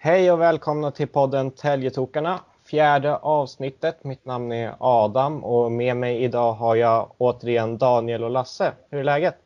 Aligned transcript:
Hej 0.00 0.32
och 0.32 0.40
välkomna 0.40 0.90
till 0.90 1.08
podden 1.08 1.50
Täljetokarna. 1.50 2.40
Fjärde 2.64 3.16
avsnittet. 3.16 4.04
Mitt 4.04 4.24
namn 4.24 4.52
är 4.52 4.74
Adam 4.78 5.44
och 5.44 5.72
med 5.72 5.96
mig 5.96 6.22
idag 6.22 6.52
har 6.52 6.76
jag 6.76 7.14
återigen 7.18 7.78
Daniel 7.78 8.24
och 8.24 8.30
Lasse. 8.30 8.72
Hur 8.90 9.00
är 9.00 9.04
läget? 9.04 9.36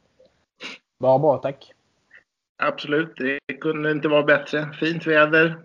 Bara 0.98 1.18
bra 1.18 1.38
tack. 1.38 1.72
Absolut, 2.62 3.16
det 3.16 3.54
kunde 3.54 3.90
inte 3.90 4.08
vara 4.08 4.22
bättre. 4.22 4.68
Fint 4.80 5.06
väder. 5.06 5.62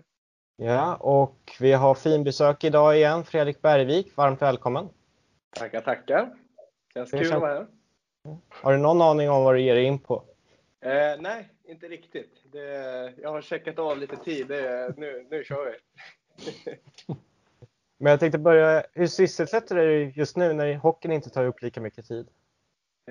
Ja, 0.56 0.94
och 0.94 1.52
vi 1.60 1.72
har 1.72 1.94
finbesök 1.94 2.64
idag 2.64 2.96
igen. 2.96 3.24
Fredrik 3.24 3.62
Bergvik, 3.62 4.16
varmt 4.16 4.42
välkommen. 4.42 4.88
Tackar, 5.56 5.80
tackar. 5.80 6.30
Känns 6.94 7.10
kul 7.10 7.32
att 7.32 7.40
vara 7.40 7.54
här. 7.54 7.66
Har 8.48 8.72
du 8.72 8.78
någon 8.78 9.02
aning 9.02 9.30
om 9.30 9.44
vad 9.44 9.54
du 9.54 9.60
ger 9.60 9.74
dig 9.74 9.84
in 9.84 9.98
på? 9.98 10.24
Eh, 10.80 11.20
nej, 11.20 11.50
inte 11.64 11.88
riktigt. 11.88 12.52
Det, 12.52 13.14
jag 13.22 13.30
har 13.30 13.40
checkat 13.40 13.78
av 13.78 13.98
lite 13.98 14.16
tid. 14.16 14.48
Det, 14.48 14.94
nu, 14.96 15.26
nu 15.30 15.44
kör 15.44 15.64
vi. 15.64 15.78
Men 17.98 18.10
jag 18.10 18.20
tänkte 18.20 18.38
börja, 18.38 18.84
hur 18.92 19.06
sysselsätter 19.06 19.74
du 19.74 19.86
dig 19.86 20.12
just 20.16 20.36
nu 20.36 20.52
när 20.52 20.74
hockeyn 20.74 21.12
inte 21.12 21.30
tar 21.30 21.44
upp 21.44 21.62
lika 21.62 21.80
mycket 21.80 22.08
tid? 22.08 22.28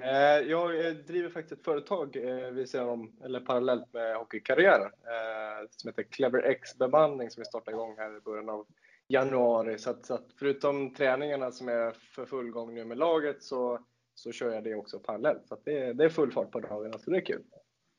Eh, 0.02 0.49
jag 0.49 0.95
driver 1.05 1.30
faktiskt 1.30 1.59
ett 1.59 1.66
företag 1.66 2.16
eh, 2.16 2.52
vid 2.52 2.70
sidan 2.70 2.89
om, 2.89 3.11
eller 3.23 3.39
parallellt 3.39 3.94
med 3.94 4.16
hockeykarriären 4.16 4.91
eh, 5.03 5.67
som 5.70 5.88
heter 5.88 6.03
Clever 6.03 6.44
X 6.44 6.77
bemanning 6.77 7.30
som 7.30 7.41
vi 7.41 7.45
startade 7.45 7.77
igång 7.77 7.95
här 7.97 8.17
i 8.17 8.20
början 8.20 8.49
av 8.49 8.66
januari. 9.08 9.80
Så 9.80 9.89
att, 9.89 10.05
så 10.05 10.13
att 10.13 10.25
förutom 10.39 10.94
träningarna 10.94 11.52
som 11.52 11.70
är 11.70 11.91
för 11.91 12.25
full 12.25 12.52
gång 12.52 12.73
nu 12.73 12.86
med 12.86 12.97
laget 12.97 13.44
så, 13.44 13.80
så 14.20 14.31
kör 14.31 14.53
jag 14.53 14.63
det 14.63 14.76
också 14.76 14.99
parallellt. 14.99 15.48
Så 15.48 15.57
det, 15.66 15.94
det 15.94 16.05
är 16.05 16.09
full 16.09 16.31
fart 16.31 16.52
på 16.52 16.59
dagarna, 16.59 16.98
så 16.99 17.12
det 17.12 17.17
är 17.17 17.25
kul. 17.25 17.44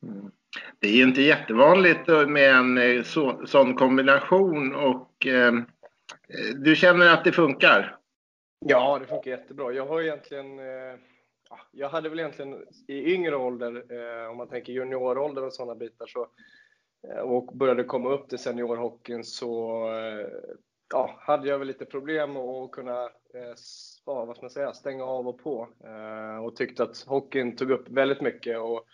Mm. 0.03 0.31
Det 0.79 0.89
är 0.89 1.03
inte 1.03 1.23
jättevanligt 1.23 2.09
med 2.29 2.51
en 2.55 3.05
så, 3.05 3.47
sån 3.47 3.75
kombination 3.75 4.75
och 4.75 5.27
eh, 5.27 5.53
du 6.57 6.77
känner 6.77 7.15
att 7.15 7.25
det 7.25 7.33
funkar? 7.33 7.97
Ja, 8.67 8.99
det 8.99 9.07
funkar 9.07 9.31
jättebra. 9.31 9.73
Jag 9.73 9.87
har 9.87 10.03
egentligen 10.03 10.59
eh, 10.59 10.99
jag 11.73 11.89
hade 11.89 12.09
väl 12.09 12.19
egentligen 12.19 12.67
i 12.87 13.15
yngre 13.15 13.37
ålder, 13.37 13.85
eh, 13.89 14.31
om 14.31 14.37
man 14.37 14.49
tänker 14.49 14.73
juniorålder 14.73 15.45
och 15.45 15.53
sådana 15.53 15.75
bitar, 15.75 16.07
så, 16.07 16.29
eh, 17.09 17.21
och 17.21 17.47
började 17.47 17.85
komma 17.85 18.11
upp 18.11 18.29
till 18.29 18.39
seniorhockeyn 18.39 19.25
så 19.25 19.85
eh, 19.93 20.29
ja, 20.91 21.17
hade 21.21 21.49
jag 21.49 21.59
väl 21.59 21.69
lite 21.69 21.85
problem 21.85 22.37
att 22.37 22.71
kunna 22.71 23.11
bara, 24.09 24.25
vad 24.25 24.37
ska 24.37 24.45
man 24.45 24.51
säga, 24.51 24.73
stänga 24.73 25.05
av 25.05 25.29
och 25.29 25.39
på. 25.39 25.69
Eh, 25.85 26.45
och 26.45 26.57
tyckte 26.57 26.83
att 26.83 27.05
hockeyn 27.07 27.57
tog 27.57 27.71
upp 27.71 27.89
väldigt 27.89 28.21
mycket. 28.21 28.59
Och 28.59 28.85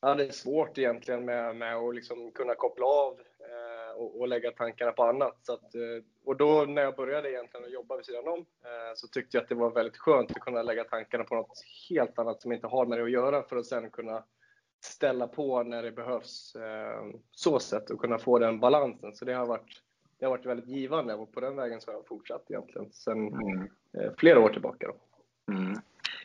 hade 0.00 0.32
svårt 0.32 0.78
egentligen 0.78 1.24
med, 1.24 1.56
med 1.56 1.76
att 1.76 1.94
liksom 1.94 2.32
kunna 2.32 2.54
koppla 2.54 2.86
av 2.86 3.12
eh, 3.20 3.96
och, 3.96 4.20
och, 4.20 4.28
lägga 4.28 4.50
tankarna 4.50 4.92
på 4.92 5.04
annat. 5.04 5.38
Så 5.42 5.52
att, 5.52 5.74
eh, 5.74 6.04
och 6.24 6.36
då 6.36 6.64
när 6.64 6.82
jag 6.82 6.96
började 6.96 7.30
egentligen 7.30 7.66
att 7.66 7.72
jobba 7.72 7.96
vid 7.96 8.06
sidan 8.06 8.28
om 8.28 8.38
eh, 8.38 8.94
så 8.94 9.08
tyckte 9.08 9.36
jag 9.36 9.42
att 9.42 9.48
det 9.48 9.54
var 9.54 9.70
väldigt 9.70 9.96
skönt 9.96 10.30
att 10.30 10.40
kunna 10.40 10.62
lägga 10.62 10.84
tankarna 10.84 11.24
på 11.24 11.34
något 11.34 11.64
helt 11.90 12.18
annat 12.18 12.42
som 12.42 12.52
inte 12.52 12.66
har 12.66 12.86
med 12.86 12.98
det 12.98 13.04
att 13.04 13.10
göra 13.10 13.42
för 13.42 13.56
att 13.56 13.66
sen 13.66 13.90
kunna 13.90 14.24
ställa 14.84 15.28
på 15.28 15.62
när 15.62 15.82
det 15.82 15.92
behövs. 15.92 16.56
Eh, 16.56 17.04
så 17.30 17.58
sätt 17.58 17.90
och 17.90 18.00
kunna 18.00 18.18
få 18.18 18.38
den 18.38 18.60
balansen. 18.60 19.14
Så 19.14 19.24
det 19.24 19.32
har 19.32 19.46
varit 19.46 19.82
det 20.22 20.26
har 20.26 20.30
varit 20.30 20.46
väldigt 20.46 20.68
givande 20.68 21.14
och 21.14 21.32
på 21.32 21.40
den 21.40 21.56
vägen 21.56 21.80
så 21.80 21.90
har 21.90 21.96
jag 21.96 22.06
fortsatt 22.06 22.50
egentligen 22.50 22.92
sen 22.92 23.28
mm. 23.28 23.68
Eh, 23.98 24.12
flera 24.18 24.40
år 24.40 24.48
tillbaka. 24.48 24.86
Då. 24.86 24.94
Mm. 25.54 25.78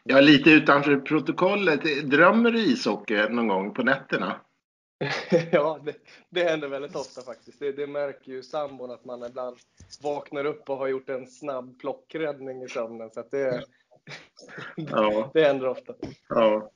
Ja, 0.04 0.22
lite 0.22 0.50
utanför 0.50 0.98
protokollet. 0.98 2.10
Drömmer 2.10 2.52
du 2.52 2.60
ishockey 2.60 3.30
någon 3.30 3.48
gång 3.48 3.74
på 3.74 3.84
nätterna? 3.84 4.42
ja, 5.52 5.80
det, 5.86 5.96
det 6.30 6.44
händer 6.44 6.68
väldigt 6.68 6.96
ofta 6.96 7.22
faktiskt. 7.22 7.60
Det, 7.60 7.72
det 7.72 7.88
märker 7.88 8.32
ju 8.32 8.44
sambon 8.44 8.92
att 8.92 9.06
man 9.06 9.26
ibland 9.26 9.58
vaknar 10.04 10.46
upp 10.46 10.70
och 10.70 10.78
har 10.78 10.88
gjort 10.88 11.10
en 11.10 11.28
snabb 11.28 11.80
plockräddning 11.80 12.64
i 12.64 12.68
sömnen. 12.68 13.10
Så 13.10 13.24
det, 13.32 13.64
ja. 14.76 15.32
det 15.34 15.44
händer 15.44 15.68
ofta. 15.68 15.94
Ja. 16.30 16.72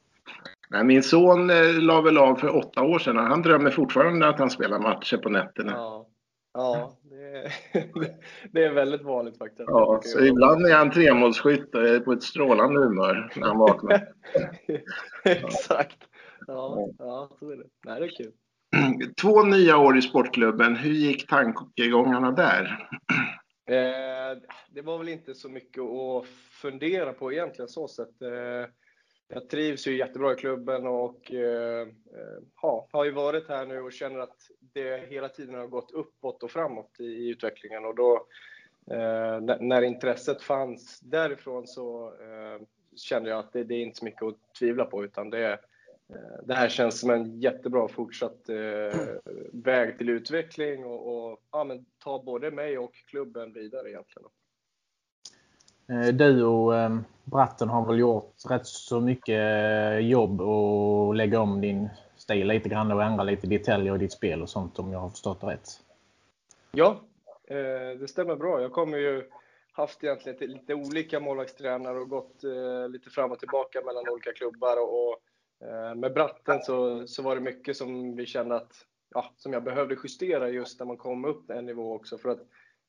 Nej, 0.70 0.84
min 0.84 1.04
son 1.04 1.50
eh, 1.50 1.82
la 1.82 2.02
väl 2.02 2.18
av 2.18 2.36
för 2.36 2.56
åtta 2.56 2.84
år 2.84 3.00
sedan. 3.00 3.18
Han 3.18 3.42
drömmer 3.42 3.72
fortfarande 3.72 4.28
att 4.28 4.40
han 4.40 4.50
spelar 4.50 4.80
matcher 4.80 5.18
på 5.18 5.30
nätterna. 5.30 5.72
Ja, 5.72 6.08
ja 6.54 6.98
det, 8.52 8.64
är 8.64 8.74
väldigt 8.74 9.02
vanligt 9.02 9.38
faktiskt. 9.38 9.70
Ja, 9.70 10.02
så 10.04 10.26
ibland 10.26 10.66
är 10.66 10.76
han 10.76 10.92
tremålsskytt 10.92 11.76
och 11.76 12.06
på 12.06 12.12
ett 12.12 12.24
strålande 12.24 12.80
humör 12.80 13.32
när 13.36 13.48
han 13.48 13.58
vaknar. 13.58 14.14
Exakt. 15.24 15.98
Ja, 16.48 16.90
ja, 16.98 17.30
så 17.40 17.50
är 17.50 17.56
det. 17.56 17.66
Nej, 17.86 18.00
det 18.00 18.06
är 18.06 18.10
kul. 18.10 18.32
Två 19.22 19.44
nya 19.44 19.78
år 19.78 19.98
i 19.98 20.02
sportklubben. 20.02 20.76
Hur 20.76 20.94
gick 20.94 21.28
tankegångarna 21.28 22.32
där? 22.32 22.90
Eh, 23.66 24.38
det 24.70 24.82
var 24.82 24.98
väl 24.98 25.10
inte 25.10 25.34
så 25.34 25.50
mycket 25.50 25.84
att 25.84 26.26
fundera 26.62 27.14
på 27.14 27.32
egentligen 27.32 27.70
så 27.70 27.88
sett. 27.88 28.22
Eh, 28.22 28.70
jag 29.34 29.50
trivs 29.50 29.88
ju 29.88 29.98
jättebra 29.98 30.34
i 30.34 30.36
klubben 30.36 30.88
och 30.88 31.32
eh, 31.32 31.82
eh, 31.82 32.38
ja, 32.62 32.88
har 32.92 33.06
ju 33.06 33.12
varit 33.12 33.48
här 33.48 33.66
nu 33.66 33.82
och 33.82 33.94
känner 33.94 34.20
att 34.20 34.38
det 34.60 35.10
hela 35.10 35.30
tiden 35.30 35.56
har 35.56 35.68
gått 35.68 35.92
uppåt 35.92 36.44
och 36.44 36.52
framåt 36.52 37.00
i, 37.00 37.04
i 37.04 37.30
utvecklingen. 37.30 37.86
Och 37.86 37.96
då, 37.96 38.28
eh, 38.92 39.42
när 39.60 39.82
intresset 39.82 40.42
fanns 40.42 41.00
därifrån 41.00 41.68
så 41.68 42.08
eh, 42.08 42.68
kände 42.96 43.30
jag 43.30 43.40
att 43.40 43.54
det, 43.54 43.64
det, 43.64 43.76
är 43.76 43.82
inte 43.82 44.00
så 44.00 44.06
mycket 44.06 44.24
att 44.24 44.56
tvivla 44.60 44.86
på 44.86 45.04
utan 45.04 45.30
det, 45.30 45.52
eh, 46.10 46.44
det 46.44 46.54
här 46.54 46.70
känns 46.70 47.00
som 47.00 47.10
en 47.10 47.40
jättebra 47.40 47.88
fortsatt 47.88 48.50
eh, 48.50 49.00
väg 49.54 49.98
till 49.98 50.10
utveckling 50.10 50.86
och, 50.86 51.32
och 51.32 51.42
ja, 51.52 51.64
men 51.64 51.86
ta 52.04 52.24
både 52.24 52.52
mig 52.52 52.78
och 52.78 52.94
klubben 52.96 53.54
vidare 53.54 53.90
egentligen. 53.90 54.30
Eh, 55.92 56.08
du 56.08 56.44
och 56.44 56.76
ehm, 56.76 57.04
Bratten 57.24 57.70
har 57.70 57.86
väl 57.86 58.00
gjort 58.00 58.34
rätt 58.50 58.66
så 58.66 59.00
mycket 59.00 59.40
eh, 59.40 59.98
jobb 59.98 60.42
och 60.42 61.16
lägga 61.16 61.40
om 61.40 61.62
din 61.62 61.90
stil 62.16 62.48
lite 62.48 62.70
grann 62.70 62.92
och 62.92 63.04
ändra 63.04 63.24
lite 63.24 63.48
detaljer 63.48 63.96
i 63.96 63.98
ditt 63.98 64.12
spel 64.12 64.42
och 64.42 64.50
sånt 64.50 64.80
om 64.80 64.92
jag 64.92 65.00
har 65.00 65.10
förstått 65.10 65.42
det 65.42 65.48
rätt. 65.48 65.70
Ja, 66.72 67.02
eh, 67.48 68.00
det 68.00 68.08
stämmer 68.10 68.36
bra. 68.36 68.62
Jag 68.62 68.72
kommer 68.72 68.98
ju 68.98 69.24
haft 69.72 70.04
egentligen 70.04 70.52
lite 70.52 70.74
olika 70.74 71.20
målvaktstränare 71.20 72.00
och 72.00 72.10
gått 72.10 72.44
lite 72.90 73.10
fram 73.10 73.32
och 73.32 73.40
tillbaka 73.40 73.82
mellan 73.86 74.10
olika 74.10 74.32
klubbar 74.32 74.78
och, 74.82 75.18
med 75.96 76.14
Bratten 76.14 76.60
så, 76.60 77.08
så 77.08 77.22
var 77.22 77.36
det 77.36 77.42
mycket 77.42 77.78
som 77.78 78.16
vi 78.16 78.26
kände 78.26 78.56
att 78.56 78.74
ja, 79.14 79.32
som 79.38 79.54
jag 79.54 79.64
behövde 79.64 79.98
justera 80.04 80.50
just 80.50 80.80
när 80.80 80.86
man 80.86 80.98
kom 80.98 81.26
upp 81.26 81.50
en 81.50 81.66
nivå 81.66 81.96
också 81.96 82.18
för 82.18 82.30
att 82.30 82.42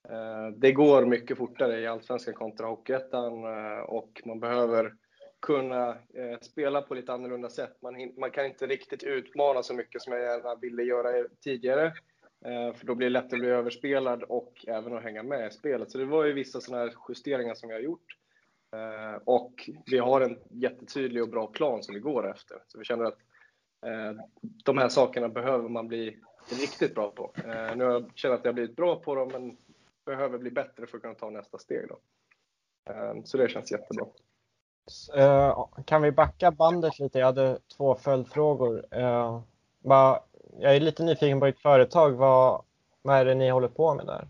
Eh, 0.09 0.49
det 0.57 0.73
går 0.73 1.07
mycket 1.07 1.39
fortare 1.39 1.81
i 1.81 1.87
Allsvenskan 1.87 2.35
kontra 2.35 2.67
Hockeyettan 2.67 3.45
eh, 3.45 3.81
och 3.81 4.23
man 4.25 4.41
behöver 4.41 4.95
kunna 5.41 5.89
eh, 5.89 6.39
spela 6.41 6.83
på 6.83 6.95
lite 6.95 7.13
annorlunda 7.13 7.49
sätt. 7.49 7.83
Man, 7.83 8.13
man 8.19 8.31
kan 8.31 8.47
inte 8.47 8.67
riktigt 8.67 9.03
utmana 9.03 9.63
så 9.63 9.75
mycket 9.75 10.03
som 10.03 10.13
jag 10.13 10.23
gärna 10.23 10.55
ville 10.55 10.83
göra 10.83 11.29
tidigare. 11.45 11.93
För 12.75 12.87
då 12.87 12.95
blir 12.95 13.07
det 13.07 13.13
lätt 13.13 13.33
att 13.33 13.39
bli 13.39 13.49
överspelad 13.49 14.23
och 14.23 14.65
även 14.69 14.97
att 14.97 15.03
hänga 15.03 15.23
med 15.23 15.49
i 15.49 15.51
spelet. 15.51 15.91
Så 15.91 15.99
det 15.99 16.05
var 16.05 16.25
ju 16.25 16.33
vissa 16.33 16.61
sådana 16.61 16.83
här 16.83 16.95
justeringar 17.09 17.55
som 17.55 17.69
vi 17.69 17.75
har 17.75 17.81
gjort. 17.81 18.17
Och 19.25 19.71
vi 19.91 19.99
har 19.99 20.21
en 20.21 20.39
jättetydlig 20.51 21.23
och 21.23 21.29
bra 21.29 21.47
plan 21.47 21.83
som 21.83 21.95
vi 21.95 22.01
går 22.01 22.31
efter. 22.31 22.57
Så 22.69 22.79
vi 22.79 22.85
känner 22.85 23.05
att 23.05 23.19
de 24.65 24.79
här 24.79 24.89
sakerna 24.89 25.29
behöver 25.29 25.69
man 25.69 25.89
bli 25.89 26.17
riktigt 26.51 26.95
bra 26.95 27.11
på. 27.11 27.33
Nu 27.37 27.45
känner 27.45 27.85
jag 27.85 28.05
att 28.05 28.45
jag 28.45 28.49
har 28.49 28.53
blivit 28.53 28.77
bra 28.77 28.97
på 28.97 29.15
dem, 29.15 29.29
men 29.33 29.57
behöver 30.05 30.39
bli 30.39 30.51
bättre 30.51 30.87
för 30.87 30.97
att 30.97 31.03
kunna 31.03 31.15
ta 31.15 31.31
nästa 31.31 31.59
steg. 31.59 31.89
Då. 31.89 31.99
Ehm, 32.93 33.25
så 33.25 33.37
det 33.37 33.49
känns 33.49 33.73
jättebra. 33.73 34.07
Eh, 35.17 35.67
kan 35.87 36.03
vi 36.03 36.13
backa 36.13 36.51
bandet 36.51 36.99
lite? 36.99 37.19
Jag 37.19 37.27
hade 37.27 37.59
två 37.77 37.95
följdfrågor. 37.95 38.87
Eh, 38.91 39.43
jag 40.59 40.77
är 40.77 40.81
lite 40.81 41.03
nyfiken 41.03 41.41
på 41.41 41.47
ditt 41.47 41.61
företag. 41.61 42.11
Vad, 42.11 42.65
vad 43.03 43.17
är 43.17 43.25
det 43.25 43.35
ni 43.35 43.51
håller 43.51 43.69
på 43.69 43.95
med 43.95 44.07
där? 44.07 44.29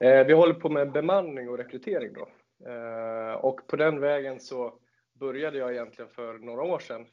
Eh, 0.00 0.26
vi 0.26 0.32
håller 0.32 0.54
på 0.54 0.68
med 0.68 0.92
bemanning 0.92 1.48
och 1.48 1.58
rekrytering. 1.58 2.12
Då. 2.12 2.28
Och 3.40 3.66
på 3.66 3.76
den 3.76 4.00
vägen 4.00 4.40
så 4.40 4.72
började 5.20 5.58
jag 5.58 5.72
egentligen 5.72 6.10
för 6.10 6.38
några 6.38 6.62
år 6.62 6.78
sedan. 6.78 7.06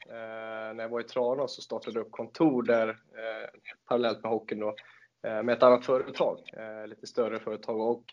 När 0.76 0.82
jag 0.82 0.88
var 0.88 1.00
i 1.00 1.04
Tranås 1.04 1.56
så 1.56 1.62
startade 1.62 1.98
jag 1.98 2.06
upp 2.06 2.12
kontor 2.12 2.62
där 2.62 2.96
parallellt 3.88 4.22
med 4.22 4.32
hockeyn. 4.32 4.60
Då 4.60 4.74
Eh, 5.26 5.42
med 5.42 5.56
ett 5.56 5.62
annat 5.62 5.84
företag, 5.84 6.38
eh, 6.56 6.86
lite 6.86 7.06
större 7.06 7.40
företag 7.40 8.04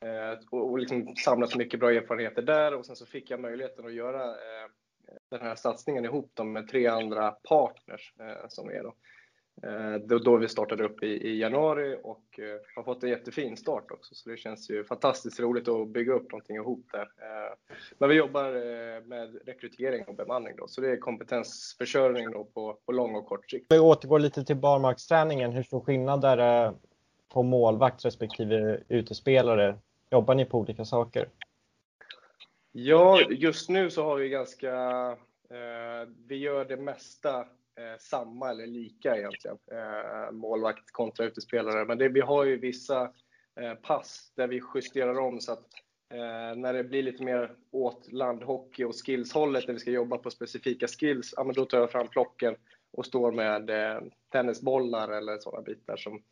eh, 0.00 0.38
och, 0.50 0.70
och 0.70 0.78
liksom 0.78 1.16
samlat 1.16 1.50
så 1.50 1.58
mycket 1.58 1.80
bra 1.80 1.92
erfarenheter 1.92 2.42
där 2.42 2.74
och 2.74 2.86
sen 2.86 2.96
så 2.96 3.06
fick 3.06 3.30
jag 3.30 3.40
möjligheten 3.40 3.86
att 3.86 3.94
göra 3.94 4.36
den 5.30 5.40
här 5.40 5.54
satsningen 5.54 6.04
ihop 6.04 6.38
med 6.44 6.68
tre 6.68 6.86
andra 6.86 7.30
partners 7.30 8.12
som 8.48 8.68
är 8.68 8.82
då. 8.82 8.94
Då, 10.04 10.18
då 10.18 10.36
vi 10.36 10.48
startade 10.48 10.84
upp 10.84 11.02
i, 11.02 11.06
i, 11.06 11.40
januari 11.40 11.98
och 12.02 12.40
har 12.76 12.82
fått 12.82 13.02
en 13.02 13.10
jättefin 13.10 13.56
start 13.56 13.90
också. 13.90 14.14
Så 14.14 14.30
det 14.30 14.36
känns 14.36 14.70
ju 14.70 14.84
fantastiskt 14.84 15.40
roligt 15.40 15.68
att 15.68 15.88
bygga 15.88 16.12
upp 16.12 16.32
någonting 16.32 16.56
ihop 16.56 16.86
där. 16.92 17.08
Men 17.98 18.08
vi 18.08 18.14
jobbar 18.14 18.52
med 19.00 19.38
rekrytering 19.46 20.04
och 20.04 20.14
bemanning 20.14 20.56
då, 20.56 20.68
så 20.68 20.80
det 20.80 20.90
är 20.90 20.96
kompetensförsörjning 20.96 22.30
då 22.30 22.44
på, 22.44 22.78
på 22.86 22.92
lång 22.92 23.14
och 23.14 23.26
kort 23.26 23.50
sikt. 23.50 23.66
Vi 23.68 23.78
återgår 23.78 24.18
lite 24.18 24.44
till 24.44 24.56
barmarksträningen. 24.56 25.52
Hur 25.52 25.62
stor 25.62 25.80
skillnad 25.80 26.24
är 26.24 26.36
det 26.36 26.74
på 27.28 27.42
målvakt 27.42 28.04
respektive 28.04 28.80
utespelare? 28.88 29.78
Jobbar 30.10 30.34
ni 30.34 30.44
på 30.44 30.58
olika 30.58 30.84
saker? 30.84 31.28
Ja, 32.72 33.20
just 33.20 33.68
nu 33.68 33.90
så 33.90 34.04
har 34.04 34.16
vi 34.16 34.28
ganska, 34.28 34.72
eh, 35.50 36.08
vi 36.26 36.36
gör 36.36 36.64
det 36.64 36.76
mesta 36.76 37.46
eh, 37.78 37.98
samma 37.98 38.50
eller 38.50 38.66
lika 38.66 39.16
egentligen. 39.16 39.58
Eh, 39.72 40.32
målvakt 40.32 40.92
kontra 40.92 41.26
utespelare. 41.26 41.84
Men 41.84 41.98
det, 41.98 42.08
vi 42.08 42.20
har 42.20 42.44
ju 42.44 42.56
vissa 42.56 43.02
eh, 43.60 43.74
pass 43.74 44.32
där 44.36 44.48
vi 44.48 44.62
justerar 44.74 45.18
om 45.18 45.40
så 45.40 45.52
att 45.52 45.68
eh, 46.14 46.56
när 46.56 46.72
det 46.72 46.84
blir 46.84 47.02
lite 47.02 47.24
mer 47.24 47.56
åt 47.70 48.12
landhockey 48.12 48.84
och 48.84 48.94
skillshållet 49.06 49.66
där 49.66 49.72
vi 49.72 49.78
ska 49.78 49.90
jobba 49.90 50.18
på 50.18 50.30
specifika 50.30 50.86
skills, 50.86 51.34
ja 51.36 51.44
men 51.44 51.54
då 51.54 51.64
tar 51.64 51.78
jag 51.78 51.90
fram 51.90 52.08
plocken 52.08 52.56
och 52.92 53.06
står 53.06 53.32
med 53.32 53.70
eh, 53.70 54.02
tennisbollar 54.32 55.08
eller 55.08 55.38
sådana 55.38 55.62
bitar 55.62 55.96
som, 55.96 56.22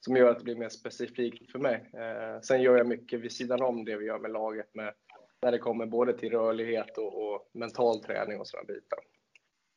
som 0.00 0.16
gör 0.16 0.30
att 0.30 0.38
det 0.38 0.44
blir 0.44 0.56
mer 0.56 0.68
specifikt 0.68 1.52
för 1.52 1.58
mig. 1.58 1.90
Eh, 1.92 2.40
sen 2.40 2.62
gör 2.62 2.76
jag 2.76 2.86
mycket 2.86 3.20
vid 3.20 3.32
sidan 3.32 3.62
om 3.62 3.84
det 3.84 3.96
vi 3.96 4.06
gör 4.06 4.18
med 4.18 4.30
laget 4.30 4.74
med 4.74 4.94
när 5.42 5.52
det 5.52 5.58
kommer 5.58 5.86
både 5.86 6.18
till 6.18 6.30
rörlighet 6.30 6.98
och, 6.98 7.32
och 7.32 7.50
mental 7.52 8.02
träning 8.02 8.40
och 8.40 8.48
sådana 8.48 8.66
bitar. 8.66 8.98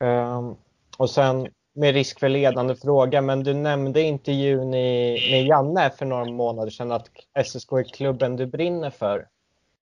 Um, 0.04 0.58
och 1.00 1.10
sen 1.10 1.48
med 1.74 1.94
risk 1.94 2.20
för 2.20 2.30
ledande 2.30 2.76
fråga, 2.76 3.22
men 3.22 3.44
du 3.44 3.54
nämnde 3.54 4.02
intervjun 4.02 4.74
i, 4.74 5.18
med 5.32 5.46
Janne 5.46 5.90
för 5.90 6.06
några 6.06 6.26
månader 6.26 6.72
sedan 6.72 6.92
att 6.92 7.10
SSK 7.46 7.72
är 7.72 7.94
klubben 7.94 8.36
du 8.36 8.46
brinner 8.46 8.90
för. 8.90 9.28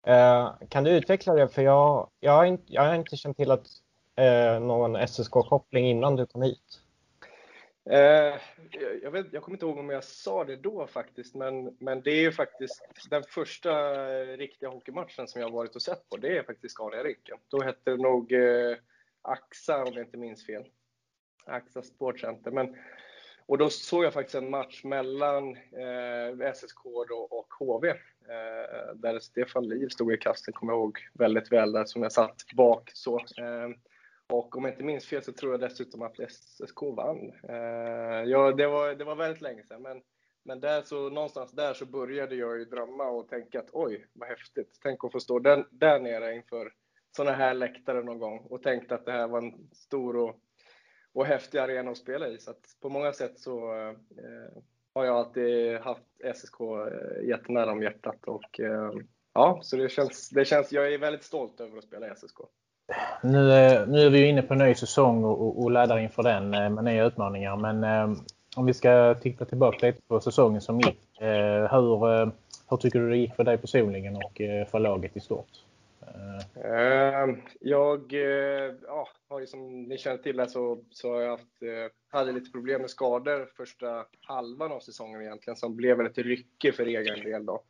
Uh, 0.08 0.52
kan 0.68 0.84
du 0.84 0.90
utveckla 0.90 1.34
det? 1.34 1.48
För 1.48 1.62
jag, 1.62 2.08
jag, 2.20 2.32
har, 2.32 2.44
inte, 2.44 2.64
jag 2.66 2.82
har 2.82 2.94
inte 2.94 3.16
känt 3.16 3.36
till 3.36 3.50
att 3.50 3.66
uh, 4.20 4.66
någon 4.66 4.96
SSK-koppling 5.08 5.90
innan 5.90 6.16
du 6.16 6.26
kom 6.26 6.42
hit. 6.42 6.80
Eh, 7.90 8.38
jag, 9.02 9.10
vet, 9.10 9.26
jag 9.32 9.42
kommer 9.42 9.56
inte 9.56 9.66
ihåg 9.66 9.78
om 9.78 9.90
jag 9.90 10.04
sa 10.04 10.44
det 10.44 10.56
då 10.56 10.86
faktiskt, 10.86 11.34
men, 11.34 11.76
men 11.80 12.02
det 12.02 12.10
är 12.10 12.20
ju 12.20 12.32
faktiskt 12.32 12.82
den 13.10 13.22
första 13.22 13.70
eh, 14.12 14.36
riktiga 14.36 14.68
hockeymatchen 14.68 15.28
som 15.28 15.40
jag 15.40 15.48
har 15.48 15.56
varit 15.56 15.76
och 15.76 15.82
sett 15.82 16.08
på. 16.08 16.16
Det 16.16 16.38
är 16.38 16.42
faktiskt 16.42 16.74
Scania-rinken. 16.74 17.38
Då 17.48 17.62
hette 17.62 17.90
det 17.90 17.96
nog 17.96 18.32
eh, 18.32 18.76
AXA 19.22 19.84
om 19.84 19.92
jag 19.92 20.02
inte 20.06 20.16
minns 20.16 20.46
fel. 20.46 20.64
AXA 21.44 21.82
Sportcenter. 21.82 22.50
Men, 22.50 22.76
och 23.46 23.58
då 23.58 23.70
såg 23.70 24.04
jag 24.04 24.12
faktiskt 24.12 24.34
en 24.34 24.50
match 24.50 24.84
mellan 24.84 25.56
eh, 25.56 26.52
SSK 26.54 26.86
och 27.30 27.54
HV. 27.58 27.88
Eh, 27.88 28.94
där 28.94 29.18
Stefan 29.18 29.68
Liv 29.68 29.88
stod 29.88 30.12
i 30.12 30.16
kasten, 30.16 30.54
kommer 30.54 30.72
jag 30.72 30.80
ihåg 30.80 30.98
väldigt 31.14 31.52
väl, 31.52 31.72
där 31.72 31.84
som 31.84 32.02
jag 32.02 32.12
satt 32.12 32.52
bak 32.56 32.90
så. 32.94 33.18
Eh, 33.18 33.68
och 34.26 34.56
om 34.56 34.64
jag 34.64 34.72
inte 34.72 34.84
minns 34.84 35.06
fel 35.06 35.22
så 35.22 35.32
tror 35.32 35.52
jag 35.52 35.60
dessutom 35.60 36.02
att 36.02 36.30
SSK 36.30 36.82
vann. 36.82 37.32
Eh, 37.48 38.22
ja, 38.30 38.52
det, 38.52 38.66
var, 38.66 38.94
det 38.94 39.04
var 39.04 39.16
väldigt 39.16 39.42
länge 39.42 39.62
sedan, 39.62 39.82
men, 39.82 40.02
men 40.44 40.60
där 40.60 40.82
så, 40.82 41.10
någonstans 41.10 41.52
där 41.52 41.74
så 41.74 41.86
började 41.86 42.34
jag 42.34 42.58
ju 42.58 42.64
drömma 42.64 43.04
och 43.04 43.28
tänka 43.28 43.60
att 43.60 43.70
oj, 43.72 44.06
vad 44.12 44.28
häftigt. 44.28 44.78
Tänk 44.82 45.04
att 45.04 45.12
få 45.12 45.20
stå 45.20 45.38
där, 45.38 45.66
där 45.70 46.00
nere 46.00 46.34
inför 46.34 46.72
sådana 47.16 47.36
här 47.36 47.54
läktare 47.54 48.02
någon 48.02 48.18
gång 48.18 48.38
och 48.38 48.62
tänkte 48.62 48.94
att 48.94 49.06
det 49.06 49.12
här 49.12 49.28
var 49.28 49.38
en 49.38 49.68
stor 49.72 50.16
och, 50.16 50.36
och 51.14 51.26
häftig 51.26 51.58
arena 51.58 51.90
att 51.90 51.96
spela 51.96 52.28
i. 52.28 52.38
Så 52.38 52.50
att 52.50 52.76
på 52.80 52.88
många 52.88 53.12
sätt 53.12 53.38
så 53.38 53.74
eh, 53.74 53.92
har 54.94 55.04
jag 55.04 55.16
alltid 55.16 55.78
haft 55.78 56.06
SSK 56.34 56.60
eh, 56.60 57.28
jättenära 57.28 57.72
om 57.72 57.82
hjärtat 57.82 58.24
och 58.26 58.60
eh, 58.60 58.92
ja, 59.34 59.60
så 59.62 59.76
det 59.76 59.88
känns, 59.88 60.28
det 60.28 60.44
känns, 60.44 60.72
jag 60.72 60.94
är 60.94 60.98
väldigt 60.98 61.24
stolt 61.24 61.60
över 61.60 61.78
att 61.78 61.84
spela 61.84 62.06
i 62.06 62.10
SSK. 62.16 62.38
Nu 63.22 63.52
är, 63.52 63.86
nu 63.86 63.98
är 63.98 64.10
vi 64.10 64.28
inne 64.28 64.42
på 64.42 64.54
en 64.54 64.58
ny 64.58 64.74
säsong 64.74 65.24
och, 65.24 65.40
och, 65.40 65.62
och 65.62 65.70
laddar 65.70 65.98
inför 65.98 66.22
den 66.22 66.54
eh, 66.54 66.70
med 66.70 66.84
nya 66.84 67.04
utmaningar. 67.04 67.56
Men 67.56 67.84
eh, 67.84 68.18
om 68.56 68.66
vi 68.66 68.74
ska 68.74 69.14
titta 69.14 69.44
tillbaka 69.44 69.86
lite 69.86 70.02
på 70.08 70.20
säsongen 70.20 70.60
som 70.60 70.80
gick. 70.80 71.20
Eh, 71.20 71.72
hur, 71.74 72.24
hur 72.70 72.76
tycker 72.76 72.98
du 72.98 73.10
det 73.10 73.16
gick 73.16 73.34
för 73.34 73.44
dig 73.44 73.58
personligen 73.58 74.16
och 74.16 74.40
för 74.70 74.78
laget 74.78 75.16
i 75.16 75.20
stort? 75.20 75.48
Eh, 76.54 77.36
jag 77.60 78.12
eh, 78.12 78.74
ja, 78.82 79.08
har 79.28 79.40
ju 79.40 79.46
som 79.46 79.82
ni 79.82 79.98
känner 79.98 80.18
till 80.18 80.48
så, 80.48 80.84
så 80.90 81.12
har 81.12 81.20
jag 81.20 81.30
haft, 81.30 81.62
eh, 81.62 81.92
hade 82.08 82.32
lite 82.32 82.50
problem 82.50 82.80
med 82.80 82.90
skador 82.90 83.48
första 83.56 84.06
halvan 84.20 84.72
av 84.72 84.80
säsongen 84.80 85.22
egentligen 85.22 85.56
som 85.56 85.76
blev 85.76 85.96
väldigt 85.96 86.18
ryckig 86.18 86.74
för 86.74 86.86
egen 86.86 87.20
del. 87.24 87.46
Då. 87.46 87.62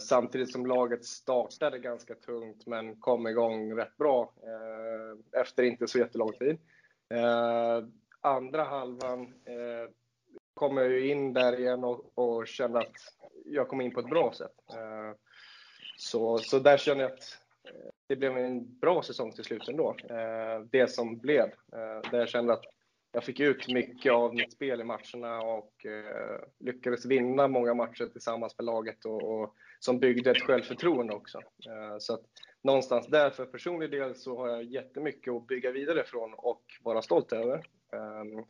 Samtidigt 0.00 0.52
som 0.52 0.66
laget 0.66 1.04
startade 1.04 1.78
ganska 1.78 2.14
tungt 2.14 2.66
men 2.66 2.96
kom 3.00 3.26
igång 3.26 3.76
rätt 3.76 3.96
bra 3.96 4.32
efter 5.32 5.62
inte 5.62 5.86
så 5.86 5.98
jättelång 5.98 6.32
tid. 6.32 6.58
Andra 8.20 8.64
halvan 8.64 9.34
kom 10.54 10.76
jag 10.76 10.90
ju 10.90 11.10
in 11.10 11.32
där 11.32 11.60
igen 11.60 11.84
och, 11.84 12.18
och 12.18 12.46
kände 12.46 12.78
att 12.78 12.92
jag 13.44 13.68
kom 13.68 13.80
in 13.80 13.94
på 13.94 14.00
ett 14.00 14.10
bra 14.10 14.32
sätt. 14.32 14.56
Så, 16.04 16.38
så 16.38 16.58
där 16.58 16.76
känner 16.76 17.02
jag 17.02 17.12
att 17.12 17.38
eh, 17.64 17.90
det 18.06 18.16
blev 18.16 18.38
en 18.38 18.78
bra 18.78 19.02
säsong 19.02 19.32
till 19.32 19.44
slut 19.44 19.68
ändå. 19.68 19.96
Eh, 20.10 20.60
det 20.70 20.90
som 20.90 21.18
blev. 21.18 21.44
Eh, 21.44 22.10
där 22.10 22.18
jag 22.18 22.28
kände 22.28 22.52
att 22.52 22.64
jag 23.12 23.24
fick 23.24 23.40
ut 23.40 23.68
mycket 23.68 24.12
av 24.12 24.34
mitt 24.34 24.52
spel 24.52 24.80
i 24.80 24.84
matcherna 24.84 25.42
och 25.42 25.86
lyckades 26.60 27.04
vinna 27.06 27.48
många 27.48 27.74
matcher 27.74 28.08
tillsammans 28.12 28.58
med 28.58 28.64
laget 28.64 29.04
och, 29.04 29.22
och 29.22 29.54
som 29.80 29.98
byggde 29.98 30.30
ett 30.30 30.42
självförtroende 30.42 31.14
också. 31.14 31.40
Så 31.98 32.14
att 32.14 32.20
någonstans 32.62 33.06
där 33.06 33.30
för 33.30 33.46
personlig 33.46 33.90
del 33.90 34.14
så 34.14 34.36
har 34.36 34.48
jag 34.48 34.64
jättemycket 34.64 35.32
att 35.32 35.46
bygga 35.46 35.70
vidare 35.70 36.04
från 36.04 36.34
och 36.34 36.62
vara 36.82 37.02
stolt 37.02 37.32
över. 37.32 37.66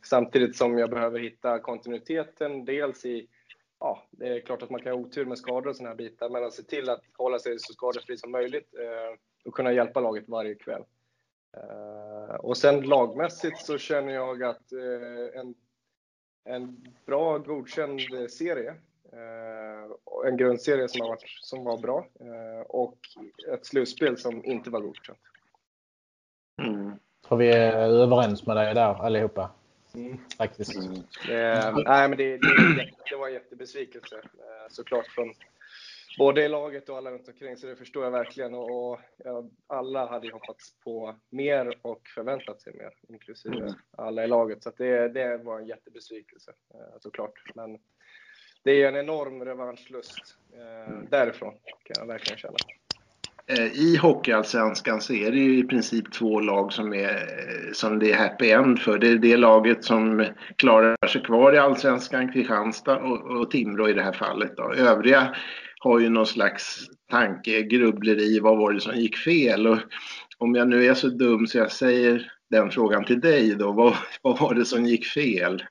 Samtidigt 0.05 0.55
som 0.55 0.77
jag 0.77 0.89
behöver 0.89 1.19
hitta 1.19 1.59
kontinuiteten, 1.59 2.65
dels 2.65 3.05
i 3.05 3.27
Ja, 3.85 4.03
det 4.11 4.27
är 4.27 4.39
klart 4.39 4.63
att 4.63 4.69
man 4.69 4.81
kan 4.81 4.91
ha 4.91 4.99
otur 4.99 5.25
med 5.25 5.37
skador 5.37 5.67
och 5.67 5.75
sådana 5.75 5.89
här 5.89 5.97
bitar, 5.97 6.29
men 6.29 6.43
att 6.43 6.53
se 6.53 6.63
till 6.63 6.89
att 6.89 7.01
hålla 7.17 7.39
sig 7.39 7.59
så 7.59 7.73
skadefri 7.73 8.17
som 8.17 8.31
möjligt 8.31 8.73
eh, 8.73 9.19
och 9.45 9.53
kunna 9.53 9.73
hjälpa 9.73 9.99
laget 9.99 10.29
varje 10.29 10.55
kväll. 10.55 10.83
Eh, 11.57 12.35
och 12.35 12.57
sen 12.57 12.81
lagmässigt 12.81 13.57
så 13.57 13.77
känner 13.77 14.13
jag 14.13 14.43
att 14.43 14.71
eh, 14.71 15.39
en, 15.39 15.55
en 16.45 16.93
bra 17.05 17.37
godkänd 17.37 18.01
serie, 18.29 18.75
en 20.25 20.37
grundserie 20.37 20.87
som, 20.87 21.01
har 21.01 21.09
varit, 21.09 21.23
som 21.41 21.63
var 21.63 21.77
bra 21.77 22.07
och 22.67 22.97
ett 23.53 23.65
slutspel 23.65 24.17
som 24.17 24.45
inte 24.45 24.69
var 24.69 24.79
godkänt. 24.79 25.19
Mm. 26.61 26.91
Tror 27.27 27.37
vi 27.37 27.51
är 27.51 27.73
överens 27.77 28.45
med 28.45 28.57
dig 28.57 28.73
där 28.73 29.05
allihopa. 29.05 29.51
Mm. 29.95 30.17
Faktiskt. 30.37 30.75
Mm. 30.75 30.95
Eh, 31.29 31.77
nej, 31.85 32.09
men 32.09 32.17
det, 32.17 32.37
det, 32.37 32.91
det, 33.09 33.15
var 33.15 33.27
en 33.27 33.33
jättebesvikelse 33.33 34.21
såklart 34.69 35.07
från, 35.07 35.33
både 36.17 36.45
i 36.45 36.49
laget 36.49 36.89
och 36.89 36.97
alla 36.97 37.11
runt 37.11 37.27
omkring, 37.27 37.57
så 37.57 37.67
det 37.67 37.75
förstår 37.75 38.03
jag 38.03 38.11
verkligen. 38.11 38.53
Och, 38.53 38.91
och 38.91 38.99
ja, 39.17 39.49
alla 39.67 40.07
hade 40.07 40.27
ju 40.27 40.33
hoppats 40.33 40.79
på 40.83 41.15
mer 41.29 41.77
och 41.81 42.01
förväntat 42.15 42.61
sig 42.61 42.73
mer, 42.73 42.93
inklusive 43.09 43.57
mm. 43.57 43.73
alla 43.97 44.23
i 44.23 44.27
laget. 44.27 44.63
Så 44.63 44.71
det, 44.77 45.07
det 45.07 45.37
var 45.37 45.59
en 45.59 45.67
jättebesvikelse 45.67 46.51
eh, 46.73 46.99
såklart. 46.99 47.33
Men 47.55 47.79
det 48.63 48.71
är 48.71 48.87
en 48.87 48.95
enorm 48.95 49.45
revanschlust 49.45 50.37
eh, 50.53 50.97
därifrån, 51.09 51.53
kan 51.83 51.95
jag 51.99 52.07
verkligen 52.07 52.39
känna. 52.39 52.57
Eh, 53.47 53.65
I 53.65 53.97
Hockeyallsvenskan 53.97 55.01
så 55.01 55.13
är 55.13 55.31
det 55.31 55.37
ju 55.37 55.59
i 55.59 55.63
princip 55.63 56.13
två 56.13 56.39
lag 56.39 56.73
som, 56.73 56.93
är, 56.93 57.09
eh, 57.09 57.71
som 57.73 57.99
det 57.99 58.11
är 58.11 58.17
happy 58.17 58.49
end 58.49 58.79
för. 58.79 58.97
Det 58.97 59.07
är 59.07 59.15
det 59.15 59.37
laget 59.37 59.83
som 59.83 60.25
klarar 60.55 61.07
sig 61.07 61.23
kvar 61.23 61.53
i 61.53 61.57
Allsvenskan, 61.57 62.33
Kristianstad 62.33 62.97
och, 62.97 63.41
och 63.41 63.51
Timrå 63.51 63.89
i 63.89 63.93
det 63.93 64.03
här 64.03 64.13
fallet. 64.13 64.57
Då. 64.57 64.73
Övriga 64.73 65.35
har 65.79 65.99
ju 65.99 66.09
någon 66.09 66.27
slags 66.27 66.87
tankegrubleri. 67.11 68.39
Vad 68.39 68.57
var 68.57 68.73
det 68.73 68.79
som 68.79 68.95
gick 68.95 69.17
fel? 69.17 69.67
Och 69.67 69.79
om 70.37 70.55
jag 70.55 70.67
nu 70.67 70.85
är 70.85 70.93
så 70.93 71.07
dum 71.07 71.47
så 71.47 71.57
jag 71.57 71.71
säger 71.71 72.31
den 72.49 72.71
frågan 72.71 73.05
till 73.05 73.21
dig 73.21 73.55
då. 73.55 73.71
Vad, 73.71 73.95
vad 74.21 74.39
var 74.39 74.53
det 74.53 74.65
som 74.65 74.85
gick 74.85 75.05
fel? 75.05 75.63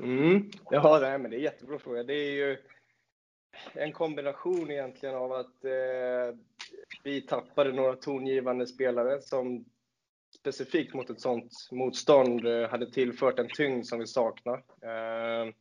Mm. 0.00 0.50
Ja, 0.70 0.98
nej, 1.02 1.18
men 1.18 1.30
det 1.30 1.36
är 1.36 1.38
en 1.38 1.44
jättebra 1.44 1.78
fråga. 1.78 2.02
Det 2.02 2.14
är 2.14 2.32
ju 2.32 2.56
en 3.74 3.92
kombination 3.92 4.70
egentligen 4.70 5.14
av 5.14 5.32
att 5.32 5.64
eh, 5.64 6.36
vi 7.04 7.20
tappade 7.20 7.72
några 7.72 7.96
tongivande 7.96 8.66
spelare 8.66 9.20
som 9.20 9.64
specifikt 10.38 10.94
mot 10.94 11.10
ett 11.10 11.20
sånt 11.20 11.52
motstånd 11.70 12.46
eh, 12.46 12.68
hade 12.68 12.90
tillfört 12.90 13.38
en 13.38 13.48
tyngd 13.48 13.86
som 13.86 13.98
vi 13.98 14.06
saknar. 14.06 14.56
Eh, 14.58 15.52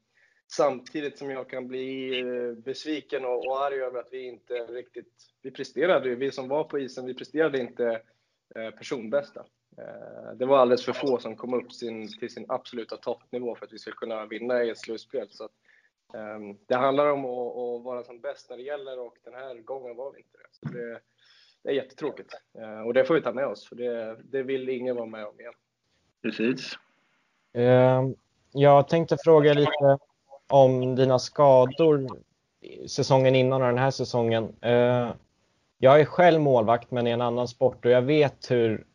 samtidigt 0.48 1.18
som 1.18 1.30
jag 1.30 1.50
kan 1.50 1.68
bli 1.68 2.20
eh, 2.20 2.64
besviken 2.64 3.26
och, 3.26 3.48
och 3.48 3.66
arg 3.66 3.82
över 3.82 4.00
att 4.00 4.10
vi 4.12 4.28
inte 4.28 4.54
riktigt, 4.54 5.14
vi 5.42 5.52
presterade, 5.52 6.16
vi 6.16 6.32
som 6.32 6.48
var 6.48 6.64
på 6.64 6.80
isen, 6.80 7.06
vi 7.06 7.14
presterade 7.14 7.62
inte 7.62 8.02
personbästa. 8.78 9.46
Det 10.36 10.46
var 10.46 10.58
alldeles 10.58 10.86
för 10.86 10.94
få 10.94 11.18
som 11.18 11.36
kom 11.36 11.54
upp 11.54 11.74
sin, 11.74 12.20
till 12.20 12.30
sin 12.30 12.46
absoluta 12.48 12.98
toppnivå 12.98 13.56
för 13.56 13.66
att 13.66 13.74
vi 13.74 13.80
skulle 13.80 13.96
kunna 13.96 14.26
vinna 14.26 14.64
i 14.64 14.70
ett 14.70 14.78
slutspel. 14.78 15.28
Så 15.30 15.44
att, 15.44 15.52
det 16.68 16.76
handlar 16.76 17.12
om 17.12 17.26
att, 17.26 17.84
vara 17.84 18.04
som 18.04 18.20
bäst 18.20 18.50
när 18.50 18.58
det 18.58 18.64
gäller 18.64 19.00
och 19.00 19.18
den 19.24 19.34
här 19.34 19.56
gången 19.56 19.96
var 19.96 20.12
vi 20.12 20.18
inte 20.18 20.38
det. 20.38 20.48
Så 20.52 20.78
det, 20.78 21.00
det 21.64 21.70
är 21.70 21.74
jättetråkigt 21.74 22.34
uh, 22.60 22.82
och 22.82 22.94
det 22.94 23.06
får 23.06 23.14
vi 23.14 23.22
ta 23.22 23.34
med 23.34 23.48
oss 23.48 23.70
för 23.70 23.76
det, 23.76 24.18
det 24.24 24.44
vill 24.44 24.70
ingen 24.70 24.96
vara 24.96 25.06
med 25.06 25.26
om 25.26 25.40
igen. 25.40 25.54
Precis. 26.22 26.78
Uh, 27.58 28.10
jag 28.52 28.88
tänkte 28.88 29.18
fråga 29.24 29.54
lite 29.54 29.98
om 30.48 30.96
dina 30.96 31.20
skador 31.20 32.08
säsongen 32.88 33.36
innan 33.36 33.62
och 33.62 33.68
den 33.68 33.78
här 33.78 33.92
säsongen. 33.92 34.56
Jag 35.78 36.00
är 36.00 36.06
själv 36.06 36.42
målvakt 36.42 36.92
men 36.92 37.08
i 37.08 37.12
en 37.12 37.22
annan 37.22 37.48
sport 37.48 37.86
och 37.86 37.92
jag 37.92 38.02
vet 38.02 38.52
hur, 38.52 38.86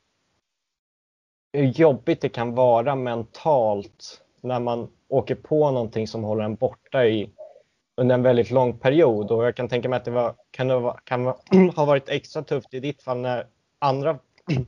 hur 1.53 1.65
jobbigt 1.65 2.21
det 2.21 2.29
kan 2.29 2.55
vara 2.55 2.95
mentalt 2.95 4.26
när 4.41 4.61
man 4.61 4.89
åker 5.09 5.35
på 5.35 5.71
någonting 5.71 6.09
som 6.09 6.25
håller 6.25 6.45
en 6.45 6.55
borta 6.55 7.07
i, 7.07 7.31
under 7.97 8.15
en 8.15 8.23
väldigt 8.23 8.51
lång 8.51 8.79
period. 8.79 9.31
Och 9.31 9.45
jag 9.45 9.57
kan 9.57 9.69
tänka 9.69 9.89
mig 9.89 9.97
att 9.97 10.05
det 10.05 10.11
var, 10.11 10.35
kan, 10.51 10.69
det 10.69 10.79
vara, 10.79 10.97
kan 11.05 11.25
ha 11.77 11.85
varit 11.85 12.09
extra 12.09 12.43
tufft 12.43 12.75
i 12.75 12.81
ditt 12.81 13.03
fall 13.03 13.19
när 13.19 13.47
andra, 13.79 14.19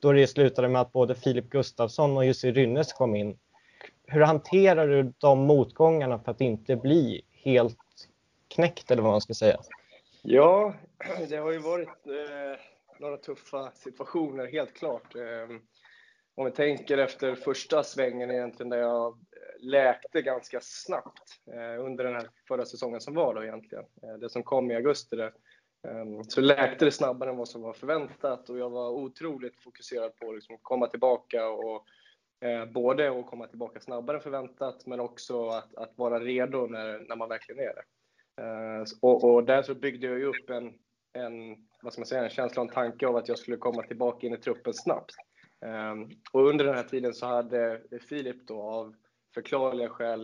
då 0.00 0.12
det 0.12 0.26
slutade 0.26 0.68
med 0.68 0.80
att 0.80 0.92
både 0.92 1.14
Filip 1.14 1.50
Gustafsson 1.50 2.16
och 2.16 2.24
Jussi 2.24 2.52
Rynnes 2.52 2.92
kom 2.92 3.14
in. 3.14 3.38
Hur 4.06 4.20
hanterar 4.20 4.88
du 4.88 5.12
de 5.18 5.38
motgångarna 5.38 6.18
för 6.18 6.30
att 6.30 6.40
inte 6.40 6.76
bli 6.76 7.22
helt 7.32 7.78
knäckt 8.54 8.90
eller 8.90 9.02
vad 9.02 9.12
man 9.12 9.20
ska 9.20 9.34
säga? 9.34 9.56
Ja, 10.22 10.74
det 11.28 11.36
har 11.36 11.52
ju 11.52 11.58
varit 11.58 12.06
eh, 12.06 12.60
några 12.98 13.16
tuffa 13.16 13.70
situationer, 13.74 14.46
helt 14.46 14.74
klart. 14.74 15.14
Eh, 15.14 15.56
om 16.38 16.44
vi 16.44 16.50
tänker 16.50 16.98
efter 16.98 17.34
första 17.34 17.82
svängen 17.82 18.30
egentligen, 18.30 18.70
där 18.70 18.78
jag 18.78 19.06
eh, 19.06 19.16
läkte 19.60 20.22
ganska 20.22 20.60
snabbt 20.62 21.40
eh, 21.46 21.84
under 21.84 22.04
den 22.04 22.14
här 22.14 22.30
förra 22.48 22.64
säsongen 22.64 23.00
som 23.00 23.14
var 23.14 23.34
då 23.34 23.44
egentligen. 23.44 23.84
Eh, 24.02 24.14
det 24.20 24.28
som 24.28 24.42
kom 24.42 24.70
i 24.70 24.74
augusti 24.74 25.16
där. 25.16 25.32
Eh, 25.88 26.22
så 26.28 26.40
läkte 26.40 26.84
det 26.84 26.90
snabbare 26.90 27.30
än 27.30 27.36
vad 27.36 27.48
som 27.48 27.62
var 27.62 27.72
förväntat 27.72 28.50
och 28.50 28.58
jag 28.58 28.70
var 28.70 28.90
otroligt 28.90 29.62
fokuserad 29.62 30.16
på 30.16 30.28
att 30.28 30.34
liksom 30.34 30.58
komma 30.62 30.86
tillbaka 30.86 31.48
och 31.48 31.86
eh, 32.40 32.64
både 32.64 33.20
att 33.20 33.26
komma 33.26 33.46
tillbaka 33.46 33.80
snabbare 33.80 34.16
än 34.16 34.22
förväntat 34.22 34.86
men 34.86 35.00
också 35.00 35.48
att, 35.48 35.74
att 35.74 35.92
vara 35.98 36.20
redo 36.20 36.66
när, 36.66 36.98
när 37.08 37.16
man 37.16 37.28
verkligen 37.28 37.60
är 37.60 37.74
det. 37.74 37.84
Eh, 38.42 38.84
och, 39.02 39.24
och 39.24 39.44
där 39.44 39.62
så 39.62 39.74
byggde 39.74 40.06
jag 40.06 40.18
ju 40.18 40.24
upp 40.24 40.50
en, 40.50 40.74
en, 41.12 41.56
vad 41.82 41.92
ska 41.92 42.00
man 42.00 42.06
säga, 42.06 42.24
en 42.24 42.30
känsla 42.30 42.62
och 42.62 42.68
en 42.68 42.74
tanke 42.74 43.06
av 43.06 43.16
att 43.16 43.28
jag 43.28 43.38
skulle 43.38 43.56
komma 43.56 43.82
tillbaka 43.82 44.26
in 44.26 44.34
i 44.34 44.38
truppen 44.38 44.74
snabbt. 44.74 45.14
Ehm, 45.60 46.08
och 46.32 46.48
under 46.48 46.64
den 46.64 46.74
här 46.74 46.82
tiden 46.82 47.14
så 47.14 47.26
hade 47.26 47.80
Filip 48.08 48.46
då 48.46 48.62
av 48.62 48.94
förklarliga 49.34 49.88
skäl 49.88 50.22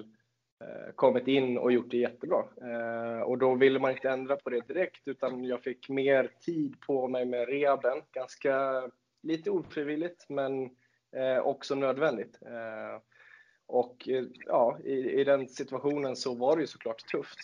eh, 0.64 0.92
kommit 0.94 1.28
in 1.28 1.58
och 1.58 1.72
gjort 1.72 1.90
det 1.90 1.96
jättebra. 1.96 2.44
Ehm, 2.62 3.22
och 3.22 3.38
då 3.38 3.54
ville 3.54 3.78
man 3.78 3.90
inte 3.90 4.10
ändra 4.10 4.36
på 4.36 4.50
det 4.50 4.68
direkt 4.68 5.08
utan 5.08 5.44
jag 5.44 5.62
fick 5.62 5.88
mer 5.88 6.30
tid 6.40 6.80
på 6.80 7.08
mig 7.08 7.24
med 7.26 7.48
rehaben. 7.48 8.02
Ganska 8.12 8.82
lite 9.22 9.50
ofrivilligt 9.50 10.28
men 10.28 10.64
eh, 11.16 11.38
också 11.38 11.74
nödvändigt. 11.74 12.42
Ehm, 12.42 13.00
och 13.66 14.08
ja, 14.46 14.78
i, 14.84 15.20
i, 15.20 15.24
den 15.24 15.48
situationen 15.48 16.16
så 16.16 16.34
var 16.34 16.56
det 16.56 16.60
ju 16.60 16.66
såklart 16.66 17.06
tufft. 17.12 17.38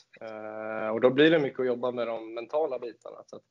och 0.93 1.01
då 1.01 1.11
blir 1.11 1.31
det 1.31 1.39
mycket 1.39 1.61
att 1.61 1.67
jobba 1.67 1.91
med 1.91 2.07
de 2.07 2.35
mentala 2.35 2.79
bitarna. 2.79 3.23
Så 3.27 3.37
att, 3.37 3.43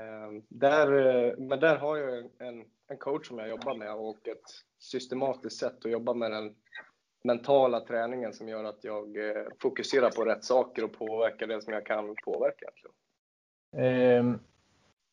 Ehm, 0.00 0.42
där, 0.48 0.92
eh, 0.92 1.34
men 1.38 1.60
där 1.60 1.76
har 1.76 1.96
jag 1.96 2.18
en, 2.18 2.64
en 2.88 2.96
coach 2.98 3.28
som 3.28 3.38
jag 3.38 3.48
jobbar 3.48 3.74
med 3.74 3.94
och 3.94 4.28
ett 4.28 4.50
systematiskt 4.78 5.58
sätt 5.58 5.84
att 5.84 5.90
jobba 5.90 6.14
med 6.14 6.30
den 6.30 6.54
mentala 7.24 7.80
träningen 7.80 8.32
som 8.32 8.48
gör 8.48 8.64
att 8.64 8.84
jag 8.84 9.16
eh, 9.16 9.44
fokuserar 9.62 10.10
på 10.10 10.24
rätt 10.24 10.44
saker 10.44 10.84
och 10.84 10.98
påverkar 10.98 11.46
det 11.46 11.62
som 11.62 11.72
jag 11.72 11.86
kan 11.86 12.14
påverka. 12.24 12.66
Eh, 13.76 14.24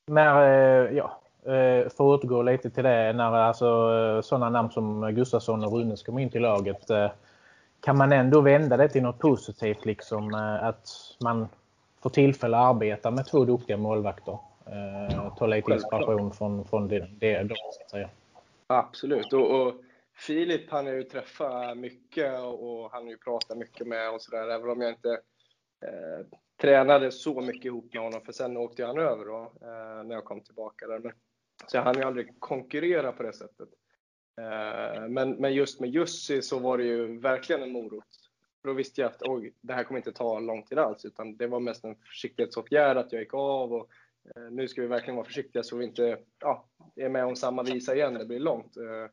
när, 0.07 0.41
eh, 0.41 0.97
ja, 0.97 1.21
eh, 1.43 1.89
för 1.89 1.89
att 1.89 1.99
återgå 1.99 2.41
lite 2.41 2.69
till 2.69 2.83
det, 2.83 3.13
när 3.13 3.33
alltså, 3.33 3.65
eh, 3.65 4.21
sådana 4.21 4.49
namn 4.49 4.71
som 4.71 5.15
Gustafsson 5.15 5.63
och 5.63 5.71
Runes 5.71 6.03
kommer 6.03 6.21
in 6.21 6.29
till 6.29 6.41
laget, 6.41 6.89
eh, 6.89 7.11
kan 7.79 7.97
man 7.97 8.11
ändå 8.11 8.41
vända 8.41 8.77
det 8.77 8.89
till 8.89 9.03
något 9.03 9.19
positivt, 9.19 9.85
liksom 9.85 10.33
eh, 10.33 10.63
att 10.63 10.87
man 11.23 11.47
får 12.01 12.09
tillfälle 12.09 12.57
att 12.57 12.75
arbeta 12.75 13.11
med 13.11 13.25
två 13.25 13.45
duktiga 13.45 13.77
målvakter? 13.77 14.37
Eh, 14.71 15.35
ta 15.35 15.47
lite 15.47 15.71
inspiration 15.71 16.33
från, 16.33 16.65
från 16.65 16.87
det, 16.87 17.07
det 17.19 17.43
då, 17.43 17.55
så 17.55 17.81
att 17.83 17.89
säga. 17.89 18.09
Absolut. 18.67 19.33
Och, 19.33 19.61
och 19.61 19.73
Filip 20.17 20.71
han 20.71 20.85
har 20.85 20.93
ju 20.93 21.03
träffat 21.03 21.77
mycket 21.77 22.39
och 22.39 22.91
han 22.91 23.03
har 23.03 23.09
ju 23.09 23.17
pratat 23.17 23.57
mycket 23.57 23.87
med 23.87 24.13
och 24.13 24.21
sådär, 24.21 24.49
även 24.49 24.69
om 24.69 24.81
jag 24.81 24.91
inte 24.91 25.11
eh, 25.85 26.25
tränade 26.61 27.11
så 27.11 27.41
mycket 27.41 27.65
ihop 27.65 27.93
med 27.93 28.03
honom, 28.03 28.21
för 28.21 28.31
sen 28.31 28.57
åkte 28.57 28.85
han 28.85 28.97
över 28.97 29.25
då, 29.25 29.41
eh, 29.61 30.03
när 30.03 30.15
jag 30.15 30.25
kom 30.25 30.41
tillbaka 30.41 30.87
där. 30.87 30.99
Men, 30.99 31.11
så 31.67 31.77
jag 31.77 31.83
hann 31.83 31.97
ju 31.97 32.03
aldrig 32.03 32.39
konkurrera 32.39 33.11
på 33.11 33.23
det 33.23 33.33
sättet. 33.33 33.69
Eh, 34.41 35.07
men, 35.07 35.31
men 35.31 35.53
just 35.53 35.79
med 35.79 35.89
Jussi 35.89 36.41
så 36.41 36.59
var 36.59 36.77
det 36.77 36.83
ju 36.83 37.19
verkligen 37.19 37.63
en 37.63 37.71
morot. 37.71 38.03
Då 38.63 38.73
visste 38.73 39.01
jag 39.01 39.11
att 39.11 39.21
oj, 39.21 39.53
det 39.61 39.73
här 39.73 39.83
kommer 39.83 39.99
inte 39.99 40.11
ta 40.11 40.39
lång 40.39 40.63
tid 40.63 40.79
alls, 40.79 41.05
utan 41.05 41.37
det 41.37 41.47
var 41.47 41.59
mest 41.59 41.83
en 41.83 41.95
försiktighetsåtgärd 41.95 42.97
att 42.97 43.11
jag 43.11 43.21
gick 43.21 43.33
av 43.33 43.73
och 43.73 43.89
Eh, 44.35 44.51
nu 44.51 44.67
ska 44.67 44.81
vi 44.81 44.87
verkligen 44.87 45.15
vara 45.15 45.25
försiktiga 45.25 45.63
så 45.63 45.77
vi 45.77 45.85
inte 45.85 46.19
ja, 46.39 46.69
är 46.95 47.09
med 47.09 47.25
om 47.25 47.35
samma 47.35 47.63
visa 47.63 47.95
igen, 47.95 48.13
det 48.13 48.25
blir 48.25 48.39
långt. 48.39 48.77
Eh, 48.77 49.11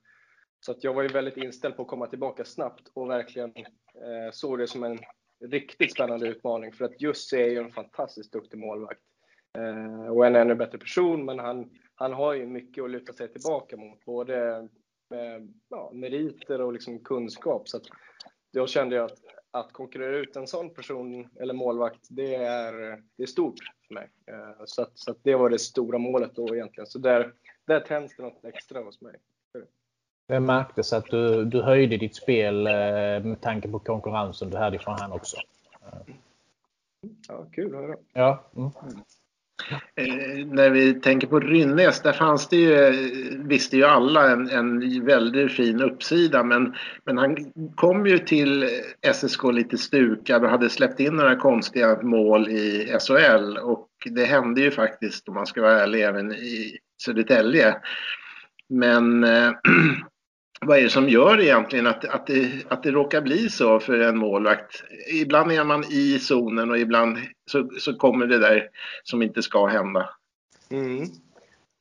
så 0.61 0.73
att 0.73 0.85
jag 0.85 0.95
var 0.95 1.03
ju 1.03 1.09
väldigt 1.09 1.37
inställd 1.37 1.77
på 1.77 1.83
att 1.83 1.89
komma 1.89 2.07
tillbaka 2.07 2.45
snabbt 2.45 2.89
och 2.95 3.11
verkligen 3.11 3.57
eh, 3.57 4.31
såg 4.33 4.59
det 4.59 4.67
som 4.67 4.85
en 4.85 4.99
riktigt 5.45 5.93
spännande 5.93 6.29
utmaning. 6.29 6.73
För 6.73 6.85
att 6.85 7.01
Jussi 7.03 7.37
är 7.37 7.51
ju 7.51 7.59
en 7.59 7.73
fantastiskt 7.73 8.33
duktig 8.33 8.59
målvakt 8.59 9.01
och 10.11 10.27
en 10.27 10.37
ännu 10.37 10.55
bättre 10.55 10.79
person, 10.79 11.25
men 11.25 11.39
han, 11.39 11.71
han 11.95 12.13
har 12.13 12.35
ju 12.35 12.47
mycket 12.47 12.85
att 12.85 12.91
luta 12.91 13.13
sig 13.13 13.33
tillbaka 13.33 13.77
mot, 13.77 14.05
både 14.05 14.69
med 15.11 15.55
ja, 15.69 15.91
meriter 15.95 16.61
och 16.61 16.73
liksom 16.73 17.05
kunskap. 17.05 17.69
Så 17.69 17.77
att 17.77 17.83
då 18.53 18.67
kände 18.67 18.97
jag 18.97 19.05
att 19.05 19.19
att 19.55 19.73
konkurrera 19.73 20.17
ut 20.17 20.37
en 20.37 20.47
sån 20.47 20.71
person 20.71 21.29
eller 21.41 21.55
målvakt, 21.55 22.07
det 22.11 22.35
är, 22.35 22.73
det 23.17 23.23
är 23.23 23.27
stort 23.27 23.59
för 23.89 23.95
mig. 23.95 24.11
Eh, 24.27 24.65
så, 24.65 24.83
att, 24.83 24.91
så 24.95 25.11
att 25.11 25.19
det 25.23 25.35
var 25.35 25.51
det 25.51 25.59
stora 25.59 25.99
målet 25.99 26.35
då 26.35 26.55
egentligen. 26.55 26.87
Så 26.87 26.99
där, 26.99 27.33
där 27.67 27.81
tänds 27.81 28.17
det 28.17 28.23
något 28.23 28.45
extra 28.45 28.81
hos 28.81 29.01
mig. 29.01 29.15
Det 30.27 30.41
märktes 30.41 30.93
att 30.93 31.07
du, 31.07 31.45
du 31.45 31.63
höjde 31.63 31.97
ditt 31.97 32.17
spel 32.17 32.67
eh, 32.67 32.73
med 33.23 33.41
tanke 33.41 33.69
på 33.69 33.79
konkurrensen 33.79 34.51
du 34.51 34.57
hade 34.57 34.79
från 34.79 34.99
han 34.99 35.13
också. 35.13 35.37
Ja, 37.29 37.47
kul 37.53 37.75
att 37.75 37.81
höra. 37.81 37.97
Ja. 38.13 38.45
Mm. 38.57 38.71
Eh, 39.97 40.47
när 40.47 40.71
vi 40.71 40.95
tänker 40.95 41.27
på 41.27 41.41
Rynnes, 41.41 42.03
där 42.03 42.13
fanns 42.13 42.49
det 42.49 42.57
ju, 42.57 42.93
visste 43.45 43.77
ju 43.77 43.85
alla, 43.85 44.31
en, 44.31 44.51
en 44.51 45.05
väldigt 45.05 45.53
fin 45.53 45.83
uppsida. 45.83 46.43
Men, 46.43 46.75
men 47.05 47.19
han 47.19 47.37
kom 47.75 48.07
ju 48.07 48.19
till 48.19 48.69
SSK 49.15 49.45
lite 49.53 49.79
stukad 49.79 50.45
och 50.45 50.51
hade 50.51 50.71
släppt 50.71 51.01
in 51.01 51.15
några 51.17 51.37
konstiga 51.37 52.03
mål 52.03 52.49
i 52.49 52.97
SHL. 53.01 53.57
Och 53.57 53.89
det 54.11 54.25
hände 54.25 54.61
ju 54.61 54.71
faktiskt, 54.71 55.29
om 55.29 55.35
man 55.35 55.47
ska 55.47 55.63
vara 55.63 55.81
ärlig, 55.83 56.03
även 56.05 56.33
i 56.33 56.79
Södertälje. 57.03 57.75
Men 58.69 59.25
eh, 59.25 59.51
vad 60.67 60.79
är 60.79 60.83
det 60.83 60.91
som 60.91 61.09
gör 61.09 61.41
egentligen 61.41 61.87
att, 61.87 62.05
att, 62.05 62.27
det, 62.27 62.67
att 62.69 62.83
det 62.83 62.91
råkar 62.91 63.21
bli 63.21 63.49
så 63.49 63.81
för 63.81 64.01
en 64.01 64.19
målvakt? 64.19 64.85
Ibland 65.13 65.53
är 65.53 65.65
man 65.65 65.85
i 65.85 66.19
zonen 66.19 66.71
och 66.71 66.79
ibland 66.79 67.19
så, 67.51 67.71
så 67.79 67.95
kommer 67.95 68.27
det 68.27 68.39
där 68.39 68.69
som 69.03 69.23
inte 69.23 69.43
ska 69.43 69.67
hända. 69.67 70.11
Mm. 70.71 71.03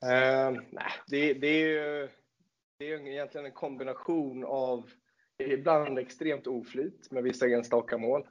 Uh, 0.04 0.62
nej, 0.72 0.92
det, 1.08 1.34
det, 1.34 1.48
är 1.48 1.68
ju 1.68 2.10
det 2.80 2.94
är 2.94 3.08
egentligen 3.08 3.46
en 3.46 3.52
kombination 3.52 4.44
av 4.46 4.90
ibland 5.40 6.00
extremt 6.00 6.48
oflyt 6.48 7.12
med 7.12 7.24
vissa 7.24 7.48
enstaka 7.48 7.98
mål. 7.98 8.22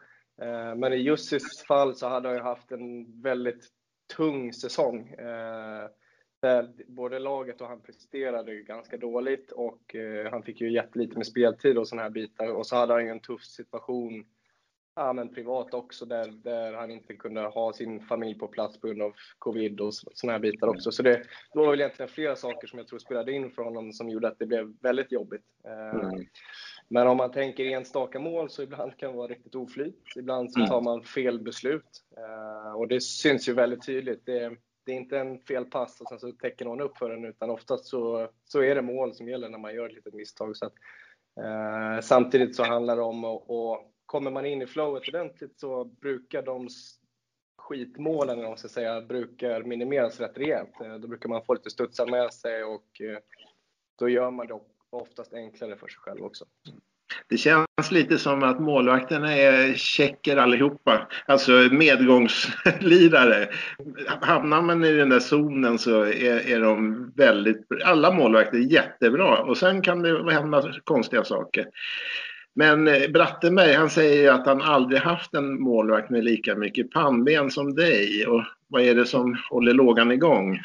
Uh, 0.42 0.74
men 0.74 0.92
i 0.92 0.96
Jussis 0.96 1.62
fall 1.62 1.94
så 1.94 2.08
hade 2.08 2.28
han 2.28 2.40
haft 2.40 2.72
en 2.72 3.20
väldigt 3.22 3.68
tung 4.16 4.52
säsong. 4.52 5.14
Uh, 5.18 5.88
där 6.42 6.72
både 6.86 7.18
laget 7.18 7.60
och 7.60 7.68
han 7.68 7.80
presterade 7.80 8.54
ganska 8.54 8.96
dåligt 8.96 9.52
och 9.52 9.94
eh, 9.94 10.30
han 10.30 10.42
fick 10.42 10.60
ju 10.60 10.72
jättelite 10.72 11.16
med 11.16 11.26
speltid 11.26 11.78
och 11.78 11.88
sådana 11.88 12.02
här 12.02 12.10
bitar. 12.10 12.52
Och 12.52 12.66
så 12.66 12.76
hade 12.76 12.92
han 12.92 13.04
ju 13.04 13.10
en 13.10 13.20
tuff 13.20 13.44
situation 13.44 14.24
ja, 14.94 15.12
men 15.12 15.34
privat 15.34 15.74
också 15.74 16.04
där, 16.04 16.26
där 16.26 16.72
han 16.72 16.90
inte 16.90 17.14
kunde 17.14 17.40
ha 17.40 17.72
sin 17.72 18.00
familj 18.00 18.38
på 18.38 18.48
plats 18.48 18.80
på 18.80 18.86
grund 18.86 19.02
av 19.02 19.12
covid 19.38 19.80
och 19.80 19.94
sådana 19.94 20.32
här 20.32 20.38
bitar 20.40 20.68
också. 20.68 20.92
Så 20.92 21.02
det, 21.02 21.10
det 21.52 21.58
var 21.58 21.70
väl 21.70 21.80
egentligen 21.80 22.08
flera 22.08 22.36
saker 22.36 22.66
som 22.66 22.78
jag 22.78 22.88
tror 22.88 22.98
spelade 22.98 23.32
in 23.32 23.50
för 23.50 23.62
honom 23.62 23.92
som 23.92 24.08
gjorde 24.08 24.28
att 24.28 24.38
det 24.38 24.46
blev 24.46 24.74
väldigt 24.80 25.12
jobbigt. 25.12 25.44
Eh, 25.64 26.00
mm. 26.00 26.26
Men 26.88 27.06
om 27.06 27.16
man 27.16 27.32
tänker 27.32 27.64
enstaka 27.64 28.18
mål 28.18 28.50
så 28.50 28.62
ibland 28.62 28.96
kan 28.96 29.10
det 29.10 29.16
vara 29.16 29.28
riktigt 29.28 29.54
oflyt. 29.54 30.02
Ibland 30.16 30.52
så 30.52 30.58
mm. 30.58 30.70
tar 30.70 30.80
man 30.80 31.02
fel 31.02 31.40
beslut 31.40 32.02
eh, 32.16 32.72
och 32.72 32.88
det 32.88 33.00
syns 33.00 33.48
ju 33.48 33.52
väldigt 33.52 33.86
tydligt. 33.86 34.26
Det, 34.26 34.56
det 34.84 34.92
är 34.92 34.96
inte 34.96 35.18
en 35.18 35.38
fel 35.38 35.64
pass 35.64 36.00
och 36.00 36.08
sen 36.08 36.20
så 36.20 36.32
täcker 36.32 36.64
någon 36.64 36.80
upp 36.80 36.98
för 36.98 37.10
den 37.10 37.24
utan 37.24 37.50
oftast 37.50 37.84
så, 37.84 38.28
så 38.44 38.62
är 38.62 38.74
det 38.74 38.82
mål 38.82 39.14
som 39.14 39.28
gäller 39.28 39.48
när 39.48 39.58
man 39.58 39.74
gör 39.74 39.86
ett 39.86 39.94
litet 39.94 40.14
misstag. 40.14 40.56
Så 40.56 40.66
att, 40.66 40.74
eh, 41.40 42.00
samtidigt 42.02 42.56
så 42.56 42.64
handlar 42.64 42.96
det 42.96 43.02
om 43.02 43.24
att 43.24 43.42
och 43.46 43.92
kommer 44.06 44.30
man 44.30 44.46
in 44.46 44.62
i 44.62 44.66
flowet 44.66 45.08
ordentligt 45.08 45.60
så 45.60 45.84
brukar 45.84 46.42
de 46.42 46.68
skitmålen, 47.58 48.38
om 48.38 48.44
man 48.44 48.58
ska 48.58 48.68
säga, 48.68 49.00
brukar 49.00 49.62
minimeras 49.62 50.20
rätt 50.20 50.38
rejält. 50.38 50.80
Eh, 50.80 50.94
då 50.94 51.08
brukar 51.08 51.28
man 51.28 51.44
få 51.44 51.54
lite 51.54 51.70
studsar 51.70 52.06
med 52.06 52.32
sig 52.32 52.64
och 52.64 53.00
eh, 53.00 53.18
då 53.98 54.08
gör 54.08 54.30
man 54.30 54.46
det 54.46 54.60
oftast 54.90 55.34
enklare 55.34 55.76
för 55.76 55.88
sig 55.88 55.98
själv 55.98 56.24
också. 56.24 56.44
Det 57.28 57.36
känns 57.36 57.90
lite 57.90 58.18
som 58.18 58.42
att 58.42 58.60
målvakterna 58.60 59.36
är 59.36 59.74
tjecker 59.74 60.36
allihopa. 60.36 61.08
Alltså 61.26 61.52
medgångslirare. 61.52 63.48
Hamnar 64.06 64.62
man 64.62 64.84
i 64.84 64.92
den 64.92 65.08
där 65.08 65.20
zonen 65.20 65.78
så 65.78 66.02
är, 66.02 66.50
är 66.50 66.60
de 66.60 67.12
väldigt... 67.16 67.66
Alla 67.84 68.12
målvakter 68.12 68.58
är 68.58 68.72
jättebra 68.72 69.38
och 69.38 69.56
sen 69.56 69.82
kan 69.82 70.02
det 70.02 70.32
hända 70.32 70.72
konstiga 70.84 71.24
saker. 71.24 71.66
Men 72.54 72.88
eh, 72.88 73.10
Brattenberg 73.10 73.72
han 73.72 73.90
säger 73.90 74.32
att 74.32 74.46
han 74.46 74.62
aldrig 74.62 75.00
haft 75.00 75.34
en 75.34 75.60
målvakt 75.60 76.10
med 76.10 76.24
lika 76.24 76.54
mycket 76.54 76.90
pannben 76.90 77.50
som 77.50 77.74
dig. 77.74 78.26
Och 78.26 78.42
vad 78.68 78.82
är 78.82 78.94
det 78.94 79.06
som 79.06 79.38
håller 79.50 79.72
lågan 79.72 80.12
igång? 80.12 80.60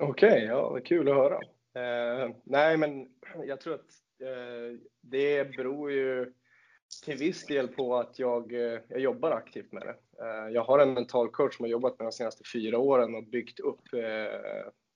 Okej, 0.00 0.30
okay, 0.30 0.44
ja, 0.44 0.78
kul 0.84 1.08
att 1.08 1.14
höra. 1.14 1.34
Eh, 1.74 2.30
nej, 2.44 2.76
men 2.76 3.06
jag 3.46 3.60
tror 3.60 3.74
att 3.74 3.86
Eh, 4.20 4.78
det 5.00 5.56
beror 5.56 5.92
ju 5.92 6.32
till 7.04 7.16
viss 7.16 7.46
del 7.46 7.68
på 7.68 7.96
att 7.96 8.18
jag, 8.18 8.52
eh, 8.52 8.80
jag 8.88 9.00
jobbar 9.00 9.30
aktivt 9.30 9.72
med 9.72 9.82
det. 9.82 10.24
Eh, 10.24 10.48
jag 10.52 10.64
har 10.64 10.78
en 10.78 10.94
mental 10.94 11.30
coach 11.30 11.56
som 11.56 11.64
har 11.64 11.70
jobbat 11.70 11.98
med 11.98 12.06
de 12.06 12.12
senaste 12.12 12.44
fyra 12.52 12.78
åren 12.78 13.14
och 13.14 13.24
byggt 13.24 13.60
upp 13.60 13.82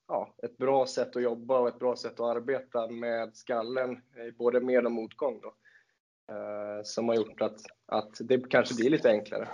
ja, 0.08 0.34
ett 0.42 0.56
bra 0.56 0.86
sätt 0.86 1.16
att 1.16 1.22
jobba 1.22 1.58
och 1.58 1.68
ett 1.68 1.78
bra 1.78 1.96
sätt 1.96 2.20
att 2.20 2.36
arbeta 2.36 2.90
med 2.90 3.36
skallen, 3.36 4.00
både 4.38 4.60
med 4.60 4.86
och 4.86 4.92
motgång. 4.92 5.40
Då. 5.42 5.54
Som 6.84 7.08
har 7.08 7.14
gjort 7.14 7.40
att, 7.40 7.60
att 7.86 8.16
det 8.20 8.50
kanske 8.50 8.74
blir 8.74 8.90
lite 8.90 9.10
enklare 9.10 9.48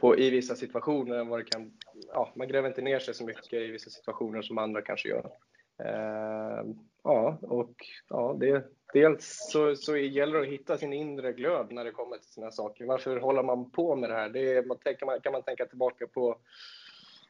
på, 0.00 0.18
i 0.18 0.30
vissa 0.30 0.54
situationer 0.54 1.16
än 1.16 1.28
vad 1.28 1.38
det 1.38 1.44
kan... 1.44 1.72
Ja, 2.08 2.32
man 2.36 2.48
gräver 2.48 2.68
inte 2.68 2.82
ner 2.82 2.98
sig 2.98 3.14
så 3.14 3.24
mycket 3.24 3.52
i 3.52 3.66
vissa 3.66 3.90
situationer 3.90 4.42
som 4.42 4.58
andra 4.58 4.82
kanske 4.82 5.08
gör. 5.08 5.30
Eh, 5.78 6.64
ja, 7.04 7.38
och 7.42 7.74
ja, 8.08 8.36
det, 8.40 8.64
dels 8.92 9.48
så, 9.52 9.76
så 9.76 9.96
gäller 9.96 10.32
det 10.32 10.40
att 10.40 10.52
hitta 10.52 10.78
sin 10.78 10.92
inre 10.92 11.32
glöd 11.32 11.72
när 11.72 11.84
det 11.84 11.90
kommer 11.90 12.16
till 12.16 12.32
sina 12.32 12.50
saker. 12.50 12.84
Varför 12.84 13.16
håller 13.16 13.42
man 13.42 13.70
på 13.70 13.96
med 13.96 14.10
det 14.10 14.16
här? 14.16 14.28
Det 14.28 14.52
är, 14.52 14.64
man 14.64 14.78
tänker, 14.78 15.06
man, 15.06 15.20
kan 15.20 15.32
man 15.32 15.42
tänka 15.42 15.66
tillbaka 15.66 16.06
på 16.06 16.38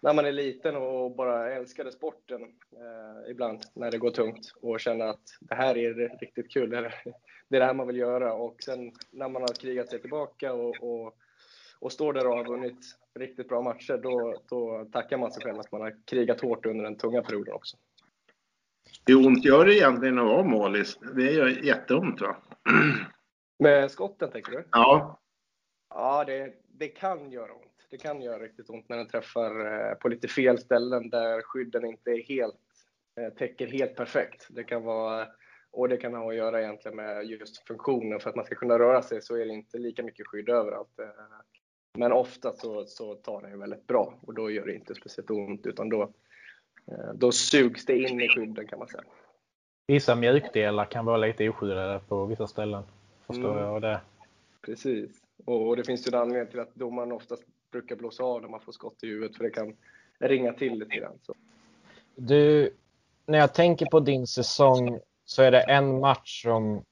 när 0.03 0.15
man 0.15 0.27
är 0.27 0.33
liten 0.33 0.77
och 0.77 1.17
bara 1.17 1.53
älskade 1.53 1.93
sporten 1.93 2.43
eh, 2.73 3.31
ibland 3.31 3.63
när 3.75 3.91
det 3.91 3.99
går 3.99 4.11
tungt 4.11 4.53
och 4.63 4.81
känner 4.81 5.07
att 5.07 5.39
det 5.41 5.55
här 5.55 5.77
är 5.77 6.19
riktigt 6.21 6.53
kul. 6.53 6.71
Det 6.71 6.79
är 6.79 6.83
det, 7.49 7.57
är 7.57 7.61
det 7.61 7.67
här 7.67 7.75
man 7.75 7.87
vill 7.87 7.97
göra 7.97 8.35
och 8.35 8.63
sen 8.63 8.93
när 9.11 9.29
man 9.29 9.43
har 9.43 9.61
krigat 9.61 9.91
sig 9.91 10.01
tillbaka 10.01 10.53
och, 10.53 10.77
och, 10.81 11.15
och 11.79 11.93
står 11.93 12.13
där 12.13 12.27
och 12.27 12.37
har 12.37 12.45
vunnit 12.45 12.79
riktigt 13.15 13.49
bra 13.49 13.63
matcher, 13.63 14.01
då, 14.03 14.35
då 14.49 14.89
tackar 14.93 15.19
man 15.19 15.33
sig 15.33 15.43
själv 15.43 15.61
att 15.61 15.73
man 15.73 15.81
har 15.81 15.97
krigat 16.05 16.41
hårt 16.41 16.67
under 16.67 16.85
den 16.85 16.97
tunga 16.97 17.23
perioden 17.23 17.55
också. 17.55 17.77
Hur 19.07 19.27
ont 19.27 19.45
gör 19.45 19.67
det 19.67 19.75
egentligen 19.75 20.19
att 20.19 20.27
vara 20.27 20.45
målis? 20.45 20.99
Det 21.15 21.33
gör 21.33 21.49
jätteont 21.49 22.21
va? 22.21 22.37
Med 23.59 23.91
skotten 23.91 24.31
tänker 24.31 24.53
du? 24.53 24.65
Ja. 24.71 25.21
Ja, 25.95 26.25
det, 26.25 26.55
det 26.69 26.89
kan 26.89 27.31
göra 27.31 27.53
ont. 27.53 27.87
Det 27.91 27.99
kan 27.99 28.23
göra 28.23 28.43
riktigt 28.43 28.71
ont 28.71 28.89
när 28.89 28.97
den 28.97 29.09
träffar 29.09 29.67
eh, 29.67 29.95
på 29.95 30.09
lite 30.09 30.29
fel 30.29 30.59
ställen 30.59 31.11
där 31.11 31.43
skydden 31.43 31.85
inte 31.85 32.11
är 32.11 32.23
helt, 32.23 32.61
eh, 33.21 33.35
täcker 33.35 33.67
helt 33.67 33.97
perfekt. 33.97 34.47
Det 34.51 34.65
kan 34.65 34.83
vara, 34.83 35.27
och 35.71 35.89
det 35.89 35.97
kan 35.97 36.15
ha 36.15 36.31
att 36.31 36.37
göra 36.37 36.63
egentligen 36.63 36.97
med 36.97 37.25
just 37.25 37.67
funktionen. 37.67 38.21
För 38.21 38.31
att 38.31 38.37
man 38.37 38.45
ska 38.45 38.55
kunna 38.55 38.79
röra 38.79 39.03
sig 39.03 39.23
så 39.23 39.37
är 39.37 39.47
det 39.47 39.53
inte 39.53 39.79
lika 39.79 40.03
mycket 40.03 40.27
skydd 40.27 40.49
överallt. 40.49 40.99
Eh. 40.99 41.07
Men 41.99 42.13
ofta 42.13 42.53
så, 42.53 42.85
så 42.87 43.15
tar 43.15 43.43
den 43.43 43.51
ju 43.51 43.59
väldigt 43.59 43.87
bra 43.87 44.19
och 44.23 44.35
då 44.35 44.51
gör 44.51 44.67
det 44.67 44.75
inte 44.75 44.95
speciellt 44.95 45.31
ont 45.31 45.67
utan 45.67 45.89
då, 45.89 46.13
då 47.15 47.33
sugs 47.33 47.87
det 47.87 47.99
in 47.99 48.21
i 48.21 48.29
skydden 48.29 48.67
kan 48.67 48.79
man 48.79 48.89
säga. 48.89 49.05
Vissa 49.87 50.15
mjukdelar 50.15 50.85
kan 50.85 51.05
vara 51.05 51.17
lite 51.17 51.49
oskyddade 51.49 52.01
på 52.09 52.27
vissa 52.27 52.47
ställen. 52.47 52.83
Förstår 53.27 53.53
mm. 53.53 53.65
jag 53.65 53.83
det. 53.83 54.01
Precis. 54.63 55.11
Och, 55.45 55.77
det 55.77 55.85
finns 55.85 56.07
ju 56.07 56.09
en 56.09 56.21
anledning 56.21 56.51
till 56.51 56.61
att 56.61 56.75
domaren 56.75 57.13
oftast 57.13 57.43
brukar 57.73 57.97
blåsa 57.97 58.25
av 58.25 58.43
när 58.43 58.49
man 58.49 58.61
får 58.61 58.73
skott 58.73 59.03
i 59.03 59.07
huvudet 59.07 59.37
för 59.37 59.45
det 59.45 59.51
kan 59.51 59.77
ringa 60.19 60.53
till 60.53 60.79
lite 60.79 60.97
grann. 60.97 61.19
Så. 61.23 61.35
Du, 62.15 62.75
när 63.27 63.39
jag 63.39 63.55
tänker 63.55 63.87
på 63.87 64.01
din 64.01 64.27
säsong 64.27 65.01
så 65.25 65.43
är 65.43 65.51
det 65.51 65.61
en 65.61 66.01
match 66.01 66.43
som 66.43 66.85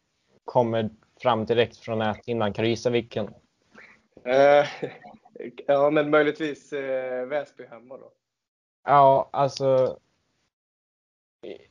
kommer 0.44 0.90
fram 1.22 1.44
direkt 1.44 1.76
från 1.76 1.98
näthinnan. 1.98 2.52
Kan 2.52 2.64
du 2.64 2.68
gissa 2.68 2.90
vilken? 2.90 3.26
Uh, 3.26 4.66
ja, 5.66 5.90
men 5.90 6.10
möjligtvis 6.10 6.72
uh, 6.72 7.26
Väsby 7.26 7.64
hemma 7.64 7.96
då. 7.96 8.12
Ja, 8.84 9.28
alltså. 9.32 9.98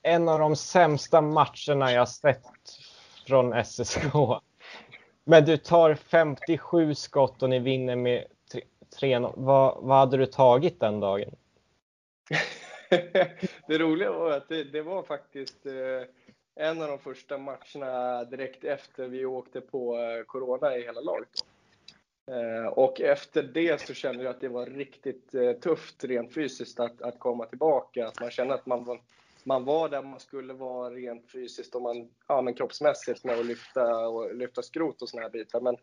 En 0.02 0.30
av 0.30 0.40
de 0.40 0.56
sämsta 0.56 1.22
matcherna 1.22 1.92
jag 1.92 2.10
sett 2.10 2.44
från 3.28 3.66
SSK. 3.66 4.02
Men 5.24 5.46
du 5.46 5.58
tar 5.58 5.96
57 5.96 6.96
skott 6.96 7.44
och 7.44 7.50
ni 7.50 7.60
vinner 7.60 7.96
med 7.96 8.26
3-0. 9.02 9.34
Vad, 9.36 9.84
vad 9.84 9.98
hade 9.98 10.18
du 10.18 10.26
tagit 10.26 10.80
den 10.80 11.00
dagen? 11.00 11.36
det 13.68 13.78
roliga 13.78 14.12
var 14.12 14.32
att 14.32 14.50
det, 14.50 14.64
det 14.64 14.82
var 14.82 15.04
faktiskt 15.04 15.66
eh, 15.66 15.74
en 16.56 16.82
av 16.82 16.88
de 16.88 17.00
första 17.00 17.38
matcherna 17.38 18.24
direkt 18.24 18.64
efter 18.64 19.08
vi 19.08 19.26
åkte 19.26 19.62
på 19.62 19.98
eh, 19.98 20.24
Corona 20.24 20.78
i 20.78 20.82
hela 20.82 21.02
laget. 21.02 21.30
Då. 21.34 21.49
Eh, 22.30 22.68
och 22.68 23.02
efter 23.02 23.44
det 23.44 23.82
så 23.82 23.94
kände 23.94 24.24
jag 24.24 24.32
att 24.32 24.42
det 24.42 24.50
var 24.50 24.66
riktigt 24.66 25.36
eh, 25.36 25.52
tufft 25.52 26.04
rent 26.04 26.34
fysiskt 26.34 26.80
att, 26.80 27.02
att 27.02 27.20
komma 27.20 27.46
tillbaka. 27.46 28.08
Att 28.08 28.20
man 28.20 28.32
kände 28.32 28.54
att 28.54 28.66
man 28.66 28.84
var, 28.84 29.02
man 29.44 29.66
var 29.66 29.90
där 29.90 30.04
man 30.04 30.20
skulle 30.20 30.54
vara 30.54 30.90
rent 30.90 31.32
fysiskt 31.32 31.76
och 31.76 31.82
man, 31.82 32.10
ja, 32.28 32.42
men 32.42 32.54
kroppsmässigt 32.54 33.24
med 33.24 33.40
att 33.40 33.46
lyfta, 33.46 34.08
och 34.08 34.36
lyfta 34.36 34.62
skrot 34.62 35.02
och 35.02 35.10
såna 35.10 35.22
här 35.22 35.30
bitar. 35.30 35.62
Men, 35.62 35.78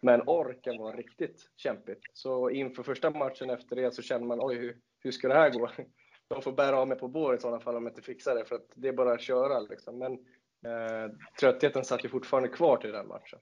men 0.00 0.22
orken 0.26 0.78
var 0.78 0.92
riktigt 0.92 1.50
kämpigt. 1.56 2.02
Så 2.12 2.50
inför 2.50 2.82
första 2.82 3.10
matchen 3.10 3.50
efter 3.50 3.76
det 3.76 3.94
så 3.94 4.02
kände 4.02 4.26
man 4.26 4.38
oj, 4.40 4.56
hur, 4.56 4.76
hur 5.00 5.10
ska 5.10 5.28
det 5.28 5.34
här 5.34 5.50
gå? 5.50 5.70
De 6.28 6.42
får 6.42 6.52
bära 6.52 6.78
av 6.78 6.88
mig 6.88 6.98
på 6.98 7.08
bår 7.08 7.34
i 7.34 7.38
sådana 7.38 7.60
fall 7.60 7.76
om 7.76 7.84
jag 7.84 7.90
inte 7.90 8.02
fixar 8.02 8.34
det, 8.34 8.44
för 8.44 8.56
att 8.56 8.68
det 8.74 8.88
är 8.88 8.92
bara 8.92 9.12
att 9.12 9.20
köra. 9.20 9.60
Liksom. 9.60 9.98
Men 9.98 10.12
eh, 10.12 11.12
tröttheten 11.40 11.84
satt 11.84 12.04
ju 12.04 12.08
fortfarande 12.08 12.48
kvar 12.48 12.76
till 12.76 12.92
den 12.92 13.08
matchen. 13.08 13.38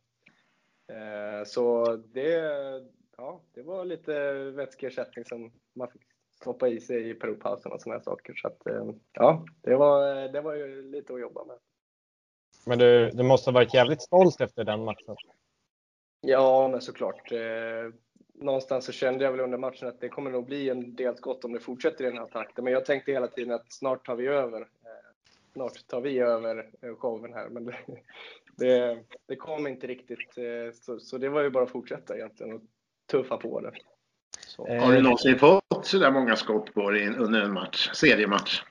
Eh, 0.88 1.44
så 1.44 1.96
det, 1.96 2.40
ja, 3.16 3.40
det 3.54 3.62
var 3.62 3.84
lite 3.84 4.34
vätskeersättning 4.34 5.24
som 5.24 5.52
man 5.72 5.90
fick 5.90 6.02
stoppa 6.40 6.68
i 6.68 6.80
sig 6.80 7.10
i 7.10 7.14
periodpausen 7.14 7.72
och 7.72 7.80
sådana 7.80 8.00
saker. 8.00 8.34
Så 8.34 8.48
att, 8.48 8.66
eh, 8.66 8.90
ja, 9.12 9.44
det 9.62 9.76
var, 9.76 10.28
det 10.32 10.40
var 10.40 10.54
ju 10.54 10.82
lite 10.82 11.14
att 11.14 11.20
jobba 11.20 11.44
med. 11.44 11.56
Men 12.66 12.78
du, 12.78 13.10
du 13.10 13.22
måste 13.22 13.50
ha 13.50 13.54
varit 13.54 13.74
jävligt 13.74 14.02
stolt 14.02 14.40
efter 14.40 14.64
den 14.64 14.84
matchen? 14.84 15.16
Ja, 16.20 16.68
men 16.68 16.80
såklart. 16.80 17.32
Eh, 17.32 17.92
någonstans 18.34 18.84
så 18.84 18.92
kände 18.92 19.24
jag 19.24 19.32
väl 19.32 19.40
under 19.40 19.58
matchen 19.58 19.88
att 19.88 20.00
det 20.00 20.08
kommer 20.08 20.30
nog 20.30 20.46
bli 20.46 20.70
en 20.70 20.94
del 20.94 21.16
skott 21.16 21.44
om 21.44 21.52
det 21.52 21.60
fortsätter 21.60 22.04
i 22.04 22.08
den 22.08 22.18
här 22.18 22.26
takten. 22.26 22.64
Men 22.64 22.72
jag 22.72 22.84
tänkte 22.84 23.12
hela 23.12 23.28
tiden 23.28 23.54
att 23.54 23.72
snart 23.72 24.06
tar 24.06 24.16
vi 24.16 24.26
över. 24.26 24.68
Snart 25.52 25.86
tar 25.86 26.00
vi 26.00 26.18
över 26.18 26.70
showen 26.98 27.32
här. 27.32 27.48
Men 27.48 27.72
det, 28.58 28.98
det, 29.26 29.36
kom 29.36 29.66
inte 29.66 29.86
riktigt. 29.86 30.38
Eh, 30.38 30.72
så, 30.74 30.98
så, 30.98 31.18
det 31.18 31.28
var 31.28 31.42
ju 31.42 31.50
bara 31.50 31.64
att 31.64 31.70
fortsätta 31.70 32.16
egentligen 32.16 32.52
och 32.52 32.62
tuffa 33.10 33.36
på 33.36 33.60
det. 33.60 33.72
Så. 34.46 34.78
Har 34.78 34.92
du 34.92 35.02
någonsin 35.02 35.38
fått 35.38 35.64
så 35.82 35.98
där 35.98 36.10
många 36.10 36.36
skott 36.36 36.74
på 36.74 36.90
dig 36.90 37.08
under 37.08 37.42
en 37.42 37.52
match, 37.52 37.90
seriematch? 37.92 38.62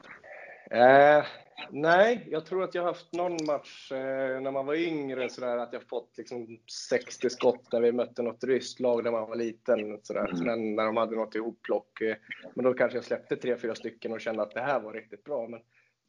Eh, 0.71 1.25
nej, 1.71 2.27
jag 2.31 2.45
tror 2.45 2.63
att 2.63 2.75
jag 2.75 2.83
haft 2.83 3.13
någon 3.13 3.45
match 3.45 3.91
eh, 3.91 4.41
när 4.41 4.51
man 4.51 4.65
var 4.65 4.75
yngre 4.75 5.29
så 5.29 5.45
att 5.45 5.73
jag 5.73 5.83
fått 5.83 6.17
liksom 6.17 6.59
60 6.89 7.29
skott 7.29 7.71
när 7.71 7.81
vi 7.81 7.91
mötte 7.91 8.21
något 8.21 8.43
ryskt 8.43 8.79
lag 8.79 9.03
när 9.03 9.11
man 9.11 9.29
var 9.29 9.35
liten. 9.35 9.99
Så 10.03 10.17
mm. 10.17 10.45
Men 10.45 10.75
när 10.75 10.85
de 10.85 10.97
hade 10.97 11.15
något 11.15 11.35
ihopplock. 11.35 12.01
Eh, 12.01 12.15
men 12.55 12.65
då 12.65 12.73
kanske 12.73 12.97
jag 12.97 13.05
släppte 13.05 13.35
tre, 13.35 13.57
fyra 13.57 13.75
stycken 13.75 14.11
och 14.11 14.21
kände 14.21 14.43
att 14.43 14.53
det 14.53 14.61
här 14.61 14.79
var 14.79 14.93
riktigt 14.93 15.23
bra. 15.23 15.47
Men 15.47 15.59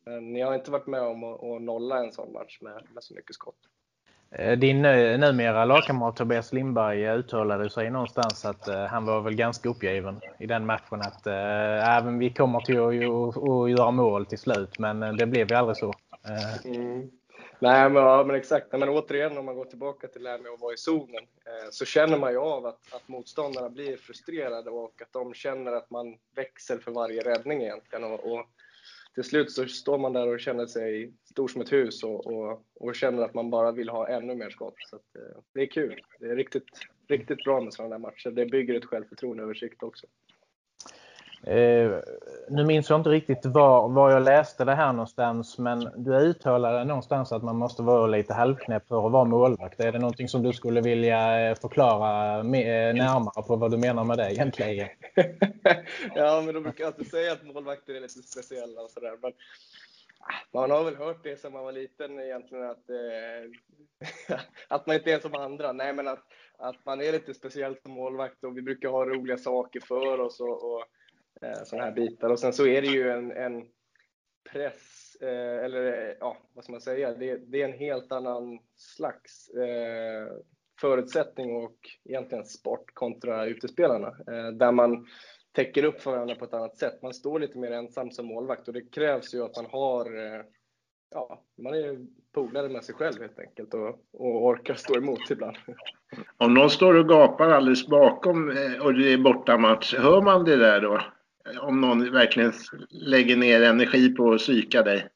men 0.09 0.37
jag 0.37 0.47
har 0.47 0.55
inte 0.55 0.71
varit 0.71 0.87
med 0.87 1.01
om 1.01 1.25
att, 1.25 1.63
nolla 1.63 1.99
en 1.99 2.13
sån 2.13 2.33
match 2.33 2.59
med, 2.61 2.83
med 2.95 3.03
så 3.03 3.15
mycket 3.15 3.35
skott. 3.35 3.59
Eh, 4.31 4.59
din 4.59 4.85
eh, 4.85 5.19
numera 5.19 5.65
lagkamrat 5.65 6.17
Tobias 6.17 6.53
Lindberg 6.53 7.09
uttalade 7.09 7.71
sig 7.71 7.91
någonstans 7.91 8.45
att 8.45 8.69
han 8.91 9.07
var 9.07 9.21
väl 9.21 9.35
ganska 9.35 9.69
uppgiven 9.69 10.21
i 10.39 10.47
den 10.47 10.67
matchen. 10.67 11.01
Att 11.01 11.27
även 11.27 12.19
vi 12.19 12.31
kommer 12.31 12.61
till 12.61 12.81
att, 12.81 13.71
göra 13.71 13.91
mål 13.91 14.27
till 14.27 14.39
slut, 14.39 14.79
men 14.79 15.17
det 15.17 15.27
blev 15.27 15.51
ju 15.51 15.57
aldrig 15.57 15.77
så. 15.77 15.93
Mm. 16.65 17.11
Nej, 17.61 17.91
men, 17.91 18.03
ja, 18.03 18.25
men 18.27 18.37
exakt. 18.37 18.73
Men 18.73 18.89
återigen, 18.89 19.39
om 19.39 19.45
man 19.45 19.55
går 19.55 19.65
tillbaka 19.65 20.09
till 20.09 20.23
det 20.23 20.31
här 20.31 20.39
med 20.39 20.53
att 20.53 20.61
vara 20.61 20.75
i 20.75 20.77
zonen, 20.77 21.27
så 21.71 21.85
känner 21.85 22.19
man 22.19 22.33
ju 22.33 22.39
av 22.39 22.67
att, 22.67 22.95
att 22.95 23.09
motståndarna 23.09 23.71
blir 23.71 23.97
frustrerade 23.97 24.71
och 24.71 25.03
att 25.03 25.13
de 25.13 25.35
känner 25.35 25.73
att 25.73 25.91
man 25.91 26.17
växer 26.35 26.79
för 26.79 26.91
varje 26.91 27.21
räddning 27.23 27.63
egentligen. 27.63 28.05
Och, 28.05 28.33
och 28.33 28.47
till 29.19 29.25
slut 29.25 29.53
så 29.53 29.67
står 29.67 29.99
man 29.99 30.13
där 30.13 30.29
och 30.29 30.41
känner 30.41 30.67
sig 30.67 31.13
stor 31.25 31.49
som 31.49 31.61
ett 31.61 31.73
hus 31.73 32.05
och, 32.05 32.27
och, 32.27 32.63
och 32.75 32.95
känner 32.95 33.23
att 33.23 33.35
man 33.35 33.51
bara 33.51 33.73
vill 33.73 33.89
ha 33.89 34.09
ännu 34.09 34.35
mer 34.35 34.51
skott. 34.51 34.75
Så 34.91 34.97
att, 34.97 35.17
eh, 35.17 35.43
det 35.55 35.61
är 35.61 35.67
kul. 35.67 36.01
Det 36.21 36.27
är 36.27 36.37
riktigt, 36.37 36.69
riktigt 37.09 37.45
bra 37.45 37.61
med 37.61 37.75
sådana 37.75 37.95
där 37.95 37.99
matcher. 37.99 38.31
Det 38.31 38.47
bygger 38.47 38.75
ett 38.75 38.85
självförtroende 38.85 39.43
över 39.43 39.55
sikt 39.55 39.83
också. 39.83 40.07
Eh, 41.43 41.93
nu 42.49 42.65
minns 42.65 42.91
jag 42.91 43.01
inte 43.01 43.11
riktigt 43.11 43.47
var, 43.47 43.89
var 43.89 44.11
jag 44.11 44.23
läste 44.23 44.65
det 44.65 44.75
här 44.75 44.93
någonstans, 44.93 45.59
men 45.59 45.91
du 45.97 46.15
uttalade 46.15 46.85
någonstans 46.85 47.33
att 47.33 47.43
man 47.43 47.57
måste 47.57 47.83
vara 47.83 48.07
lite 48.07 48.35
halvknäpp 48.35 48.89
för 48.89 49.07
att 49.07 49.13
vara 49.13 49.25
målvakt. 49.25 49.81
Är 49.81 49.93
det 49.93 49.99
någonting 49.99 50.29
som 50.29 50.43
du 50.43 50.53
skulle 50.53 50.81
vilja 50.81 51.51
eh, 51.51 51.55
förklara 51.55 52.43
med, 52.43 52.89
eh, 52.89 52.95
närmare 52.95 53.43
på 53.43 53.57
vad 53.57 53.71
du 53.71 53.77
menar 53.77 54.05
med 54.05 54.19
det 54.19 54.33
egentligen? 54.33 54.89
ja, 56.15 56.43
men 56.45 56.55
de 56.55 56.63
brukar 56.63 56.87
alltid 56.87 57.11
säga 57.11 57.33
att 57.33 57.47
målvakter 57.47 57.95
är 57.95 58.01
lite 58.01 58.23
speciella 58.23 58.83
och 58.83 58.91
sådär. 58.91 59.19
Men 59.23 59.33
ah, 60.21 60.59
man 60.61 60.71
har 60.71 60.85
väl 60.85 60.97
hört 60.97 61.23
det 61.23 61.41
sedan 61.41 61.53
man 61.53 61.65
var 61.65 61.73
liten 61.73 62.21
egentligen 62.21 62.71
att, 62.71 62.91
eh, 62.91 64.39
att 64.69 64.87
man 64.87 64.97
inte 64.97 65.13
är 65.13 65.21
som 65.21 65.35
andra. 65.35 65.73
Nej, 65.73 65.93
men 65.93 66.09
att, 66.09 66.25
att 66.59 66.85
man 66.87 67.01
är 67.01 67.13
lite 67.13 67.35
speciell 67.35 67.77
som 67.83 67.93
målvakt 67.93 68.45
och 68.45 68.57
vi 68.57 68.63
brukar 68.63 68.89
ha 68.89 69.05
roliga 69.05 69.39
saker 69.39 69.81
för 69.81 70.21
oss 70.21 70.41
och, 70.41 70.75
och 70.75 70.85
Eh, 71.43 71.63
sådana 71.65 71.85
här 71.85 71.93
bitar. 71.93 72.31
Och 72.31 72.39
sen 72.39 72.53
så 72.53 72.67
är 72.67 72.83
det 72.83 72.89
ju 72.89 73.11
en, 73.11 73.33
en 73.33 73.65
press, 74.53 75.17
eh, 75.21 75.65
eller 75.65 76.09
eh, 76.09 76.15
ja, 76.21 76.37
vad 76.55 76.65
ska 76.65 76.73
man 76.73 76.81
säga, 76.81 77.15
det, 77.15 77.37
det, 77.37 77.63
är 77.63 77.69
en 77.69 77.79
helt 77.79 78.13
annan 78.13 78.59
slags 78.77 79.49
eh, 79.49 80.29
förutsättning 80.81 81.57
och 81.57 81.77
egentligen 82.05 82.45
sport 82.45 82.95
kontra 82.95 83.47
utespelarna. 83.47 84.09
Eh, 84.09 84.49
där 84.53 84.73
man 84.73 85.07
täcker 85.53 85.85
upp 85.85 86.01
för 86.01 86.11
varandra 86.11 86.35
på 86.35 86.45
ett 86.45 86.55
annat 86.55 86.77
sätt. 86.77 87.03
Man 87.03 87.15
står 87.15 87.41
lite 87.41 87.59
mer 87.59 87.73
ensam 87.73 88.11
som 88.11 88.27
målvakt 88.27 88.69
och 88.69 88.75
det 88.75 88.93
krävs 88.95 89.35
ju 89.35 89.45
att 89.45 89.57
man 89.57 89.67
har 89.67 90.35
eh, 90.37 90.43
Ja, 91.11 91.43
man 91.63 91.75
är 91.75 91.99
polare 92.35 92.69
med 92.69 92.85
sig 92.85 92.95
själv 92.95 93.21
helt 93.21 93.39
enkelt 93.39 93.75
och, 93.75 93.89
och 94.13 94.47
orkar 94.47 94.75
stå 94.75 94.97
emot 94.97 95.31
ibland. 95.31 95.57
Om 96.37 96.55
någon 96.55 96.71
står 96.71 96.95
och 96.95 97.09
gapar 97.09 97.49
alldeles 97.49 97.87
bakom 97.87 98.51
eh, 98.51 98.85
och 98.85 98.95
det 98.95 99.13
är 99.13 99.19
bortamatch, 99.19 99.95
hör 99.95 100.23
man 100.23 100.45
det 100.45 100.57
där 100.57 100.81
då? 100.81 101.01
Om 101.61 101.81
någon 101.81 102.13
verkligen 102.13 102.53
lägger 102.91 103.37
ner 103.37 103.63
energi 103.63 104.15
på 104.15 104.33
att 104.33 104.39
psyka 104.39 104.83
dig? 104.83 105.09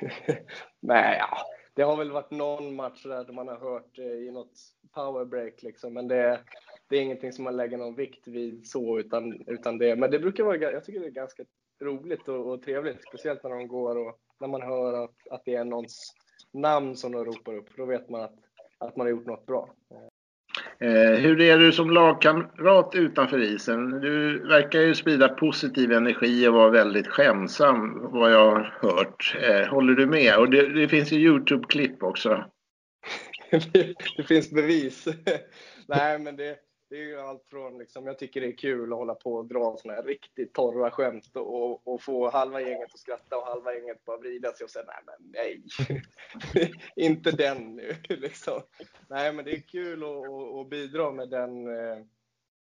Nej, 0.80 1.16
ja. 1.18 1.38
det 1.74 1.82
har 1.82 1.96
väl 1.96 2.10
varit 2.10 2.30
någon 2.30 2.74
match 2.74 3.02
där 3.02 3.32
man 3.32 3.48
har 3.48 3.58
hört 3.58 3.98
eh, 3.98 4.04
i 4.04 4.30
något 4.30 4.52
powerbreak 4.94 5.62
liksom, 5.62 5.94
men 5.94 6.08
det, 6.08 6.40
det 6.88 6.96
är 6.96 7.02
ingenting 7.02 7.32
som 7.32 7.44
man 7.44 7.56
lägger 7.56 7.78
någon 7.78 7.94
vikt 7.94 8.28
vid 8.28 8.66
så, 8.66 8.98
utan, 8.98 9.44
utan 9.46 9.78
det, 9.78 9.96
men 9.96 10.10
det 10.10 10.18
brukar 10.18 10.44
vara, 10.44 10.56
jag 10.56 10.84
tycker 10.84 11.00
det 11.00 11.06
är 11.06 11.10
ganska 11.10 11.44
roligt 11.80 12.28
och, 12.28 12.52
och 12.52 12.62
trevligt, 12.62 13.08
speciellt 13.08 13.42
när 13.42 13.50
de 13.50 13.68
går 13.68 13.98
och 13.98 14.18
när 14.40 14.48
man 14.48 14.62
hör 14.62 15.04
att, 15.04 15.28
att 15.30 15.42
det 15.44 15.54
är 15.54 15.64
någons 15.64 16.14
namn 16.52 16.96
som 16.96 17.12
de 17.12 17.24
ropar 17.24 17.54
upp. 17.54 17.76
Då 17.76 17.84
vet 17.84 18.08
man 18.08 18.20
att, 18.20 18.34
att 18.78 18.96
man 18.96 19.06
har 19.06 19.10
gjort 19.10 19.26
något 19.26 19.46
bra. 19.46 19.68
Eh, 19.90 20.09
Eh, 20.84 21.20
hur 21.20 21.40
är 21.40 21.58
du 21.58 21.72
som 21.72 21.90
lagkamrat 21.90 22.94
utanför 22.94 23.42
isen? 23.42 23.90
Du 23.90 24.38
verkar 24.48 24.80
ju 24.80 24.94
sprida 24.94 25.28
positiv 25.28 25.92
energi 25.92 26.48
och 26.48 26.54
vara 26.54 26.70
väldigt 26.70 27.06
skämsam 27.06 28.12
vad 28.12 28.32
jag 28.32 28.50
har 28.50 28.78
hört. 28.80 29.36
Eh, 29.42 29.68
håller 29.68 29.94
du 29.94 30.06
med? 30.06 30.38
Och 30.38 30.50
det, 30.50 30.68
det 30.68 30.88
finns 30.88 31.12
ju 31.12 31.18
Youtube-klipp 31.18 32.02
också. 32.02 32.44
det 34.16 34.22
finns 34.28 34.50
bevis. 34.50 35.08
Nej, 35.88 36.18
men 36.18 36.36
det, 36.36 36.56
det 36.90 36.96
är 36.96 37.04
ju 37.04 37.20
allt 37.20 37.44
från, 37.46 37.78
liksom, 37.78 38.06
jag 38.06 38.18
tycker 38.18 38.40
det 38.40 38.46
är 38.46 38.56
kul 38.56 38.92
att 38.92 38.98
hålla 38.98 39.14
på 39.14 39.34
och 39.34 39.46
dra 39.46 39.76
såna 39.76 39.94
här 39.94 40.02
riktigt 40.02 40.54
torra 40.54 40.90
skämt 40.90 41.36
och, 41.36 41.88
och 41.88 42.02
få 42.02 42.30
halva 42.30 42.60
gänget 42.60 42.94
att 42.94 42.98
skratta 42.98 43.36
och 43.36 43.46
halva 43.46 43.74
gänget 43.74 44.04
bara 44.04 44.16
vrida 44.16 44.52
sig 44.52 44.64
och 44.64 44.70
säga 44.70 44.84
nej 44.86 45.02
men 45.06 45.30
nej, 45.32 46.72
inte 46.96 47.30
den 47.30 47.76
nu 47.76 47.94
liksom. 48.08 48.60
Nej 49.08 49.32
men 49.32 49.44
det 49.44 49.50
är 49.50 49.60
kul 49.60 50.04
att, 50.60 50.70
bidra 50.70 51.10
med 51.10 51.30
den, 51.30 51.66
eh, 51.66 52.04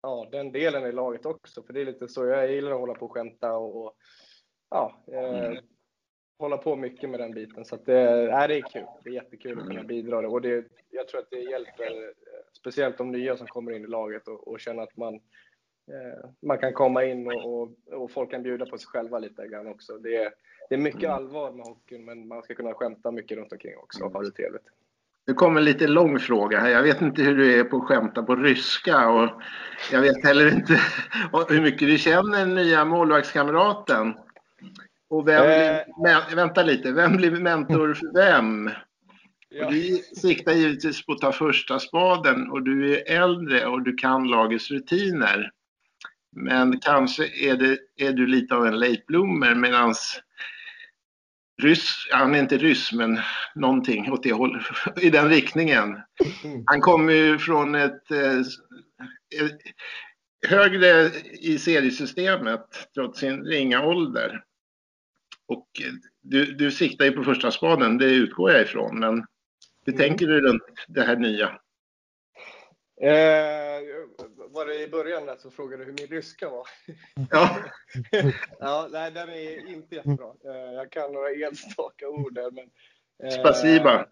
ja, 0.01 0.29
den 0.31 0.51
delen 0.51 0.85
i 0.85 0.91
laget 0.91 1.25
också, 1.25 1.63
för 1.63 1.73
det 1.73 1.81
är 1.81 1.85
lite 1.85 2.07
så 2.07 2.25
jag 2.25 2.51
gillar 2.51 2.71
att 2.71 2.79
hålla 2.79 2.93
på 2.93 3.05
och 3.05 3.11
skämta 3.11 3.57
och, 3.57 3.93
ja, 4.69 5.05
eh, 5.11 5.59
hålla 6.39 6.57
på 6.57 6.75
mycket 6.75 7.09
med 7.09 7.19
den 7.19 7.33
biten. 7.33 7.65
Så 7.65 7.75
att 7.75 7.85
det, 7.85 8.29
äh, 8.31 8.47
det 8.47 8.55
är 8.55 8.61
kul. 8.61 8.85
Det 9.03 9.09
är 9.09 9.13
jättekul 9.13 9.59
att 9.59 9.67
kunna 9.67 9.83
bidra. 9.83 10.29
Och 10.29 10.41
det, 10.41 10.65
jag 10.89 11.07
tror 11.07 11.21
att 11.21 11.29
det 11.29 11.39
hjälper 11.39 12.13
speciellt 12.59 12.97
de 12.97 13.11
nya 13.11 13.37
som 13.37 13.47
kommer 13.47 13.71
in 13.71 13.83
i 13.83 13.87
laget 13.87 14.27
och, 14.27 14.47
och 14.47 14.59
känna 14.59 14.81
att 14.81 14.97
man, 14.97 15.13
eh, 15.13 16.29
man 16.41 16.57
kan 16.57 16.73
komma 16.73 17.03
in 17.03 17.27
och, 17.27 17.61
och, 17.61 17.69
och, 17.91 18.11
folk 18.11 18.31
kan 18.31 18.43
bjuda 18.43 18.65
på 18.65 18.77
sig 18.77 18.87
själva 18.87 19.19
lite 19.19 19.47
grann 19.47 19.67
också. 19.67 19.97
Det 19.97 20.15
är, 20.15 20.33
det 20.69 20.75
är 20.75 20.79
mycket 20.79 21.09
allvar 21.09 21.51
med 21.51 21.65
hockeyn, 21.65 22.05
men 22.05 22.27
man 22.27 22.43
ska 22.43 22.53
kunna 22.53 22.73
skämta 22.73 23.11
mycket 23.11 23.37
runt 23.37 23.51
omkring 23.51 23.77
också 23.77 24.03
och 24.03 24.13
ha 24.13 24.21
det 24.21 24.31
trevligt. 24.31 24.67
Det 25.25 25.33
kommer 25.33 25.59
en 25.59 25.65
lite 25.65 25.87
lång 25.87 26.19
fråga 26.19 26.59
här. 26.59 26.69
Jag 26.69 26.83
vet 26.83 27.01
inte 27.01 27.21
hur 27.21 27.37
du 27.37 27.59
är 27.59 27.63
på 27.63 27.77
att 27.77 27.83
skämta 27.83 28.23
på 28.23 28.35
ryska 28.35 29.09
och 29.09 29.29
jag 29.91 30.01
vet 30.01 30.23
heller 30.23 30.53
inte 30.53 30.73
hur 31.49 31.61
mycket 31.61 31.87
du 31.87 31.97
känner 31.97 32.39
den 32.39 32.55
nya 32.55 32.85
målvaktskamraten. 32.85 34.13
Och 35.09 35.27
vem 35.27 35.45
blir, 35.45 36.11
äh... 36.11 36.35
vänta 36.35 36.63
lite, 36.63 36.91
vem 36.91 37.17
blir 37.17 37.31
mentor 37.31 37.93
för 37.93 38.13
vem? 38.13 38.69
Ja. 39.59 39.69
Vi 39.69 40.03
siktar 40.03 40.53
givetvis 40.53 41.05
på 41.05 41.11
att 41.11 41.19
ta 41.19 41.31
första 41.31 41.79
spaden 41.79 42.51
och 42.51 42.63
du 42.63 42.95
är 42.95 43.23
äldre 43.23 43.65
och 43.65 43.81
du 43.81 43.93
kan 43.93 44.27
lagets 44.27 44.71
rutiner. 44.71 45.51
Men 46.35 46.79
kanske 46.79 47.27
är, 47.27 47.57
det, 47.57 47.79
är 47.97 48.13
du 48.13 48.27
lite 48.27 48.55
av 48.55 48.65
en 48.65 48.79
late 48.79 49.03
bloomer 49.07 49.55
medan 49.55 49.93
ryss, 51.61 52.07
han 52.11 52.35
är 52.35 52.39
inte 52.39 52.57
ryss 52.57 52.93
men 52.93 53.19
någonting 53.55 54.11
åt 54.11 54.23
det 54.23 54.33
hållet, 54.33 54.63
i 55.01 55.09
den 55.09 55.29
riktningen. 55.29 56.01
Han 56.65 56.81
kommer 56.81 57.13
ju 57.13 57.37
från 57.37 57.75
ett, 57.75 58.11
eh, 58.11 58.39
ett 58.39 58.47
eh, 59.41 59.49
högre 60.49 61.11
i 61.41 61.57
seriesystemet 61.59 62.89
trots 62.93 63.19
sin 63.19 63.43
ringa 63.43 63.85
ålder. 63.85 64.43
Och 65.47 65.67
du, 66.21 66.45
du 66.45 66.71
siktar 66.71 67.05
ju 67.05 67.11
på 67.11 67.23
första 67.23 67.51
spaden, 67.51 67.97
det 67.97 68.05
utgår 68.05 68.51
jag 68.51 68.61
ifrån. 68.61 68.99
Men 68.99 69.25
hur 69.87 69.93
mm. 69.93 70.07
tänker 70.07 70.27
du 70.27 70.41
runt 70.41 70.63
det 70.87 71.01
här 71.01 71.15
nya? 71.15 71.47
Eh, 73.01 73.83
var 74.49 74.65
det 74.65 74.83
i 74.83 74.87
början 74.87 75.25
där 75.25 75.35
så 75.35 75.51
frågade 75.51 75.83
du 75.83 75.91
hur 75.91 75.97
min 75.99 76.07
ryska 76.07 76.49
var? 76.49 76.67
Ja. 77.31 77.57
ja 78.59 78.89
nej, 78.91 79.11
den 79.11 79.29
är 79.29 79.69
inte 79.69 79.95
jättebra. 79.95 80.33
Eh, 80.45 80.73
jag 80.73 80.91
kan 80.91 81.13
några 81.13 81.29
enstaka 81.29 82.09
ord 82.09 82.33
där. 82.33 82.51
Men, 82.51 82.69
eh, 83.23 83.39
spasiba. 83.39 84.07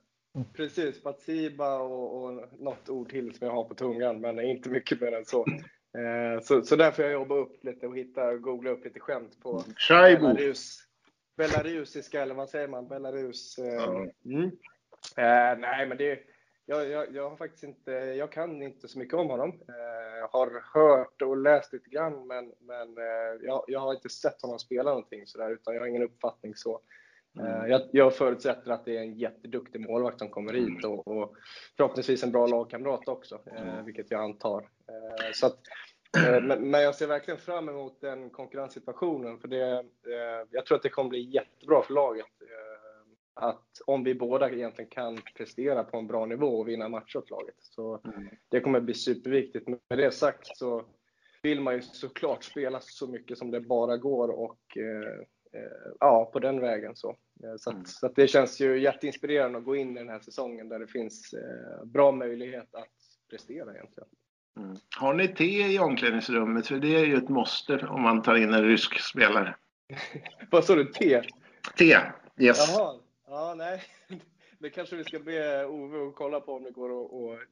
Precis, 0.53 0.95
spasiba 0.95 1.79
och, 1.79 2.23
och 2.23 2.59
något 2.59 2.89
ord 2.89 3.09
till 3.09 3.35
som 3.35 3.47
jag 3.47 3.53
har 3.53 3.63
på 3.63 3.75
tungan, 3.75 4.21
men 4.21 4.39
inte 4.39 4.69
mycket 4.69 5.01
mer 5.01 5.11
än 5.11 5.25
så. 5.25 5.45
Eh, 5.97 6.41
så, 6.41 6.61
så 6.61 6.75
där 6.75 6.91
får 6.91 7.05
jag 7.05 7.13
jobba 7.13 7.35
upp 7.35 7.63
lite 7.63 7.88
och 7.88 7.97
hitta, 7.97 8.35
googla 8.35 8.69
upp 8.69 8.85
lite 8.85 8.99
skämt 8.99 9.39
på 9.43 9.63
Belarus, 9.89 10.77
belarusiska, 11.38 12.21
eller 12.21 12.35
vad 12.35 12.49
säger 12.49 12.67
man? 12.67 12.88
Belarus. 12.88 13.57
Eh, 13.57 14.05
mm. 14.25 14.51
Eh, 15.17 15.58
nej, 15.58 15.88
men 15.88 15.97
det, 15.97 16.19
jag, 16.65 16.89
jag, 16.89 17.15
jag, 17.15 17.30
har 17.30 17.38
faktiskt 17.38 17.63
inte, 17.63 17.91
jag 17.91 18.32
kan 18.32 18.62
inte 18.62 18.88
så 18.88 18.99
mycket 18.99 19.13
om 19.13 19.30
honom. 19.30 19.49
Eh, 19.49 20.30
har 20.32 20.63
hört 20.73 21.21
och 21.21 21.38
läst 21.38 21.73
lite 21.73 21.89
grann, 21.89 22.28
men, 22.28 22.51
men 22.60 22.97
eh, 22.97 23.45
jag, 23.45 23.63
jag, 23.67 23.80
har 23.80 23.93
inte 23.93 24.10
sett 24.10 24.41
honom 24.41 24.60
spela 24.60 24.89
någonting 24.89 25.28
sådär, 25.28 25.51
utan 25.51 25.73
jag 25.73 25.82
har 25.82 25.88
ingen 25.88 26.04
uppfattning 26.04 26.56
så. 26.56 26.82
Eh, 27.39 27.56
mm. 27.56 27.71
Jag, 27.71 27.82
jag, 27.91 28.15
förutsätter 28.15 28.71
att 28.71 28.86
det 28.86 28.97
är 28.97 29.01
en 29.01 29.13
jätteduktig 29.13 29.82
målvakt 29.82 30.19
som 30.19 30.30
kommer 30.30 30.54
hit 30.54 30.86
och, 30.86 31.08
och 31.08 31.36
förhoppningsvis 31.78 32.23
en 32.23 32.32
bra 32.32 32.47
lagkamrat 32.47 33.08
också, 33.08 33.39
eh, 33.45 33.69
mm. 33.69 33.86
vilket 33.86 34.12
jag 34.12 34.21
antar. 34.21 34.69
Eh, 34.88 35.32
så 35.34 35.45
att, 35.45 35.60
men, 36.41 36.69
men, 36.69 36.82
jag 36.82 36.95
ser 36.95 37.08
verkligen 37.08 37.39
fram 37.39 37.69
emot 37.69 38.01
den 38.01 38.30
konkurrenssituationen, 38.30 39.39
för 39.39 39.47
det, 39.47 39.86
jag 40.49 40.65
tror 40.65 40.75
att 40.75 40.84
det 40.84 40.89
kommer 40.89 41.10
bli 41.10 41.21
jättebra 41.21 41.82
för 41.82 41.93
laget 41.93 42.25
att 43.36 43.82
om 43.86 44.04
vi 44.04 44.15
båda 44.15 44.50
egentligen 44.50 44.89
kan 44.89 45.17
prestera 45.36 45.84
på 45.84 45.98
en 45.98 46.08
bra 46.08 46.26
nivå 46.26 46.60
och 46.60 46.67
vinna 46.67 46.89
matcher 46.89 47.17
åt 47.17 47.30
laget. 47.30 47.56
Så 47.60 48.02
mm. 48.06 48.28
det 48.50 48.60
kommer 48.60 48.82
bli 48.82 48.93
superviktigt. 48.93 49.67
Med 49.67 49.80
det 49.89 50.12
sagt 50.12 50.58
så 50.58 50.86
vill 51.43 51.62
man 51.62 51.74
ju 51.74 51.82
såklart 51.82 52.43
spela 52.43 52.80
så 52.82 53.08
mycket 53.08 53.38
som 53.38 53.52
det 53.52 53.62
bara 53.62 53.98
går 53.98 54.30
och 54.30 54.78
eh, 54.78 55.19
eh, 55.62 55.91
ja, 56.00 56.30
på 56.34 56.39
den 56.39 56.62
vägen 56.62 56.95
så. 56.95 57.10
Eh, 57.43 57.56
så, 57.58 57.69
att, 57.69 57.76
mm. 57.76 57.86
så 57.86 58.08
det 58.08 58.28
känns 58.28 58.60
ju 58.60 58.80
jätteinspirerande 58.80 59.58
att 59.58 59.65
gå 59.65 59.76
in 59.76 59.98
i 59.98 60.00
den 60.00 60.10
här 60.10 60.19
säsongen 60.19 60.69
där 60.69 60.80
det 60.80 60.88
finns 60.88 61.34
eh, 61.34 61.86
bra 61.86 62.12
möjlighet 62.12 62.76
att 62.76 62.93
prestera 63.30 63.74
egentligen. 63.74 64.10
Mm. 64.58 64.76
Har 64.98 65.13
ni 65.13 65.28
te 65.28 65.74
i 65.74 65.80
omklädningsrummet? 65.80 66.67
För 66.67 66.76
det 66.76 66.95
är 66.95 67.06
ju 67.06 67.15
ett 67.15 67.30
måste 67.30 67.88
om 67.88 68.02
man 68.02 68.21
tar 68.21 68.36
in 68.36 68.54
en 68.54 68.63
rysk 68.63 69.00
spelare. 69.00 69.56
Vad 70.52 70.65
sa 70.65 70.76
du? 70.76 70.86
Te? 70.86 71.21
Te, 71.78 71.98
yes. 72.38 72.76
Jaha. 72.78 73.00
Ja, 73.27 73.53
nej. 73.57 73.83
Det 74.59 74.69
kanske 74.69 74.95
vi 74.95 75.03
ska 75.03 75.19
be 75.19 75.65
Ove 75.65 76.07
att 76.07 76.15
kolla 76.15 76.39
på 76.39 76.53
om 76.53 76.63
det 76.63 76.71
går 76.71 77.05
att, 77.05 77.11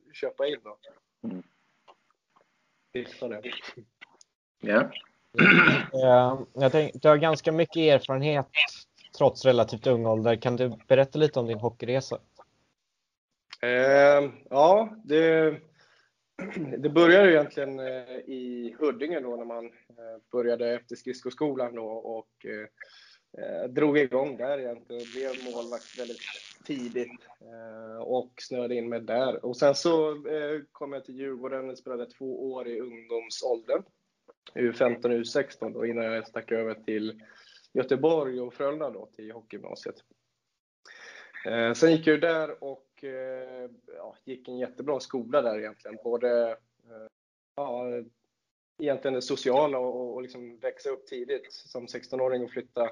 att 0.09 0.15
köpa 0.15 0.47
in 0.47 0.59
då. 0.63 0.77
Mm. 1.23 1.43
Fixa 2.93 3.27
det. 3.27 3.41
Ja. 4.61 4.91
Eh, 5.93 6.39
jag 6.53 6.71
tänkte, 6.71 6.99
du 6.99 7.07
har 7.07 7.17
ganska 7.17 7.51
mycket 7.51 7.77
erfarenhet 7.77 8.47
trots 9.17 9.45
relativt 9.45 9.87
ung 9.87 10.05
ålder. 10.05 10.35
Kan 10.35 10.55
du 10.55 10.71
berätta 10.87 11.19
lite 11.19 11.39
om 11.39 11.47
din 11.47 11.59
hockeyresa? 11.59 12.19
Eh, 13.61 14.31
ja, 14.49 14.95
det, 15.03 15.59
det 16.77 16.89
började 16.89 17.31
egentligen 17.31 17.79
i 17.79 18.75
Huddinge 18.79 19.19
då 19.19 19.35
när 19.35 19.45
man 19.45 19.71
började 20.31 20.73
efter 20.73 20.95
skridskoskolan 20.95 21.75
då 21.75 21.85
och 21.87 22.45
eh, 22.45 22.67
Eh, 23.37 23.69
drog 23.69 23.97
igång 23.97 24.37
där 24.37 24.59
egentligen. 24.59 25.03
Blev 25.15 25.53
målvakt 25.53 25.99
väldigt 25.99 26.21
tidigt 26.65 27.27
eh, 27.41 27.97
och 27.97 28.31
snöade 28.37 28.75
in 28.75 28.89
mig 28.89 29.01
där. 29.01 29.45
Och 29.45 29.57
sen 29.57 29.75
så 29.75 30.09
eh, 30.27 30.61
kom 30.71 30.93
jag 30.93 31.05
till 31.05 31.15
Djurgården 31.15 31.69
och 31.69 31.77
spelade 31.77 32.05
två 32.05 32.53
år 32.53 32.67
i 32.67 32.79
ungdomsåldern. 32.79 33.83
U15 34.55 35.05
och 35.05 35.11
U16 35.11 35.73
då 35.73 35.85
innan 35.85 36.05
jag 36.05 36.27
stack 36.27 36.51
över 36.51 36.73
till 36.73 37.21
Göteborg 37.73 38.41
och 38.41 38.53
Frölunda 38.53 38.89
då 38.89 39.05
till 39.15 39.31
hockeygymnasiet. 39.31 39.95
Eh, 41.45 41.73
sen 41.73 41.91
gick 41.91 42.07
jag 42.07 42.21
där 42.21 42.63
och 42.63 43.03
eh, 43.03 43.69
ja, 43.97 44.15
gick 44.25 44.47
en 44.47 44.57
jättebra 44.57 44.99
skola 44.99 45.41
där 45.41 45.59
egentligen. 45.59 45.97
Både 46.03 46.51
eh, 46.51 47.07
ja, 47.55 47.85
egentligen 48.81 49.13
det 49.13 49.21
sociala 49.21 49.77
och, 49.77 50.13
och 50.13 50.21
liksom 50.21 50.57
växa 50.57 50.89
upp 50.89 51.07
tidigt 51.07 51.53
som 51.53 51.85
16-åring 51.85 52.43
och 52.43 52.51
flytta 52.51 52.89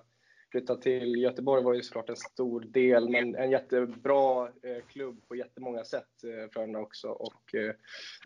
flytta 0.52 0.76
till 0.76 1.16
Göteborg 1.16 1.64
var 1.64 1.74
ju 1.74 1.84
såklart 1.84 2.10
en 2.10 2.16
stor 2.16 2.60
del, 2.60 3.10
men 3.10 3.36
en 3.36 3.52
jättebra 3.52 4.48
eh, 4.48 4.86
klubb 4.88 5.28
på 5.28 5.36
jättemånga 5.36 5.84
sätt 5.84 6.24
eh, 6.24 6.50
Frölunda 6.54 6.80
också 6.80 7.10
och 7.10 7.56
eh, 7.56 7.76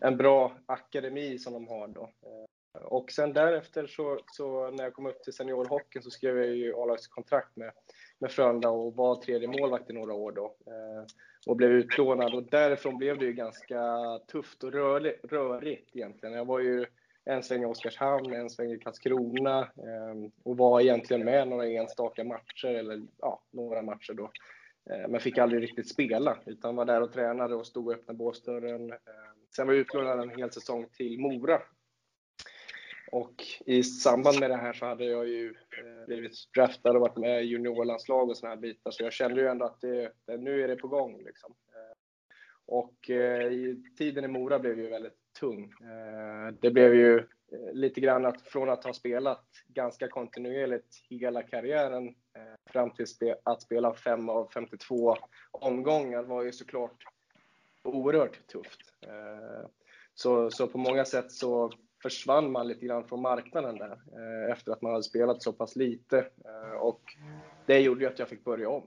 en 0.00 0.16
bra 0.16 0.56
akademi 0.66 1.38
som 1.38 1.52
de 1.52 1.68
har 1.68 1.88
då. 1.88 2.02
Eh, 2.02 2.82
och 2.82 3.10
sen 3.10 3.32
därefter 3.32 3.86
så, 3.86 4.20
så 4.32 4.70
när 4.70 4.84
jag 4.84 4.94
kom 4.94 5.06
upp 5.06 5.22
till 5.22 5.32
seniorhockeyn 5.32 6.02
så 6.02 6.10
skrev 6.10 6.36
jag 6.36 6.56
ju 6.56 6.74
A-lagskontrakt 6.74 7.56
med, 7.56 7.72
med 8.18 8.30
Frölunda 8.30 8.68
och 8.70 8.96
var 8.96 9.22
tredje 9.22 9.48
målvakt 9.48 9.90
i 9.90 9.92
några 9.92 10.14
år 10.14 10.32
då. 10.32 10.44
Eh, 10.44 11.04
och 11.46 11.56
blev 11.56 11.70
utlånad 11.70 12.34
och 12.34 12.50
därifrån 12.50 12.98
blev 12.98 13.18
det 13.18 13.24
ju 13.24 13.32
ganska 13.32 13.80
tufft 14.32 14.64
och 14.64 14.72
rörligt, 14.72 15.24
rörigt 15.24 15.96
egentligen. 15.96 16.34
Jag 16.34 16.44
var 16.44 16.60
ju 16.60 16.86
en 17.26 17.42
sväng 17.42 17.62
i 17.62 17.66
Oskarshamn, 17.66 18.32
en 18.32 18.50
sväng 18.50 18.72
i 18.72 18.78
Karlskrona 18.78 19.60
eh, 19.60 20.30
och 20.44 20.56
var 20.56 20.80
egentligen 20.80 21.24
med 21.24 21.48
några 21.48 21.66
enstaka 21.66 22.24
matcher, 22.24 22.68
eller 22.68 23.02
ja, 23.18 23.42
några 23.50 23.82
matcher 23.82 24.12
då. 24.12 24.30
Eh, 24.90 25.08
men 25.08 25.20
fick 25.20 25.38
aldrig 25.38 25.62
riktigt 25.62 25.88
spela, 25.88 26.38
utan 26.46 26.76
var 26.76 26.84
där 26.84 27.02
och 27.02 27.12
tränade 27.12 27.54
och 27.54 27.66
stod 27.66 27.86
och 27.86 27.94
öppnade 27.94 28.18
båsdörren. 28.18 28.92
Eh, 28.92 28.98
sen 29.56 29.66
var 29.66 29.74
jag 29.74 29.80
utlånad 29.80 30.20
en 30.20 30.38
hel 30.38 30.52
säsong 30.52 30.86
till 30.92 31.20
Mora. 31.20 31.62
Och 33.12 33.44
i 33.66 33.82
samband 33.82 34.40
med 34.40 34.50
det 34.50 34.56
här 34.56 34.72
så 34.72 34.86
hade 34.86 35.04
jag 35.04 35.28
ju 35.28 35.48
eh, 35.48 36.06
blivit 36.06 36.32
draftad 36.54 36.90
och 36.90 37.00
varit 37.00 37.16
med 37.16 37.42
i 37.42 37.46
juniorlandslag 37.46 38.28
och 38.28 38.36
såna 38.36 38.50
här 38.50 38.60
bitar, 38.60 38.90
så 38.90 39.02
jag 39.02 39.12
kände 39.12 39.40
ju 39.40 39.46
ändå 39.46 39.64
att 39.64 39.80
det, 39.80 40.12
nu 40.38 40.64
är 40.64 40.68
det 40.68 40.76
på 40.76 40.88
gång. 40.88 41.22
Liksom. 41.24 41.54
Ehm, 41.68 41.96
och 42.66 43.10
eh, 43.10 43.52
tiden 43.98 44.24
i 44.24 44.28
Mora 44.28 44.58
blev 44.58 44.78
ju 44.78 44.88
väldigt 44.88 45.25
tung. 45.36 45.74
Eh, 45.80 46.54
det 46.60 46.70
blev 46.70 46.94
ju 46.94 47.18
eh, 47.18 47.72
lite 47.72 48.00
grann 48.00 48.26
att 48.26 48.42
från 48.42 48.70
att 48.70 48.84
ha 48.84 48.92
spelat 48.92 49.44
ganska 49.68 50.08
kontinuerligt 50.08 51.02
hela 51.10 51.42
karriären 51.42 52.08
eh, 52.08 52.72
fram 52.72 52.90
till 52.90 53.06
att 53.42 53.62
spela 53.62 53.94
5 53.94 54.28
av 54.28 54.50
52 54.54 55.16
omgångar 55.50 56.22
var 56.22 56.42
ju 56.42 56.52
såklart 56.52 57.04
oerhört 57.82 58.46
tufft. 58.46 58.80
Så, 60.14 60.50
så 60.50 60.66
på 60.66 60.78
många 60.78 61.04
sätt 61.04 61.32
så 61.32 61.72
försvann 62.02 62.52
man 62.52 62.68
lite 62.68 62.86
grann 62.86 63.08
från 63.08 63.22
marknaden 63.22 63.78
där 63.78 63.98
efter 64.52 64.72
att 64.72 64.82
man 64.82 64.92
hade 64.92 65.04
spelat 65.04 65.42
så 65.42 65.52
pass 65.52 65.76
lite. 65.76 66.26
Och 66.80 67.02
det 67.66 67.80
gjorde 67.80 68.00
ju 68.00 68.10
att 68.10 68.18
jag 68.18 68.28
fick 68.28 68.44
börja 68.44 68.68
om 68.68 68.82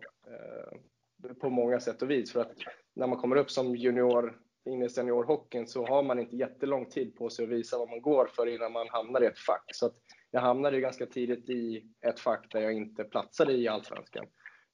på 1.40 1.50
många 1.50 1.80
sätt 1.80 2.02
och 2.02 2.10
vis. 2.10 2.32
För 2.32 2.42
att 2.42 2.52
när 2.94 3.08
man 3.08 3.18
kommer 3.18 3.36
upp 3.36 3.52
som 3.52 3.76
junior 3.76 4.40
in 4.66 4.84
i 4.84 4.90
seniorhockeyn 4.90 5.68
så 5.68 5.86
har 5.86 6.04
man 6.04 6.20
inte 6.20 6.36
jättelång 6.36 6.86
tid 6.86 7.16
på 7.16 7.30
sig 7.30 7.44
att 7.44 7.52
visa 7.52 7.78
vad 7.78 7.90
man 7.90 8.02
går 8.02 8.30
för 8.36 8.48
innan 8.48 8.72
man 8.72 8.88
hamnar 8.90 9.24
i 9.24 9.26
ett 9.26 9.40
fack. 9.40 9.66
Så 9.74 9.92
jag 10.32 10.42
hamnade 10.42 10.80
ganska 10.80 11.06
tidigt 11.06 11.50
i 11.50 11.86
ett 12.02 12.20
fack 12.20 12.52
där 12.52 12.62
jag 12.62 12.74
inte 12.74 13.04
platsade 13.04 13.54
i 13.54 13.68
Allsvenskan. 13.68 14.26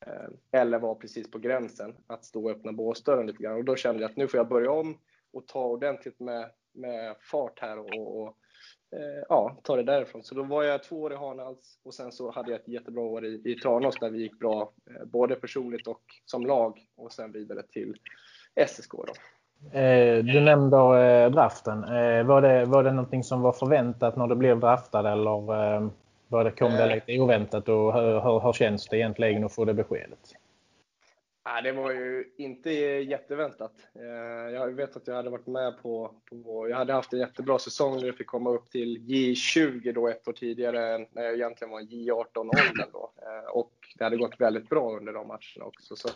Eh, 0.06 0.62
eller 0.62 0.80
var 0.80 0.96
precis 0.96 1.32
på 1.32 1.40
gränsen 1.40 1.96
att 2.08 2.26
stå 2.26 2.44
och 2.44 2.52
öppna 2.52 2.72
båsdörren 2.72 3.28
lite 3.28 3.44
grann. 3.44 3.58
Och 3.58 3.66
då 3.66 3.76
kände 3.76 4.02
jag 4.02 4.12
att 4.12 4.18
nu 4.18 4.28
får 4.28 4.38
jag 4.38 4.48
börja 4.48 4.72
om 4.72 5.00
och 5.34 5.48
ta 5.48 5.66
ordentligt 5.66 6.20
med, 6.20 6.52
med 6.74 7.16
fart 7.20 7.60
här 7.60 7.80
och, 7.80 8.22
och 8.22 8.38
eh, 8.96 9.24
ja, 9.30 9.60
ta 9.64 9.76
det 9.76 9.84
därifrån. 9.84 10.24
Så 10.24 10.36
då 10.36 10.44
var 10.44 10.64
jag 10.64 10.84
två 10.84 11.02
år 11.02 11.14
i 11.14 11.16
Hanals 11.16 11.80
och 11.84 11.94
sen 11.94 12.12
så 12.12 12.32
hade 12.32 12.52
jag 12.52 12.60
ett 12.60 12.68
jättebra 12.68 13.04
år 13.04 13.26
i, 13.26 13.42
i 13.46 13.56
Tranås 13.56 13.96
där 14.00 14.10
vi 14.10 14.22
gick 14.22 14.40
bra, 14.40 14.74
eh, 14.90 15.06
både 15.06 15.36
personligt 15.36 15.88
och 15.88 16.04
som 16.26 16.46
lag 16.46 16.80
och 16.96 17.14
sen 17.14 17.32
vidare 17.32 17.64
till 17.64 17.98
SSK. 18.68 18.92
Då. 18.92 19.14
Eh, 19.72 20.24
du 20.24 20.42
nämnde 20.42 20.78
eh, 20.78 21.32
draften. 21.32 21.84
Eh, 21.84 22.24
var, 22.24 22.42
det, 22.42 22.66
var 22.66 22.84
det 22.84 22.92
någonting 22.92 23.24
som 23.24 23.42
var 23.42 23.52
förväntat 23.52 24.16
när 24.16 24.28
du 24.28 24.36
blev 24.36 24.60
draftad 24.60 25.12
eller 25.12 25.42
var 26.28 26.44
det, 26.44 26.52
kom 26.52 26.72
det 26.72 26.96
lite 26.96 27.20
oväntat 27.20 27.70
och 27.70 27.94
hur, 27.94 28.22
hur, 28.22 28.40
hur 28.40 28.54
känns 28.54 28.88
det 28.88 28.98
egentligen 28.98 29.44
att 29.44 29.56
få 29.56 29.66
det 29.66 29.74
beskedet? 29.74 30.20
Nej, 31.46 31.64
det 31.64 31.72
var 31.72 31.92
ju 31.92 32.34
inte 32.38 32.72
jätteväntat. 32.72 33.72
Jag 34.54 34.68
vet 34.68 34.96
att 34.96 35.08
jag 35.08 35.16
hade 35.16 35.30
varit 35.30 35.48
med 35.48 35.82
på, 35.82 36.12
på 36.30 36.70
jag 36.70 36.78
hade 36.78 36.94
haft 36.94 37.14
en 37.14 37.20
jättebra 37.20 37.60
säsong 37.60 37.98
när 37.98 38.06
jag 38.06 38.16
fick 38.16 38.28
komma 38.28 38.50
upp 38.50 38.70
till 38.70 38.98
J20 38.98 39.94
då 39.94 40.08
ett 40.08 40.28
år 40.28 40.34
tidigare 40.34 41.08
när 41.12 41.24
jag 41.24 41.34
egentligen 41.34 41.72
var 41.72 41.82
J18-åldern 41.82 42.90
då. 42.94 43.12
Och 43.50 43.74
det 43.98 44.04
hade 44.04 44.18
gått 44.18 44.42
väldigt 44.42 44.70
bra 44.70 44.98
under 44.98 45.14
de 45.14 45.28
matcherna 45.28 45.66
också. 45.66 45.96
Så 45.96 46.10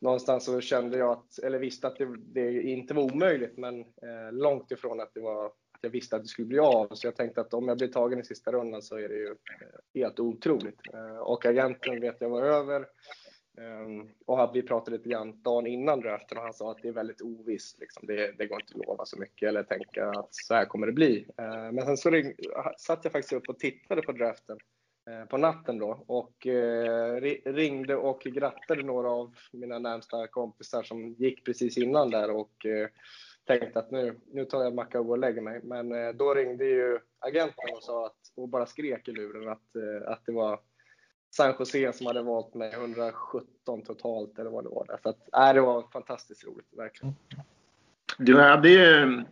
någonstans 0.00 0.44
så 0.44 0.60
kände 0.60 0.98
jag 0.98 1.10
att, 1.10 1.38
eller 1.38 1.58
visste 1.58 1.86
att 1.86 1.96
det, 1.96 2.16
det 2.18 2.62
inte 2.62 2.94
var 2.94 3.02
omöjligt, 3.02 3.56
men 3.56 3.80
eh, 3.80 4.32
långt 4.32 4.70
ifrån 4.70 5.00
att 5.00 5.14
det 5.14 5.20
var 5.20 5.46
att 5.46 5.84
jag 5.84 5.90
visste 5.90 6.16
att 6.16 6.22
det 6.22 6.28
skulle 6.28 6.48
bli 6.48 6.58
av. 6.58 6.88
Så 6.92 7.06
jag 7.06 7.16
tänkte 7.16 7.40
att 7.40 7.54
om 7.54 7.68
jag 7.68 7.76
blir 7.76 7.88
tagen 7.88 8.20
i 8.20 8.24
sista 8.24 8.52
rundan 8.52 8.82
så 8.82 8.96
är 8.96 9.08
det 9.08 9.14
ju 9.14 9.26
eh, 9.26 10.00
helt 10.00 10.20
otroligt. 10.20 10.80
Eh, 10.94 11.16
och 11.16 11.46
agenten 11.46 12.00
vet 12.00 12.16
jag 12.20 12.28
var 12.28 12.42
över. 12.42 12.86
Um, 13.58 14.10
och 14.26 14.50
vi 14.54 14.62
pratade 14.62 14.96
lite 14.96 15.08
grann 15.08 15.42
dagen 15.42 15.66
innan 15.66 16.00
draften 16.00 16.38
och 16.38 16.44
han 16.44 16.52
sa 16.52 16.70
att 16.70 16.82
det 16.82 16.88
är 16.88 16.92
väldigt 16.92 17.22
ovisst. 17.22 17.80
Liksom. 17.80 18.06
Det, 18.06 18.32
det, 18.38 18.46
går 18.46 18.60
inte 18.60 18.74
att 18.78 18.86
lova 18.86 19.04
så 19.04 19.18
mycket 19.18 19.48
eller 19.48 19.62
tänka 19.62 20.08
att 20.08 20.28
så 20.30 20.54
här 20.54 20.64
kommer 20.64 20.86
det 20.86 20.92
bli. 20.92 21.26
Uh, 21.40 21.72
men 21.72 21.86
sen 21.86 21.96
så 21.96 22.10
ring, 22.10 22.34
satt 22.78 23.04
jag 23.04 23.12
faktiskt 23.12 23.32
upp 23.32 23.48
och 23.48 23.58
tittade 23.58 24.02
på 24.02 24.12
draften 24.12 24.58
Eh, 24.58 24.79
Eh, 25.10 25.24
på 25.24 25.36
natten 25.36 25.78
då 25.78 26.04
och 26.06 26.46
eh, 26.46 27.20
ringde 27.44 27.96
och 27.96 28.20
grattade 28.20 28.82
några 28.82 29.10
av 29.10 29.34
mina 29.52 29.78
närmsta 29.78 30.26
kompisar 30.26 30.82
som 30.82 31.14
gick 31.18 31.44
precis 31.44 31.78
innan 31.78 32.10
där 32.10 32.30
och 32.30 32.66
eh, 32.66 32.88
tänkte 33.46 33.78
att 33.78 33.90
nu, 33.90 34.20
nu 34.32 34.44
tar 34.44 34.58
jag 34.58 34.66
en 34.66 34.74
macka 34.74 35.00
och 35.00 35.06
går 35.06 35.14
och 35.14 35.18
lägger 35.18 35.42
mig. 35.42 35.60
Men 35.62 36.16
då 36.16 36.34
ringde 36.34 36.64
ju 36.64 36.98
agenten 37.18 37.74
och 37.76 37.82
sa 37.82 38.06
att, 38.06 38.16
och 38.36 38.48
bara 38.48 38.66
skrek 38.66 39.08
i 39.08 39.12
luren 39.12 39.48
att, 39.48 39.76
att 40.06 40.26
det 40.26 40.32
var 40.32 40.60
San 41.30 41.54
Jose 41.58 41.92
som 41.92 42.06
hade 42.06 42.22
valt 42.22 42.54
mig 42.54 42.72
117 42.72 43.82
totalt 43.86 44.38
eller 44.38 44.50
vad 44.50 44.64
det 44.64 44.68
var. 44.68 44.86
Där. 44.86 44.98
Så 45.02 45.08
att, 45.08 45.48
äh, 45.48 45.54
det 45.54 45.60
var 45.60 45.82
fantastiskt 45.92 46.44
roligt, 46.44 46.68
verkligen. 46.76 47.14
Du 48.18 48.40
hade 48.40 48.68
ju 48.68 49.22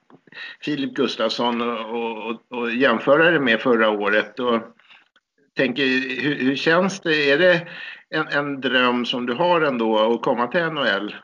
Filip 0.60 0.94
Gustafsson 0.94 1.62
att 1.62 2.74
jämföra 2.74 3.30
det 3.30 3.40
med 3.40 3.60
förra 3.60 3.90
året. 3.90 4.40
Och 4.40 4.60
tänker, 5.58 5.84
hur, 6.22 6.34
hur, 6.34 6.56
känns 6.56 7.00
det? 7.00 7.30
Är 7.30 7.38
det 7.38 7.68
en, 8.08 8.28
en 8.28 8.60
dröm 8.60 9.04
som 9.04 9.26
du 9.26 9.34
har 9.34 9.60
ändå 9.60 9.98
att 9.98 10.22
komma 10.22 10.46
till 10.46 10.64
NHL? 10.64 11.14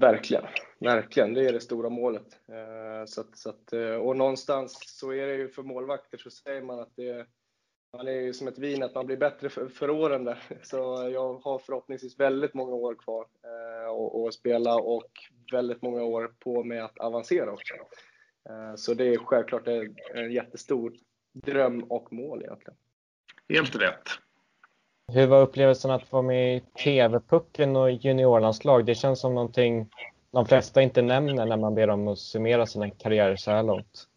Verkligen, 0.00 0.44
verkligen. 0.80 1.34
Det 1.34 1.48
är 1.48 1.52
det 1.52 1.60
stora 1.60 1.88
målet. 1.88 2.26
Eh, 2.48 3.06
så 3.06 3.20
att, 3.20 3.36
så 3.38 3.50
att, 3.50 3.72
eh, 3.72 3.94
och 3.94 4.16
någonstans 4.16 4.98
så 4.98 5.12
är 5.12 5.26
det 5.26 5.34
ju 5.34 5.48
för 5.48 5.62
målvakter 5.62 6.18
så 6.18 6.30
säger 6.30 6.62
man 6.62 6.80
att 6.80 6.96
det 6.96 7.26
man 7.96 8.08
är 8.08 8.12
ju 8.12 8.32
som 8.32 8.48
ett 8.48 8.58
vin, 8.58 8.82
att 8.82 8.94
man 8.94 9.06
blir 9.06 9.16
bättre 9.16 9.48
för, 9.48 9.68
för 9.68 9.90
åren 9.90 10.24
där. 10.24 10.42
Så 10.62 10.76
jag 11.12 11.34
har 11.34 11.58
förhoppningsvis 11.58 12.20
väldigt 12.20 12.54
många 12.54 12.74
år 12.74 12.94
kvar 12.94 13.26
eh, 13.44 13.90
och, 13.90 14.22
och 14.24 14.34
spela 14.34 14.74
och 14.74 15.10
väldigt 15.52 15.82
många 15.82 16.02
år 16.02 16.34
på 16.38 16.64
mig 16.64 16.80
att 16.80 16.98
avancera 16.98 17.52
också. 17.52 17.74
Eh, 18.48 18.74
så 18.76 18.94
det 18.94 19.04
är 19.04 19.16
självklart 19.18 19.68
en, 19.68 19.96
en 20.14 20.32
jättestor 20.32 20.92
dröm 21.32 21.82
och 21.82 22.12
mål 22.12 22.42
egentligen. 22.42 22.76
Helt 23.48 23.76
rätt. 23.76 24.08
Hur 25.12 25.26
var 25.26 25.42
upplevelsen 25.42 25.90
att 25.90 26.12
vara 26.12 26.22
med 26.22 26.56
i 26.56 26.60
TV-pucken 26.60 27.76
och 27.76 27.90
juniorlandslag? 27.90 28.86
Det 28.86 28.94
känns 28.94 29.20
som 29.20 29.34
någonting 29.34 29.90
de 30.30 30.46
flesta 30.46 30.82
inte 30.82 31.02
nämner 31.02 31.46
när 31.46 31.56
man 31.56 31.74
ber 31.74 31.86
dem 31.86 32.08
att 32.08 32.18
summera 32.18 32.66
sina 32.66 32.90
karriärer 32.90 33.36
så 33.36 33.50
här 33.50 33.62
långt. 33.62 34.08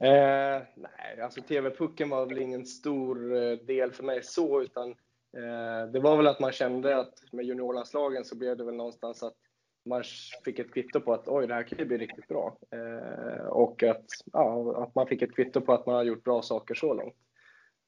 Eh, 0.00 0.62
nej, 0.76 1.20
alltså 1.22 1.40
TV-pucken 1.40 2.10
var 2.10 2.26
väl 2.26 2.38
ingen 2.38 2.66
stor 2.66 3.36
eh, 3.36 3.52
del 3.52 3.92
för 3.92 4.04
mig 4.04 4.22
så, 4.22 4.62
utan 4.62 4.90
eh, 5.36 5.92
det 5.92 6.00
var 6.00 6.16
väl 6.16 6.26
att 6.26 6.40
man 6.40 6.52
kände 6.52 6.96
att 6.96 7.14
med 7.32 7.44
juniorlandslagen 7.44 8.24
så 8.24 8.36
blev 8.36 8.56
det 8.56 8.64
väl 8.64 8.74
någonstans 8.74 9.22
att 9.22 9.36
man 9.84 10.02
fick 10.44 10.58
ett 10.58 10.72
kvitto 10.72 11.00
på 11.00 11.12
att 11.12 11.28
oj, 11.28 11.46
det 11.46 11.54
här 11.54 11.62
kan 11.62 11.78
ju 11.78 11.84
bli 11.84 11.98
riktigt 11.98 12.28
bra. 12.28 12.56
Eh, 12.70 13.46
och 13.46 13.82
att, 13.82 14.04
ja, 14.32 14.74
att 14.82 14.94
man 14.94 15.06
fick 15.06 15.22
ett 15.22 15.34
kvitto 15.34 15.60
på 15.60 15.72
att 15.72 15.86
man 15.86 15.94
har 15.94 16.02
gjort 16.02 16.24
bra 16.24 16.42
saker 16.42 16.74
så 16.74 16.94
långt. 16.94 17.16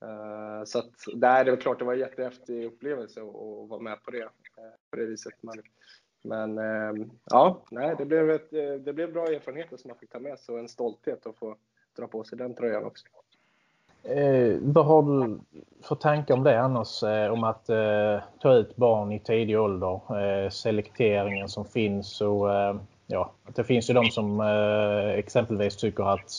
Eh, 0.03 0.65
så 0.65 0.79
att, 0.79 0.93
där, 1.15 1.45
det 1.45 1.51
var 1.51 1.59
klart 1.59 1.79
det 1.79 1.85
var 1.85 1.93
en 1.93 1.99
jättehäftig 1.99 2.65
upplevelse 2.65 3.21
att 3.21 3.69
vara 3.69 3.81
med 3.81 4.03
på 4.03 4.11
det. 4.11 4.23
Eh, 4.23 4.73
på 4.91 4.97
det 4.97 5.07
viset. 5.07 5.35
Men 5.41 5.63
Men 6.25 6.59
ehm, 6.59 7.11
ja, 7.25 7.63
nej, 7.71 7.95
det 7.99 8.05
blev, 8.05 8.31
ett, 8.31 8.53
eh, 8.53 8.75
det 8.75 8.93
blev 8.93 9.13
bra 9.13 9.27
erfarenheter 9.27 9.77
som 9.77 9.89
man 9.89 9.99
fick 9.99 10.11
ta 10.11 10.19
med 10.19 10.39
sig 10.39 10.53
och 10.53 10.59
en 10.59 10.69
stolthet 10.69 11.27
att 11.27 11.37
få 11.37 11.57
dra 11.97 12.07
på 12.07 12.25
sig 12.25 12.39
den 12.39 12.55
tröjan 12.55 12.85
också. 12.85 13.07
Eh, 14.05 14.57
vad 14.61 14.87
har 14.87 15.03
du 15.03 15.41
för 15.83 15.95
tankar 15.95 16.35
om 16.35 16.43
det 16.43 16.61
annars? 16.61 17.03
Eh, 17.03 17.33
om 17.33 17.45
att 17.45 17.69
eh, 17.69 18.23
ta 18.41 18.55
ut 18.55 18.77
barn 18.77 19.13
i 19.13 19.21
tidig 19.21 19.61
ålder? 19.61 20.01
Eh, 20.21 20.51
selekteringen 20.51 21.49
som 21.49 21.65
finns 21.65 22.21
och 22.21 22.49
ja, 23.07 23.33
att 23.45 23.57
det 23.57 23.65
finns 23.65 23.91
ju 23.91 23.95
de 23.95 24.05
som 24.05 24.41
exempelvis 25.17 25.77
tycker 25.77 26.05
att, 26.15 26.31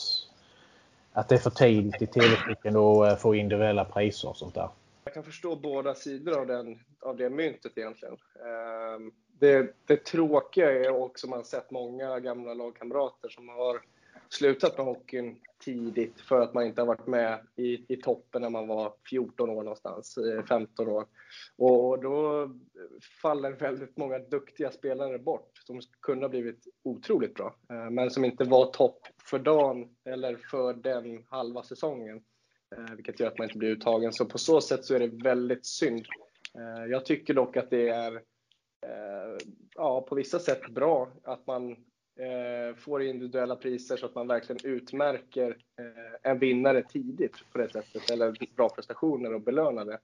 att 1.14 1.28
det 1.28 1.34
är 1.34 1.38
för 1.38 1.50
tidigt 1.50 2.02
i 2.02 2.06
tv-stycken 2.06 2.76
att 2.76 3.10
eh, 3.10 3.16
få 3.16 3.34
individuella 3.34 3.84
priser 3.84 4.28
och 4.28 4.36
sånt 4.36 4.54
där. 4.54 4.68
Jag 5.04 5.14
kan 5.14 5.24
förstå 5.24 5.56
båda 5.56 5.94
sidor 5.94 6.40
av, 6.40 6.46
den, 6.46 6.78
av 7.00 7.16
det 7.16 7.30
myntet 7.30 7.78
egentligen. 7.78 8.16
Ehm, 8.34 9.12
det, 9.38 9.74
det 9.86 10.04
tråkiga 10.04 10.70
är 10.70 10.90
också 10.90 11.26
att 11.26 11.30
man 11.30 11.44
sett 11.44 11.70
många 11.70 12.20
gamla 12.20 12.54
lagkamrater 12.54 13.28
som 13.28 13.48
har 13.48 13.80
slutat 14.28 14.78
med 14.78 14.86
hockeyn 14.86 15.40
tidigt 15.64 16.20
för 16.20 16.40
att 16.40 16.54
man 16.54 16.66
inte 16.66 16.80
har 16.80 16.86
varit 16.86 17.06
med 17.06 17.46
i, 17.56 17.94
i 17.94 17.96
toppen 17.96 18.42
när 18.42 18.50
man 18.50 18.66
var 18.66 18.92
14 19.10 19.50
år 19.50 19.62
någonstans, 19.62 20.18
eh, 20.18 20.44
15 20.44 20.88
år. 20.88 21.06
Och 21.56 22.02
då 22.02 22.48
faller 23.22 23.50
väldigt 23.50 23.96
många 23.96 24.18
duktiga 24.18 24.70
spelare 24.70 25.18
bort 25.18 25.50
som 25.66 25.80
kunde 26.00 26.24
ha 26.24 26.30
blivit 26.30 26.64
otroligt 26.82 27.34
bra, 27.34 27.56
eh, 27.70 27.90
men 27.90 28.10
som 28.10 28.24
inte 28.24 28.44
var 28.44 28.66
topp 28.66 28.98
för 29.30 29.38
dagen 29.38 29.88
eller 30.04 30.36
för 30.36 30.74
den 30.74 31.24
halva 31.28 31.62
säsongen. 31.62 32.22
Eh, 32.76 32.94
vilket 32.94 33.20
gör 33.20 33.26
att 33.28 33.38
man 33.38 33.44
inte 33.44 33.58
blir 33.58 33.70
uttagen. 33.70 34.12
Så 34.12 34.24
på 34.24 34.38
så 34.38 34.60
sätt 34.60 34.84
så 34.84 34.94
är 34.94 35.00
det 35.00 35.22
väldigt 35.24 35.66
synd. 35.66 36.06
Jag 36.88 37.04
tycker 37.04 37.34
dock 37.34 37.56
att 37.56 37.70
det 37.70 37.88
är 37.88 38.22
ja, 39.74 40.00
på 40.08 40.14
vissa 40.14 40.38
sätt 40.38 40.68
bra 40.68 41.12
att 41.24 41.46
man 41.46 41.76
Eh, 42.16 42.76
får 42.76 43.02
individuella 43.02 43.56
priser 43.56 43.96
så 43.96 44.06
att 44.06 44.14
man 44.14 44.28
verkligen 44.28 44.60
utmärker 44.64 45.48
eh, 45.50 46.30
en 46.30 46.38
vinnare 46.38 46.82
tidigt 46.82 47.36
på 47.52 47.58
det 47.58 47.68
sättet, 47.68 48.10
eller 48.10 48.34
bra 48.56 48.68
prestationer 48.68 49.34
och 49.34 49.40
belönar 49.40 49.84
det. 49.84 49.98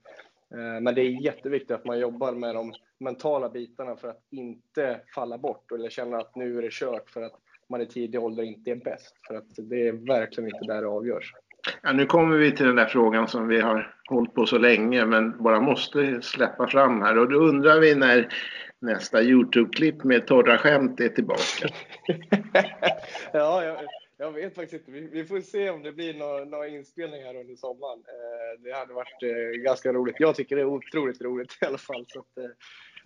Eh, 0.51 0.81
men 0.81 0.95
det 0.95 1.01
är 1.01 1.23
jätteviktigt 1.23 1.71
att 1.71 1.85
man 1.85 1.99
jobbar 1.99 2.31
med 2.31 2.55
de 2.55 2.73
mentala 2.99 3.49
bitarna 3.49 3.95
för 3.95 4.07
att 4.07 4.23
inte 4.29 5.01
falla 5.15 5.37
bort 5.37 5.71
eller 5.71 5.89
känna 5.89 6.17
att 6.17 6.35
nu 6.35 6.57
är 6.57 6.61
det 6.61 6.73
kört 6.73 7.09
för 7.09 7.21
att 7.21 7.35
man 7.69 7.81
i 7.81 7.85
tidig 7.85 8.21
ålder 8.21 8.43
inte 8.43 8.71
är 8.71 8.75
bäst. 8.75 9.15
För 9.27 9.35
att 9.35 9.49
det 9.57 9.87
är 9.87 9.91
verkligen 9.91 10.55
inte 10.55 10.73
där 10.73 10.81
det 10.81 10.87
avgörs. 10.87 11.33
Ja, 11.81 11.93
nu 11.93 12.05
kommer 12.05 12.37
vi 12.37 12.51
till 12.51 12.65
den 12.65 12.75
där 12.75 12.85
frågan 12.85 13.27
som 13.27 13.47
vi 13.47 13.61
har 13.61 13.95
hållit 14.09 14.33
på 14.33 14.45
så 14.45 14.57
länge 14.57 15.05
men 15.05 15.43
bara 15.43 15.61
måste 15.61 16.21
släppa 16.21 16.67
fram 16.67 17.01
här 17.01 17.17
och 17.17 17.29
då 17.29 17.37
undrar 17.37 17.79
vi 17.79 17.95
när 17.95 18.33
nästa 18.81 19.21
Youtube-klipp 19.21 20.03
med 20.03 20.27
torra 20.27 20.57
skämt 20.57 20.99
är 20.99 21.09
tillbaka. 21.09 21.67
ja, 23.33 23.63
jag, 23.63 23.77
jag, 24.17 24.31
vet 24.31 24.55
faktiskt 24.55 24.87
inte. 24.87 24.91
Vi, 24.91 25.07
vi, 25.11 25.25
får 25.25 25.41
se 25.41 25.69
om 25.69 25.83
det 25.83 25.91
blir 25.91 26.13
några, 26.13 26.45
några 26.45 26.67
inspelningar 26.67 27.35
under 27.35 27.55
sommaren. 27.55 27.99
Eh, 27.99 28.63
det 28.63 28.71
hade 28.71 28.93
varit 28.93 29.23
eh, 29.23 29.61
ganska 29.61 29.93
roligt. 29.93 30.15
Jag 30.19 30.35
tycker 30.35 30.55
det 30.55 30.61
är 30.61 30.65
otroligt 30.65 31.21
roligt 31.21 31.57
i 31.61 31.65
alla 31.65 31.77
fall. 31.77 32.05
Så 32.07 32.19
att, 32.19 32.37
eh, 32.37 32.51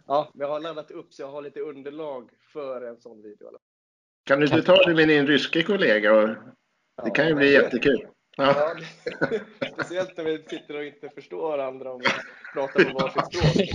ja, 0.08 0.32
vi 0.34 0.44
har 0.44 0.60
laddat 0.60 0.92
upp 0.92 1.14
så 1.14 1.22
jag 1.22 1.32
har 1.32 1.42
lite 1.42 1.60
underlag 1.60 2.30
för 2.54 2.82
en 2.82 2.98
sån 2.98 3.22
video. 3.22 3.50
Kan 4.26 4.40
du 4.40 4.46
inte 4.46 4.62
ta 4.62 4.84
det 4.84 4.96
med 4.96 5.08
din 5.08 5.28
ryske 5.28 5.64
kollega? 5.64 6.36
Det 7.04 7.12
kan 7.12 7.28
ju 7.28 7.36
bli 7.36 7.54
jättekul. 7.54 8.08
Ja. 8.36 8.76
speciellt 9.74 10.18
när 10.18 10.24
vi 10.24 10.44
sitter 10.44 10.78
och 10.78 10.84
inte 10.84 11.10
förstår 11.10 11.50
varandra 11.58 11.92
om 11.92 12.00
vi 12.00 12.06
pratar 12.54 12.84
på 12.84 13.00
varsitt 13.00 13.26
språk. 13.34 13.70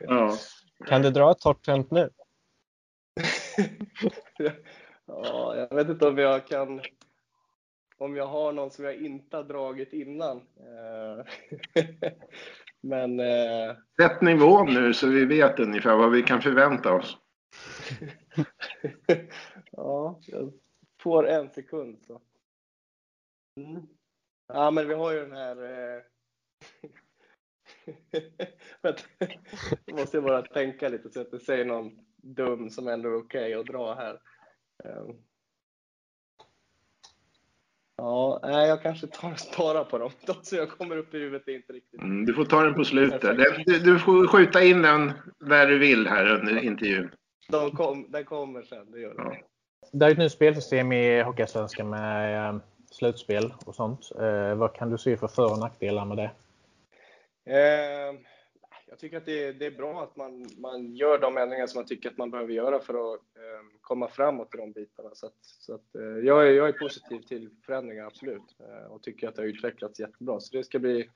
Ja. 0.00 0.36
Kan 0.86 1.02
du 1.02 1.10
dra 1.10 1.30
ett 1.30 1.40
torrt 1.40 1.66
skämt 1.66 1.90
nu? 1.90 2.10
ja, 5.06 5.56
jag 5.56 5.76
vet 5.76 5.88
inte 5.88 6.08
om 6.08 6.18
jag 6.18 6.46
kan 6.46 6.80
om 7.98 8.16
jag 8.16 8.26
har 8.26 8.52
någon 8.52 8.70
som 8.70 8.84
jag 8.84 8.94
inte 8.94 9.36
har 9.36 9.44
dragit 9.44 9.92
innan. 9.92 10.36
Eh, 10.36 11.24
men... 12.80 13.20
Eh, 13.20 13.76
Sätt 14.00 14.20
nivån 14.20 14.74
nu 14.74 14.94
så 14.94 15.06
vi 15.06 15.24
vet 15.24 15.60
ungefär 15.60 15.96
vad 15.96 16.10
vi 16.10 16.22
kan 16.22 16.42
förvänta 16.42 16.92
oss. 16.94 17.16
ja, 19.70 20.20
jag 20.26 20.52
får 21.02 21.28
en 21.28 21.50
sekund 21.50 21.98
så. 22.06 22.20
Mm. 23.56 23.86
Ja, 24.48 24.70
men 24.70 24.88
vi 24.88 24.94
har 24.94 25.12
ju 25.12 25.20
den 25.20 25.32
här... 25.32 25.56
Eh... 25.62 26.02
Då 29.86 29.96
måste 29.96 30.16
jag 30.16 30.24
bara 30.24 30.42
tänka 30.42 30.88
lite 30.88 31.10
så 31.10 31.20
att 31.20 31.32
jag 31.32 31.42
säger 31.42 31.64
någon 31.64 31.90
dum 32.16 32.70
som 32.70 32.88
ändå 32.88 33.08
är 33.08 33.16
okej 33.16 33.56
okay 33.56 33.60
att 33.60 33.66
dra 33.66 33.94
här. 33.94 34.20
Um... 34.84 35.16
Ja, 37.96 38.40
nej, 38.42 38.68
jag 38.68 38.82
kanske 38.82 39.06
tar 39.06 39.32
och 39.32 39.38
sparar 39.38 39.84
på 39.84 39.98
dem. 39.98 40.10
De 40.26 40.34
som 40.42 40.58
jag 40.58 40.70
kommer 40.70 40.96
upp 40.96 41.14
i 41.14 41.18
huvudet 41.18 41.48
är 41.48 41.52
inte 41.52 41.72
riktigt... 41.72 42.00
Mm, 42.00 42.26
du 42.26 42.34
får 42.34 42.44
ta 42.44 42.62
den 42.62 42.74
på 42.74 42.84
slutet. 42.84 43.20
Du, 43.66 43.78
du, 43.78 43.98
får 43.98 44.26
skjuta 44.26 44.62
in 44.62 44.82
den 44.82 45.12
när 45.40 45.66
du 45.66 45.78
vill 45.78 46.06
här 46.06 46.30
under 46.30 46.64
intervjun. 46.64 47.10
De 47.48 47.70
kom, 47.70 48.10
den 48.10 48.24
kommer 48.24 48.62
sen, 48.62 48.90
det 48.90 49.00
gör 49.00 49.14
den. 49.14 49.26
Ja. 49.26 49.36
Det 49.92 50.06
är 50.06 50.10
ett 50.10 50.18
nytt 50.18 50.32
spelsystem 50.32 50.92
i 50.92 51.22
Hockeyallsvenskan 51.22 51.90
med 51.90 52.48
ehm, 52.48 52.60
slutspel 52.94 53.54
och 53.66 53.74
sånt. 53.74 54.10
Eh, 54.20 54.54
vad 54.54 54.74
kan 54.74 54.90
du 54.90 54.98
se 54.98 55.16
för 55.16 55.28
för 55.28 55.52
och 55.52 55.58
nackdelar 55.58 56.04
med 56.04 56.16
det? 56.16 56.30
Eh, 57.44 58.20
jag 58.86 58.98
tycker 58.98 59.16
att 59.16 59.26
det 59.26 59.44
är, 59.44 59.52
det 59.52 59.66
är, 59.66 59.70
bra 59.70 60.02
att 60.02 60.16
man, 60.16 60.46
man 60.58 60.94
gör 60.94 61.18
de 61.18 61.36
ändringar 61.36 61.66
som 61.66 61.78
man 61.78 61.86
tycker 61.86 62.10
att 62.10 62.18
man 62.18 62.30
behöver 62.30 62.52
göra 62.52 62.80
för 62.80 63.14
att 63.14 63.20
eh, 63.20 63.78
komma 63.80 64.08
framåt 64.08 64.54
i 64.54 64.58
de 64.58 64.72
bitarna. 64.72 65.10
Så, 65.12 65.26
att, 65.26 65.38
så 65.40 65.74
att, 65.74 65.94
eh, 65.94 66.02
jag, 66.02 66.48
är, 66.48 66.50
jag 66.50 66.68
är 66.68 66.72
positiv 66.72 67.20
till 67.20 67.50
förändringar, 67.66 68.06
absolut. 68.06 68.56
Eh, 68.60 68.92
och 68.92 69.02
tycker 69.02 69.28
att 69.28 69.36
det 69.36 69.42
har 69.42 69.46
utvecklats 69.46 70.00
jättebra. 70.00 70.40
Så 70.40 70.56
det 70.56 70.64
ska 70.64 70.78
bli 70.78 71.10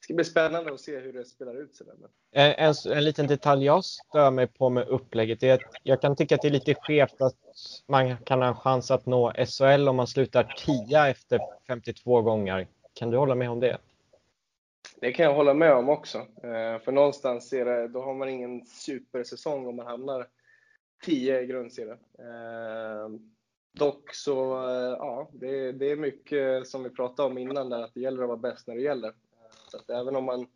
ska 0.00 0.14
bli 0.14 0.24
spännande 0.24 0.72
att 0.72 0.80
se 0.80 0.98
hur 0.98 1.12
det 1.12 1.24
spelar 1.24 1.62
ut 1.62 1.74
sig. 1.74 1.86
En, 2.32 2.74
en, 2.92 3.04
liten 3.04 3.26
detalj 3.26 3.64
jag 3.64 3.84
stör 3.84 4.30
mig 4.30 4.46
på 4.46 4.70
med 4.70 4.88
upplägget 4.88 5.42
är 5.42 5.54
att 5.54 5.60
jag 5.82 6.00
kan 6.00 6.16
tycka 6.16 6.34
att 6.34 6.42
det 6.42 6.48
är 6.48 6.52
lite 6.52 6.74
skevt 6.74 7.20
att 7.20 7.36
man 7.86 8.16
kan 8.16 8.42
ha 8.42 8.48
en 8.48 8.54
chans 8.54 8.90
att 8.90 9.06
nå 9.06 9.32
SHL 9.32 9.88
om 9.88 9.96
man 9.96 10.06
slutar 10.06 10.54
10 10.88 11.06
efter 11.06 11.40
52 11.66 12.22
gånger. 12.22 12.68
Kan 12.94 13.10
du 13.10 13.16
hålla 13.16 13.34
med 13.34 13.50
om 13.50 13.60
det? 13.60 13.78
Det 15.00 15.12
kan 15.12 15.24
jag 15.24 15.34
hålla 15.34 15.54
med 15.54 15.74
om 15.74 15.88
också. 15.88 16.18
Eh, 16.18 16.78
för 16.84 16.92
någonstans 16.92 17.52
är 17.52 17.64
det, 17.64 17.88
då 17.88 18.02
har 18.02 18.14
man 18.14 18.28
ingen 18.28 18.66
supersäsong 18.66 19.66
om 19.66 19.76
man 19.76 19.86
hamnar 19.86 20.26
10 21.04 21.40
i 21.40 21.46
grundserien. 21.46 21.98
Eh, 22.18 23.20
dock 23.72 24.14
så, 24.14 24.68
eh, 24.68 24.96
ja, 24.98 25.30
det, 25.32 25.72
det 25.72 25.90
är 25.90 25.96
mycket 25.96 26.66
som 26.66 26.82
vi 26.82 26.90
pratade 26.90 27.28
om 27.28 27.38
innan 27.38 27.70
där, 27.70 27.82
att 27.82 27.94
det 27.94 28.00
gäller 28.00 28.22
att 28.22 28.28
vara 28.28 28.38
bäst 28.38 28.66
när 28.66 28.74
det 28.74 28.82
gäller. 28.82 29.12
Så 29.70 29.76
att 29.76 29.90
även 29.90 30.16
om 30.16 30.24
man, 30.24 30.46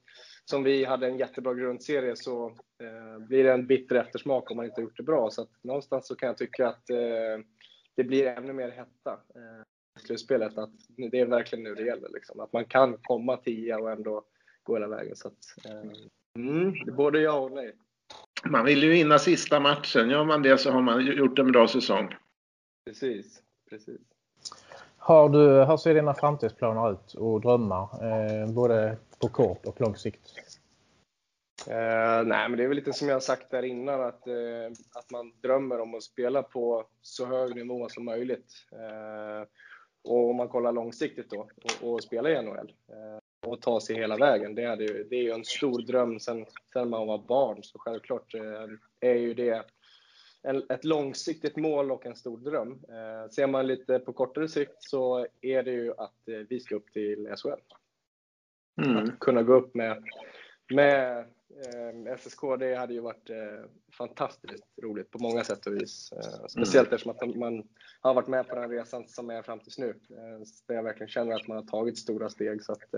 som 0.44 0.62
vi, 0.62 0.84
hade 0.84 1.06
en 1.06 1.18
jättebra 1.18 1.54
grundserie 1.54 2.16
så 2.16 2.46
eh, 2.82 3.18
blir 3.18 3.44
det 3.44 3.52
en 3.52 3.66
bitter 3.66 3.96
eftersmak 3.96 4.50
om 4.50 4.56
man 4.56 4.66
inte 4.66 4.80
gjort 4.80 4.96
det 4.96 5.02
bra. 5.02 5.30
Så 5.30 5.42
att 5.42 5.50
någonstans 5.62 6.06
så 6.06 6.16
kan 6.16 6.26
jag 6.26 6.36
tycka 6.36 6.68
att 6.68 6.90
eh, 6.90 7.44
det 7.96 8.04
blir 8.04 8.26
ännu 8.26 8.52
mer 8.52 8.70
hetta 8.70 9.20
eh, 9.34 10.00
i 10.02 10.06
slutspelet. 10.06 10.58
Att 10.58 10.70
det 11.10 11.20
är 11.20 11.26
verkligen 11.26 11.62
nu 11.62 11.74
det 11.74 11.84
gäller. 11.84 12.08
Liksom. 12.08 12.40
Att 12.40 12.52
man 12.52 12.64
kan 12.64 12.98
komma 13.02 13.36
tia 13.36 13.78
och 13.78 13.90
ändå 13.90 14.24
gå 14.62 14.74
hela 14.74 14.88
vägen. 14.88 15.16
Så 15.16 15.28
att, 15.28 15.64
eh, 15.64 15.92
mm, 16.38 16.74
det 16.86 16.92
både 16.92 17.20
ja 17.20 17.38
och 17.38 17.52
nej. 17.52 17.76
Man 18.44 18.64
vill 18.64 18.82
ju 18.82 18.90
vinna 18.90 19.18
sista 19.18 19.60
matchen. 19.60 20.10
Gör 20.10 20.24
man 20.24 20.42
det 20.42 20.58
så 20.58 20.70
har 20.70 20.82
man 20.82 21.06
gjort 21.06 21.38
en 21.38 21.52
bra 21.52 21.68
säsong. 21.68 22.14
Precis, 22.84 23.42
precis. 23.70 24.00
Har 25.10 25.28
du, 25.28 25.64
hur 25.64 25.76
ser 25.76 25.94
dina 25.94 26.14
framtidsplaner 26.14 26.92
ut 26.92 27.14
och 27.14 27.40
drömmar? 27.40 27.82
Eh, 27.82 28.54
både 28.54 28.96
på 29.18 29.28
kort 29.28 29.66
och 29.66 29.80
lång 29.80 29.96
sikt? 29.96 30.34
Eh, 31.68 32.24
nej, 32.24 32.48
men 32.48 32.56
det 32.56 32.64
är 32.64 32.68
väl 32.68 32.76
lite 32.76 32.92
som 32.92 33.08
jag 33.08 33.22
sagt 33.22 33.50
där 33.50 33.62
innan 33.62 34.00
att, 34.00 34.26
eh, 34.26 34.34
att 34.94 35.10
man 35.10 35.32
drömmer 35.42 35.80
om 35.80 35.94
att 35.94 36.02
spela 36.02 36.42
på 36.42 36.84
så 37.02 37.26
hög 37.26 37.56
nivå 37.56 37.88
som 37.88 38.04
möjligt. 38.04 38.52
Eh, 38.72 39.48
och 40.04 40.30
om 40.30 40.36
man 40.36 40.48
kollar 40.48 40.72
långsiktigt 40.72 41.30
då 41.30 41.48
och, 41.64 41.92
och 41.92 42.02
spela 42.02 42.30
i 42.30 42.42
NHL 42.42 42.72
eh, 42.88 43.48
och 43.50 43.62
ta 43.62 43.80
sig 43.80 43.96
hela 43.96 44.16
vägen. 44.16 44.54
Det 44.54 44.62
är, 44.62 44.76
ju, 44.76 45.06
det 45.10 45.16
är 45.16 45.22
ju 45.22 45.30
en 45.30 45.44
stor 45.44 45.82
dröm 45.82 46.20
sen, 46.20 46.46
sen 46.72 46.90
man 46.90 47.06
var 47.06 47.18
barn, 47.18 47.62
så 47.62 47.78
självklart 47.78 48.34
eh, 48.34 49.10
är 49.10 49.14
ju 49.14 49.34
det 49.34 49.64
en, 50.42 50.62
ett 50.70 50.84
långsiktigt 50.84 51.56
mål 51.56 51.90
och 51.90 52.06
en 52.06 52.16
stor 52.16 52.38
dröm. 52.38 52.70
Eh, 52.72 53.30
ser 53.30 53.46
man 53.46 53.66
lite 53.66 53.98
på 53.98 54.12
kortare 54.12 54.48
sikt 54.48 54.76
så 54.78 55.26
är 55.40 55.62
det 55.62 55.70
ju 55.70 55.90
att 55.90 56.28
eh, 56.28 56.36
vi 56.48 56.60
ska 56.60 56.74
upp 56.74 56.92
till 56.92 57.34
SHL. 57.36 57.60
Mm. 58.82 58.96
Att 58.96 59.18
kunna 59.18 59.42
gå 59.42 59.54
upp 59.54 59.74
med, 59.74 60.04
med 60.72 61.18
eh, 61.18 62.16
SSK, 62.16 62.40
det 62.58 62.74
hade 62.74 62.94
ju 62.94 63.00
varit 63.00 63.30
eh, 63.30 63.36
fantastiskt 63.98 64.64
roligt 64.82 65.10
på 65.10 65.18
många 65.18 65.44
sätt 65.44 65.66
och 65.66 65.74
vis. 65.74 66.12
Eh, 66.12 66.46
speciellt 66.48 66.88
mm. 66.88 66.94
eftersom 66.94 67.10
att 67.10 67.36
man 67.36 67.68
har 68.00 68.14
varit 68.14 68.28
med 68.28 68.48
på 68.48 68.54
den 68.54 68.70
resan 68.70 69.08
som 69.08 69.30
är 69.30 69.42
fram 69.42 69.60
tills 69.60 69.78
nu. 69.78 69.88
Eh, 69.88 70.46
där 70.66 70.74
jag 70.74 70.82
verkligen 70.82 71.08
känner 71.08 71.36
att 71.36 71.48
man 71.48 71.56
har 71.56 71.64
tagit 71.64 71.98
stora 71.98 72.28
steg. 72.28 72.62
Så 72.62 72.72
att, 72.72 72.94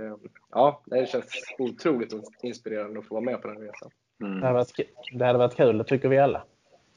ja, 0.50 0.82
det 0.86 1.08
känns 1.08 1.54
otroligt 1.58 2.14
inspirerande 2.42 2.98
att 2.98 3.06
få 3.06 3.14
vara 3.14 3.24
med 3.24 3.42
på 3.42 3.48
den 3.48 3.58
resan. 3.58 3.90
Mm. 4.22 4.40
Det, 4.40 4.46
hade 4.46 4.58
varit, 4.58 4.76
det 5.12 5.24
hade 5.24 5.38
varit 5.38 5.56
kul, 5.56 5.78
det 5.78 5.84
tycker 5.84 6.08
vi 6.08 6.18
alla. 6.18 6.46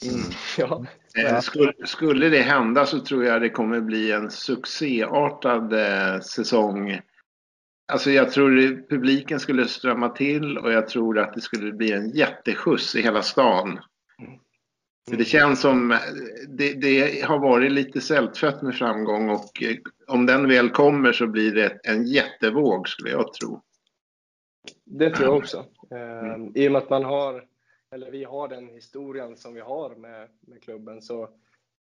Mm. 0.03 0.21
Ja. 0.57 0.85
Eh, 1.17 1.39
skulle, 1.39 1.73
skulle 1.85 2.29
det 2.29 2.41
hända 2.41 2.85
så 2.85 2.99
tror 2.99 3.25
jag 3.25 3.41
det 3.41 3.49
kommer 3.49 3.81
bli 3.81 4.11
en 4.11 4.31
succéartad 4.31 5.73
eh, 5.73 6.19
säsong. 6.19 7.01
Alltså 7.87 8.11
jag 8.11 8.31
tror 8.31 8.51
det, 8.51 8.89
publiken 8.89 9.39
skulle 9.39 9.67
strömma 9.67 10.09
till 10.09 10.57
och 10.57 10.71
jag 10.71 10.87
tror 10.87 11.19
att 11.19 11.33
det 11.33 11.41
skulle 11.41 11.71
bli 11.71 11.91
en 11.91 12.09
jätteskjuts 12.09 12.95
i 12.95 13.01
hela 13.01 13.21
stan. 13.21 13.67
Mm. 13.67 14.39
För 15.09 15.17
det 15.17 15.25
känns 15.25 15.61
som 15.61 15.97
det, 16.47 16.73
det 16.73 17.25
har 17.25 17.39
varit 17.39 17.71
lite 17.71 18.01
sälltfött 18.01 18.61
med 18.61 18.75
framgång 18.75 19.29
och 19.29 19.63
eh, 19.63 19.75
om 20.07 20.25
den 20.25 20.47
väl 20.47 20.69
kommer 20.69 21.11
så 21.11 21.27
blir 21.27 21.55
det 21.55 21.79
en 21.83 22.05
jättevåg 22.05 22.89
skulle 22.89 23.09
jag 23.09 23.33
tro. 23.33 23.61
Det 24.85 25.09
tror 25.09 25.27
jag 25.27 25.37
också. 25.37 25.65
Mm. 25.91 26.51
I 26.55 26.67
och 26.67 26.71
med 26.71 26.81
att 26.81 26.89
man 26.89 27.03
har, 27.03 27.43
eller 27.95 28.11
vi 28.11 28.23
har 28.23 28.47
den 28.47 28.67
historien 28.67 29.37
som 29.37 29.53
vi 29.53 29.61
har 29.61 29.95
med, 29.95 30.29
med 30.39 30.63
klubben 30.63 31.01
så, 31.01 31.23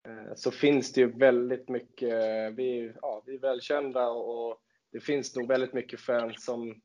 eh, 0.09 0.35
så 0.35 0.51
finns 0.51 0.93
det 0.93 1.01
ju 1.01 1.19
väldigt 1.19 1.69
mycket, 1.69 2.13
vi, 2.55 2.93
ja, 3.03 3.23
vi 3.27 3.35
är 3.35 3.39
välkända 3.39 4.09
och 4.09 4.61
det 4.93 5.01
finns 5.01 5.37
nog 5.37 5.49
väldigt 5.49 5.73
mycket 5.73 6.01
fans 6.01 6.45
som 6.45 6.81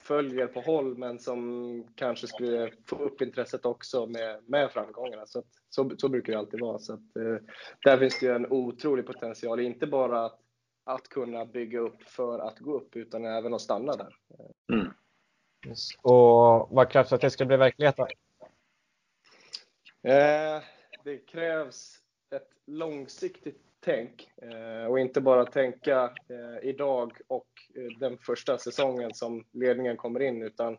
följer 0.00 0.46
på 0.46 0.60
håll 0.60 0.98
men 0.98 1.18
som 1.18 1.84
kanske 1.94 2.26
skulle 2.26 2.72
få 2.86 2.96
upp 2.96 3.22
intresset 3.22 3.66
också 3.66 4.06
med, 4.06 4.42
med 4.46 4.70
framgångarna. 4.70 5.26
Så, 5.26 5.38
att, 5.38 5.46
så, 5.68 5.90
så, 5.96 6.08
brukar 6.08 6.32
det 6.32 6.38
alltid 6.38 6.60
vara. 6.60 6.78
Så 6.78 6.92
att, 6.92 7.16
eh, 7.16 7.36
där 7.84 7.98
finns 7.98 8.20
det 8.20 8.26
ju 8.26 8.32
en 8.32 8.52
otrolig 8.52 9.06
potential, 9.06 9.60
inte 9.60 9.86
bara 9.86 10.24
att, 10.24 10.40
att 10.84 11.08
kunna 11.08 11.44
bygga 11.44 11.78
upp 11.78 12.02
för 12.02 12.38
att 12.38 12.58
gå 12.58 12.76
upp 12.76 12.96
utan 12.96 13.24
även 13.24 13.54
att 13.54 13.60
stanna 13.60 13.96
där. 13.96 14.16
Mm. 14.72 14.86
Och 16.02 16.68
vad 16.70 16.90
krävs 16.90 17.08
för 17.08 17.16
att 17.16 17.22
det 17.22 17.30
ska 17.30 17.44
bli 17.44 17.56
verklighet? 17.56 17.96
Eh, 20.06 20.62
det 21.04 21.18
krävs 21.18 21.98
ett 22.30 22.48
långsiktigt 22.66 23.60
tänk 23.80 24.30
eh, 24.42 24.86
och 24.90 24.98
inte 24.98 25.20
bara 25.20 25.44
tänka 25.44 26.14
eh, 26.28 26.68
idag 26.68 27.12
och 27.26 27.46
eh, 27.74 27.98
den 28.00 28.18
första 28.18 28.58
säsongen 28.58 29.14
som 29.14 29.44
ledningen 29.52 29.96
kommer 29.96 30.22
in 30.22 30.42
utan 30.42 30.78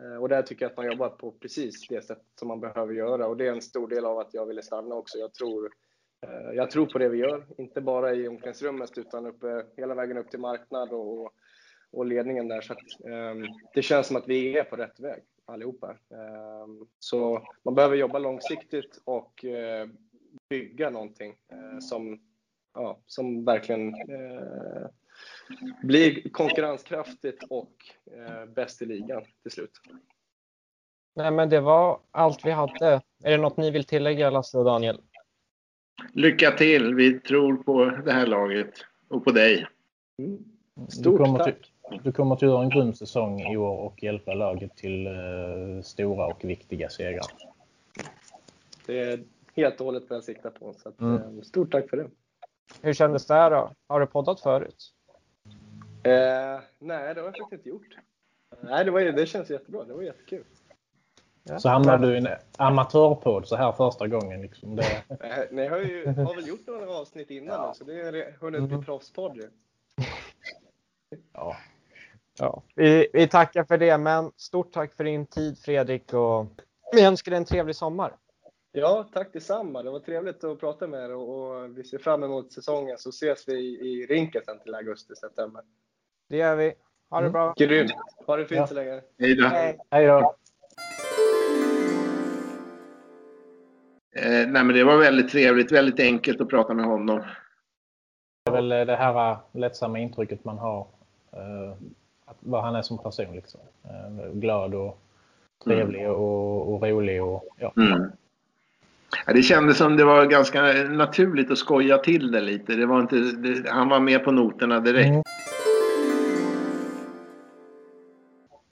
eh, 0.00 0.16
och 0.20 0.28
där 0.28 0.42
tycker 0.42 0.64
jag 0.64 0.70
att 0.70 0.76
man 0.76 0.86
jobbar 0.86 1.08
på 1.08 1.32
precis 1.32 1.88
det 1.88 2.04
sätt 2.04 2.22
som 2.38 2.48
man 2.48 2.60
behöver 2.60 2.94
göra 2.94 3.26
och 3.26 3.36
det 3.36 3.46
är 3.46 3.52
en 3.52 3.62
stor 3.62 3.88
del 3.88 4.04
av 4.04 4.18
att 4.18 4.34
jag 4.34 4.46
ville 4.46 4.62
stanna 4.62 4.94
också. 4.94 5.18
Jag 5.18 5.34
tror, 5.34 5.70
eh, 6.26 6.54
jag 6.54 6.70
tror 6.70 6.86
på 6.86 6.98
det 6.98 7.08
vi 7.08 7.18
gör, 7.18 7.46
inte 7.58 7.80
bara 7.80 8.14
i 8.14 8.28
omklädningsrummet 8.28 8.98
utan 8.98 9.26
uppe, 9.26 9.66
hela 9.76 9.94
vägen 9.94 10.18
upp 10.18 10.30
till 10.30 10.40
marknad 10.40 10.92
och, 10.92 11.32
och 11.90 12.06
ledningen 12.06 12.48
där. 12.48 12.60
Så 12.60 12.72
att, 12.72 12.78
det 13.74 13.82
känns 13.82 14.06
som 14.06 14.16
att 14.16 14.28
vi 14.28 14.58
är 14.58 14.64
på 14.64 14.76
rätt 14.76 15.00
väg 15.00 15.22
allihopa. 15.48 15.96
så 16.98 17.46
man 17.64 17.74
behöver 17.74 17.96
jobba 17.96 18.18
långsiktigt 18.18 19.02
och 19.04 19.44
bygga 20.50 20.90
någonting 20.90 21.34
som 21.80 22.20
ja, 22.78 22.98
som 23.06 23.44
verkligen 23.44 23.94
eh, 23.94 24.86
blir 25.82 26.30
konkurrenskraftigt 26.30 27.44
och 27.50 27.72
eh, 28.12 28.46
bäst 28.46 28.82
i 28.82 28.86
ligan 28.86 29.24
till 29.42 29.52
slut. 29.52 29.70
Nej, 31.16 31.30
men 31.30 31.48
det 31.48 31.60
var 31.60 32.00
allt 32.10 32.46
vi 32.46 32.50
hade. 32.50 33.02
Är 33.24 33.30
det 33.30 33.36
något 33.36 33.56
ni 33.56 33.70
vill 33.70 33.84
tillägga, 33.84 34.30
Lasse 34.30 34.58
och 34.58 34.64
Daniel? 34.64 35.00
Lycka 36.12 36.50
till! 36.50 36.94
Vi 36.94 37.20
tror 37.20 37.56
på 37.56 37.84
det 37.84 38.12
här 38.12 38.26
laget 38.26 38.74
och 39.08 39.24
på 39.24 39.30
dig. 39.30 39.66
Mm. 40.18 40.38
Stort 40.88 41.38
tack! 41.38 41.72
Du 42.02 42.12
kommer 42.12 42.34
att 42.34 42.42
göra 42.42 42.62
en 42.62 42.68
grym 42.68 42.94
säsong 42.94 43.40
i 43.40 43.56
år 43.56 43.78
och 43.78 44.02
hjälpa 44.02 44.34
laget 44.34 44.76
till 44.76 45.06
eh, 45.06 45.82
stora 45.82 46.26
och 46.26 46.44
viktiga 46.44 46.88
segrar. 46.88 47.26
Det 48.86 48.98
är 48.98 49.20
helt 49.56 49.80
och 49.80 49.86
hållet 49.86 50.04
vad 50.08 50.16
jag 50.16 50.24
siktar 50.24 50.50
på. 50.50 50.74
Så 50.82 50.88
att, 50.88 51.00
mm. 51.00 51.38
Eh, 51.38 51.42
stort 51.42 51.72
tack 51.72 51.90
för 51.90 51.96
det! 51.96 52.08
Hur 52.82 52.92
kändes 52.92 53.26
det 53.26 53.34
här 53.34 53.50
då? 53.50 53.72
Har 53.88 54.00
du 54.00 54.06
poddat 54.06 54.40
förut? 54.40 54.94
Eh, 56.02 56.60
nej, 56.78 57.14
det 57.14 57.20
har 57.20 57.26
jag 57.26 57.36
faktiskt 57.36 57.52
inte 57.52 57.68
gjort. 57.68 57.98
Nej, 58.60 58.84
det, 58.84 58.90
var, 58.90 59.00
det 59.00 59.26
känns 59.26 59.50
jättebra. 59.50 59.84
Det 59.84 59.94
var 59.94 60.02
jättekul. 60.02 60.44
Ja. 61.42 61.58
Så 61.58 61.68
hamnar 61.68 61.98
du 61.98 62.14
i 62.14 62.18
en 62.18 62.28
amatörpodd 62.56 63.48
så 63.48 63.56
här 63.56 63.72
första 63.72 64.08
gången. 64.08 64.40
Liksom. 64.40 64.76
Det... 64.76 64.84
Ni 65.50 65.66
har, 65.66 65.78
ju, 65.78 66.06
har 66.06 66.34
väl 66.34 66.48
gjort 66.48 66.66
några 66.66 66.90
avsnitt 66.90 67.30
innan 67.30 67.54
ja. 67.54 67.74
så 67.74 67.84
det 67.84 68.00
är 68.00 68.36
hunnit 68.40 68.62
bli 68.62 68.72
mm. 68.74 68.84
proffspodd. 68.84 69.40
Ja. 71.32 71.56
Ja. 72.38 72.62
Vi, 72.74 73.08
vi 73.12 73.28
tackar 73.28 73.64
för 73.64 73.78
det, 73.78 73.98
men 73.98 74.32
stort 74.36 74.72
tack 74.72 74.94
för 74.94 75.04
din 75.04 75.26
tid 75.26 75.58
Fredrik 75.58 76.12
och 76.12 76.46
vi 76.92 77.04
önskar 77.04 77.30
dig 77.30 77.38
en 77.38 77.44
trevlig 77.44 77.76
sommar. 77.76 78.12
Ja, 78.72 79.06
tack 79.12 79.32
detsamma. 79.32 79.82
Det 79.82 79.90
var 79.90 80.00
trevligt 80.00 80.44
att 80.44 80.60
prata 80.60 80.86
med 80.86 81.04
er 81.04 81.14
och, 81.14 81.28
och 81.28 81.78
vi 81.78 81.84
ser 81.84 81.98
fram 81.98 82.22
emot 82.22 82.52
säsongen 82.52 82.98
så 82.98 83.08
ses 83.08 83.48
vi 83.48 83.54
i, 83.54 83.88
i 83.88 84.06
rinken 84.06 84.42
sen 84.44 84.58
till 84.58 84.74
augusti, 84.74 85.14
september. 85.14 85.62
Det 86.28 86.36
gör 86.36 86.56
vi. 86.56 86.74
Ha 87.10 87.20
det 87.20 87.26
mm. 87.26 87.32
bra. 87.32 87.54
Grymt. 87.56 87.92
Ha 88.26 88.36
det 88.36 88.46
fint 88.46 88.58
ja. 88.58 88.66
så 88.66 88.74
länge. 88.74 89.00
Hej 89.18 89.34
då. 89.34 89.48
Hej 89.90 90.06
då. 90.06 90.34
Eh, 94.16 94.48
nej, 94.48 94.64
men 94.64 94.68
det 94.68 94.84
var 94.84 94.96
väldigt 94.96 95.30
trevligt, 95.30 95.72
väldigt 95.72 96.00
enkelt 96.00 96.40
att 96.40 96.48
prata 96.48 96.74
med 96.74 96.84
honom. 96.84 97.24
Det 98.44 98.50
är 98.50 98.54
väl 98.54 98.68
det 98.68 98.96
här 98.96 99.38
lättsamma 99.52 99.98
intrycket 99.98 100.44
man 100.44 100.58
har. 100.58 100.86
Eh, 101.32 101.76
att, 102.28 102.36
vad 102.40 102.62
han 102.62 102.74
är 102.74 102.82
som 102.82 102.98
person. 102.98 103.34
Liksom. 103.34 103.60
Eh, 103.84 104.32
glad 104.32 104.74
och 104.74 104.98
trevlig 105.64 106.00
mm. 106.00 106.14
och, 106.14 106.74
och, 106.74 106.82
rolig. 106.82 107.22
Och, 107.22 107.44
ja. 107.56 107.72
Mm. 107.76 108.12
Ja, 109.26 109.32
det 109.32 109.42
kändes 109.42 109.78
som 109.78 109.96
det 109.96 110.04
var 110.04 110.26
ganska 110.26 110.62
naturligt 110.90 111.50
att 111.50 111.58
skoja 111.58 111.98
till 111.98 112.32
det 112.32 112.40
lite. 112.40 112.72
Det 112.72 112.86
var 112.86 113.00
inte, 113.00 113.16
det, 113.16 113.70
han 113.70 113.88
var 113.88 114.00
med 114.00 114.24
på 114.24 114.30
noterna 114.30 114.80
direkt. 114.80 115.08
Mm. 115.08 115.22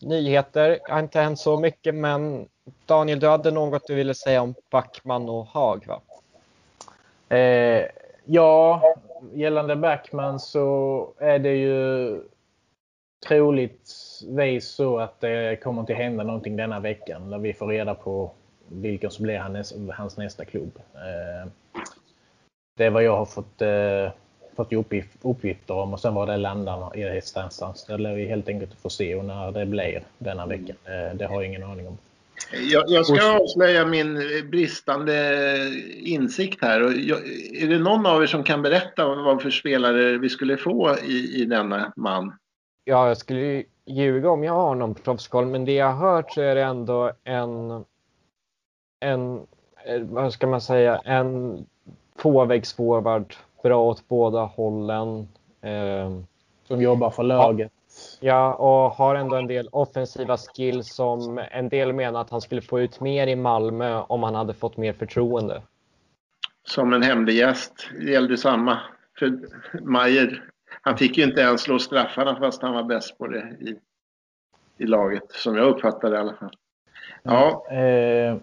Nyheter 0.02 0.78
har 0.88 0.98
inte 0.98 1.20
hänt 1.20 1.38
så 1.38 1.60
mycket, 1.60 1.94
men 1.94 2.48
Daniel, 2.86 3.20
du 3.20 3.28
hade 3.28 3.50
något 3.50 3.86
du 3.86 3.94
ville 3.94 4.14
säga 4.14 4.42
om 4.42 4.54
Backman 4.70 5.28
och 5.28 5.46
Haag, 5.46 5.86
va? 5.86 6.00
Eh, 7.36 7.86
ja, 8.24 8.82
gällande 9.34 9.76
Backman 9.76 10.40
så 10.40 11.08
är 11.18 11.38
det 11.38 11.54
ju 11.54 12.20
troligtvis 13.28 14.68
så 14.68 14.98
att 14.98 15.20
det 15.20 15.60
kommer 15.62 15.82
att 15.82 15.90
hända 15.90 16.24
någonting 16.24 16.56
denna 16.56 16.80
veckan 16.80 17.30
när 17.30 17.38
vi 17.38 17.52
får 17.54 17.66
reda 17.66 17.94
på 17.94 18.32
vilken 18.68 19.10
som 19.10 19.22
blir 19.22 19.38
hans, 19.38 19.74
hans 19.92 20.16
nästa 20.16 20.44
klubb. 20.44 20.72
Eh, 20.94 21.50
det 22.76 22.84
är 22.84 22.90
vad 22.90 23.02
jag 23.02 23.16
har 23.16 23.26
fått, 23.26 23.62
eh, 23.62 24.10
fått 24.56 24.72
uppgifter 25.22 25.74
om 25.74 25.92
och 25.92 26.00
sen 26.00 26.14
var 26.14 26.26
det 26.26 26.36
landar 26.36 26.98
i 26.98 27.04
nästa 27.04 27.44
instans. 27.44 27.84
Det 27.84 27.98
lär 27.98 28.14
vi 28.14 28.26
helt 28.26 28.48
enkelt 28.48 28.74
få 28.74 28.90
se 28.90 29.14
och 29.14 29.24
när 29.24 29.52
det 29.52 29.66
blir 29.66 30.02
denna 30.18 30.42
mm. 30.42 30.60
veckan. 30.60 30.76
Eh, 30.84 31.16
det 31.16 31.26
har 31.26 31.34
jag 31.34 31.46
ingen 31.46 31.62
aning 31.62 31.88
om. 31.88 31.98
Jag, 32.72 32.84
jag 32.86 33.06
ska 33.06 33.40
avslöja 33.40 33.86
min 33.86 34.18
bristande 34.50 35.14
insikt 35.98 36.62
här. 36.62 36.80
är 37.62 37.66
det 37.66 37.78
någon 37.78 38.06
av 38.06 38.22
er 38.22 38.26
som 38.26 38.44
kan 38.44 38.62
berätta 38.62 39.08
vad 39.08 39.42
för 39.42 39.50
spelare 39.50 40.18
vi 40.18 40.28
skulle 40.28 40.56
få 40.56 40.96
i, 41.04 41.42
i 41.42 41.44
denna 41.44 41.92
man? 41.96 42.32
Ja, 42.88 43.08
jag 43.08 43.16
skulle 43.16 43.64
ljuga 43.84 44.30
om 44.30 44.44
jag 44.44 44.52
har 44.52 44.74
någon 44.74 44.94
proffskoll, 44.94 45.46
men 45.46 45.64
det 45.64 45.72
jag 45.72 45.92
har 45.92 46.12
hört 46.12 46.32
så 46.32 46.40
är 46.40 46.54
det 46.54 46.62
ändå 46.62 47.12
en 47.24 47.84
en, 49.00 49.46
eh, 49.84 50.00
vad 50.00 50.32
ska 50.32 50.46
man 50.46 50.60
säga, 50.60 51.00
en 51.04 51.66
tvåvägsforward. 52.22 53.34
Bra 53.62 53.82
åt 53.82 54.08
båda 54.08 54.40
hållen. 54.40 55.28
Eh, 55.62 56.10
som 56.64 56.82
jobbar 56.82 57.10
för 57.10 57.22
laget. 57.22 57.72
Ja, 58.20 58.54
och 58.54 58.90
har 58.90 59.14
ändå 59.14 59.36
en 59.36 59.46
del 59.46 59.68
offensiva 59.72 60.36
skills 60.36 60.94
som 60.94 61.40
en 61.50 61.68
del 61.68 61.92
menar 61.92 62.20
att 62.20 62.30
han 62.30 62.40
skulle 62.40 62.62
få 62.62 62.80
ut 62.80 63.00
mer 63.00 63.26
i 63.26 63.36
Malmö 63.36 64.00
om 64.00 64.22
han 64.22 64.34
hade 64.34 64.54
fått 64.54 64.76
mer 64.76 64.92
förtroende. 64.92 65.62
Som 66.64 66.92
en 66.92 67.02
hemlig 67.02 67.34
gäst 67.34 67.88
gällde 68.00 68.36
samma 68.36 68.78
för 69.18 69.38
Majer. 69.82 70.44
Han 70.80 70.96
fick 70.96 71.18
ju 71.18 71.24
inte 71.24 71.40
ens 71.40 71.62
slå 71.62 71.78
straffarna 71.78 72.36
fast 72.36 72.62
han 72.62 72.74
var 72.74 72.82
bäst 72.82 73.18
på 73.18 73.26
det 73.26 73.56
i, 73.60 73.76
i 74.78 74.86
laget, 74.86 75.32
som 75.32 75.56
jag 75.56 75.66
uppfattade 75.66 76.12
det 76.12 76.16
i 76.16 76.20
alla 76.20 76.34
fall. 76.34 76.56
Ja. 77.22 77.66
Eh, 77.70 78.36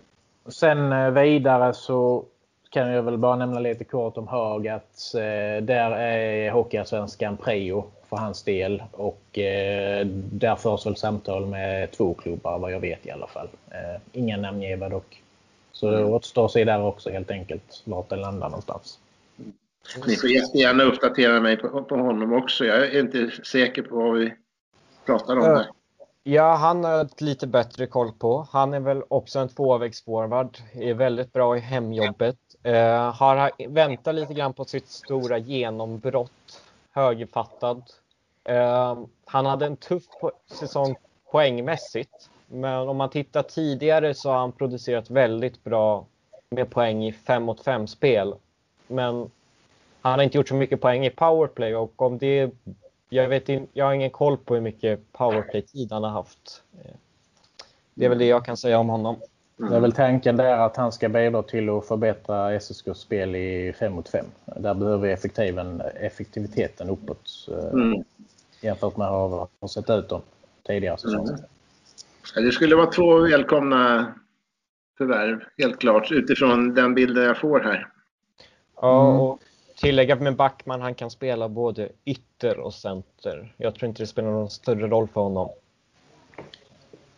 Sen 0.48 0.92
eh, 0.92 1.12
vidare 1.12 1.74
så 1.74 2.26
kan 2.70 2.90
jag 2.90 3.04
väl 3.04 3.18
bara 3.18 3.36
nämna 3.36 3.60
lite 3.60 3.84
kort 3.84 4.18
om 4.18 4.28
Hög 4.28 4.68
att 4.68 5.16
eh, 5.16 5.64
där 5.64 5.92
är 5.92 6.52
Hockeyallsvenskan 6.52 7.38
prio 7.38 7.86
för 8.10 8.18
hans 8.18 8.44
del 8.44 8.84
och 8.92 9.40
eh, 9.40 10.06
där 10.08 10.56
förs 10.56 10.86
väl 10.86 10.96
samtal 10.96 11.46
med 11.46 11.92
två 11.92 12.14
klubbar 12.14 12.60
vad 12.60 12.72
jag 12.72 12.80
vet 12.80 13.06
i 13.06 13.12
alla 13.12 13.28
fall. 13.28 13.48
Eh, 13.72 14.02
inga 14.14 14.38
namngivna 14.38 14.90
dock. 14.90 15.22
Så 15.72 15.92
det 15.92 15.98
mm. 15.98 16.14
återstår 16.14 16.46
att 16.46 16.52
se 16.52 16.64
där 16.64 16.82
också 16.82 17.10
helt 17.10 17.32
enkelt 17.32 17.82
vart 17.86 18.10
det 18.10 18.16
landar 18.16 18.50
någonstans. 18.50 19.00
Ni 20.08 20.16
får 20.16 20.30
jättegärna 20.30 20.84
uppdatera 20.84 21.40
mig 21.40 21.58
på, 21.58 21.84
på 21.84 21.96
honom 21.96 22.34
också. 22.34 22.66
Jag 22.66 22.78
är 22.78 23.00
inte 23.00 23.32
säker 23.44 23.82
på 23.82 23.96
vad 23.96 24.14
vi 24.14 24.34
pratar 25.06 25.38
om 25.38 25.44
här. 25.44 25.68
Ja, 26.24 26.56
han 26.56 26.84
har 26.84 27.06
ett 27.06 27.22
lite 27.22 27.48
bättre 27.48 27.88
koll 27.88 28.12
på. 28.12 28.48
Han 28.52 28.74
är 28.74 28.80
väl 28.80 29.04
också 29.08 29.40
en 29.40 29.50
tvåvägsforward. 29.50 30.58
Är 30.74 30.94
väldigt 30.94 31.34
bra 31.34 31.58
i 31.58 31.60
hemjobbet. 31.60 32.38
Uh, 32.68 32.74
har 33.12 33.68
väntat 33.70 34.16
lite 34.16 34.34
grann 34.34 34.54
på 34.54 34.66
sitt 34.66 34.90
stora 34.90 35.38
genombrott. 35.38 36.62
Högerfattad. 36.92 37.84
Uh, 38.50 39.06
han 39.26 39.46
hade 39.46 39.66
en 39.66 39.78
tuff 39.78 40.04
po 40.22 40.32
säsong 40.52 40.96
poängmässigt. 41.32 42.30
Men 42.48 42.90
om 42.90 42.98
man 42.98 43.10
tittar 43.10 43.44
tidigare 43.44 44.14
så 44.14 44.30
har 44.30 44.40
han 44.40 44.52
producerat 44.52 45.10
väldigt 45.10 45.64
bra 45.64 46.06
med 46.50 46.70
poäng 46.70 47.06
i 47.06 47.12
5 47.14 47.44
mot 47.44 47.64
5 47.64 47.88
spel. 47.88 48.36
Men 48.88 49.32
han 50.04 50.20
har 50.20 50.24
inte 50.24 50.38
gjort 50.38 50.48
så 50.48 50.56
mycket 50.56 50.82
poäng 50.82 51.06
i 51.06 51.10
powerplay 51.10 51.76
och 51.76 52.02
om 52.02 52.18
det 52.18 52.52
jag, 53.10 53.30
vet 53.30 53.50
in, 53.50 53.68
jag 53.74 53.86
har 53.86 53.94
ingen 53.94 54.10
koll 54.10 54.38
på 54.38 54.54
hur 54.54 54.62
mycket 54.62 55.14
powerplay-tid 55.14 55.92
han 55.92 56.04
har 56.04 56.10
haft. 56.10 56.64
Det 57.94 58.06
är 58.06 58.10
väl 58.10 58.18
det 58.18 58.26
jag 58.26 58.46
kan 58.46 58.58
säga 58.58 58.80
om 58.80 58.90
honom. 58.90 59.16
Det 59.58 59.76
är 59.76 59.80
väl 59.80 59.92
tanken 59.92 60.38
där 60.38 60.58
att 60.58 60.78
han 60.78 60.92
ska 60.92 61.10
bidra 61.10 61.44
till 61.44 61.70
att 61.70 61.88
förbättra 61.88 62.54
SSKs 62.54 63.00
spel 63.00 63.36
i 63.36 63.74
5 63.80 63.94
mot 63.94 64.10
5. 64.10 64.26
Där 64.46 64.74
behöver 64.74 65.08
effektiven, 65.08 65.82
effektiviteten 65.82 66.90
uppåt 66.90 67.50
eh, 67.52 67.74
mm. 67.74 68.04
jämfört 68.62 68.98
med 68.98 69.08
hur 69.08 69.30
det 69.30 69.48
har 69.60 69.68
sett 69.68 69.90
ut 69.90 70.12
tidigare 70.68 70.98
säsonger. 70.98 71.30
Mm. 72.36 72.46
Det 72.46 72.52
skulle 72.52 72.76
vara 72.76 72.92
två 72.92 73.20
välkomna 73.20 74.14
förvärv, 74.98 75.44
helt 75.58 75.80
klart, 75.80 76.12
utifrån 76.12 76.74
den 76.74 76.94
bilden 76.94 77.24
jag 77.24 77.38
får 77.38 77.60
här. 77.60 77.88
Ja, 78.82 79.10
mm. 79.10 79.22
och 79.22 79.43
tillägga 79.76 80.16
med 80.16 80.36
Backman, 80.36 80.82
han 80.82 80.96
kan 80.96 81.10
spela 81.10 81.50
både 81.50 81.90
ytter 82.06 82.60
och 82.60 82.74
center. 82.74 83.54
Jag 83.58 83.76
tror 83.76 83.90
inte 83.90 84.04
det 84.04 84.08
spelar 84.08 84.32
någon 84.32 84.50
större 84.50 84.88
roll 84.88 85.08
för 85.08 85.22
honom. 85.22 85.50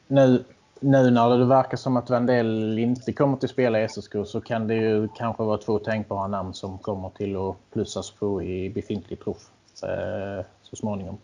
Nu, 0.08 0.44
nu 0.80 1.12
när 1.12 1.38
det 1.38 1.46
verkar 1.46 1.78
som 1.78 1.98
att 1.98 2.10
Vandell 2.10 2.80
inte 2.80 3.14
kommer 3.14 3.38
till 3.38 3.50
spela 3.50 3.84
i 3.84 3.88
SSK 3.90 4.12
så 4.26 4.42
kan 4.42 4.68
det 4.68 4.76
ju 4.76 5.08
kanske 5.08 5.44
vara 5.44 5.58
två 5.58 5.80
tänkbara 5.80 6.28
namn 6.28 6.54
som 6.54 6.78
kommer 6.78 7.10
till 7.10 7.36
att 7.36 7.56
plussas 7.74 8.12
på 8.12 8.44
i 8.44 8.70
befintlig 8.70 9.20
truff 9.24 9.50
eh, 9.84 10.46
så 10.62 10.76
småningom. 10.76 11.18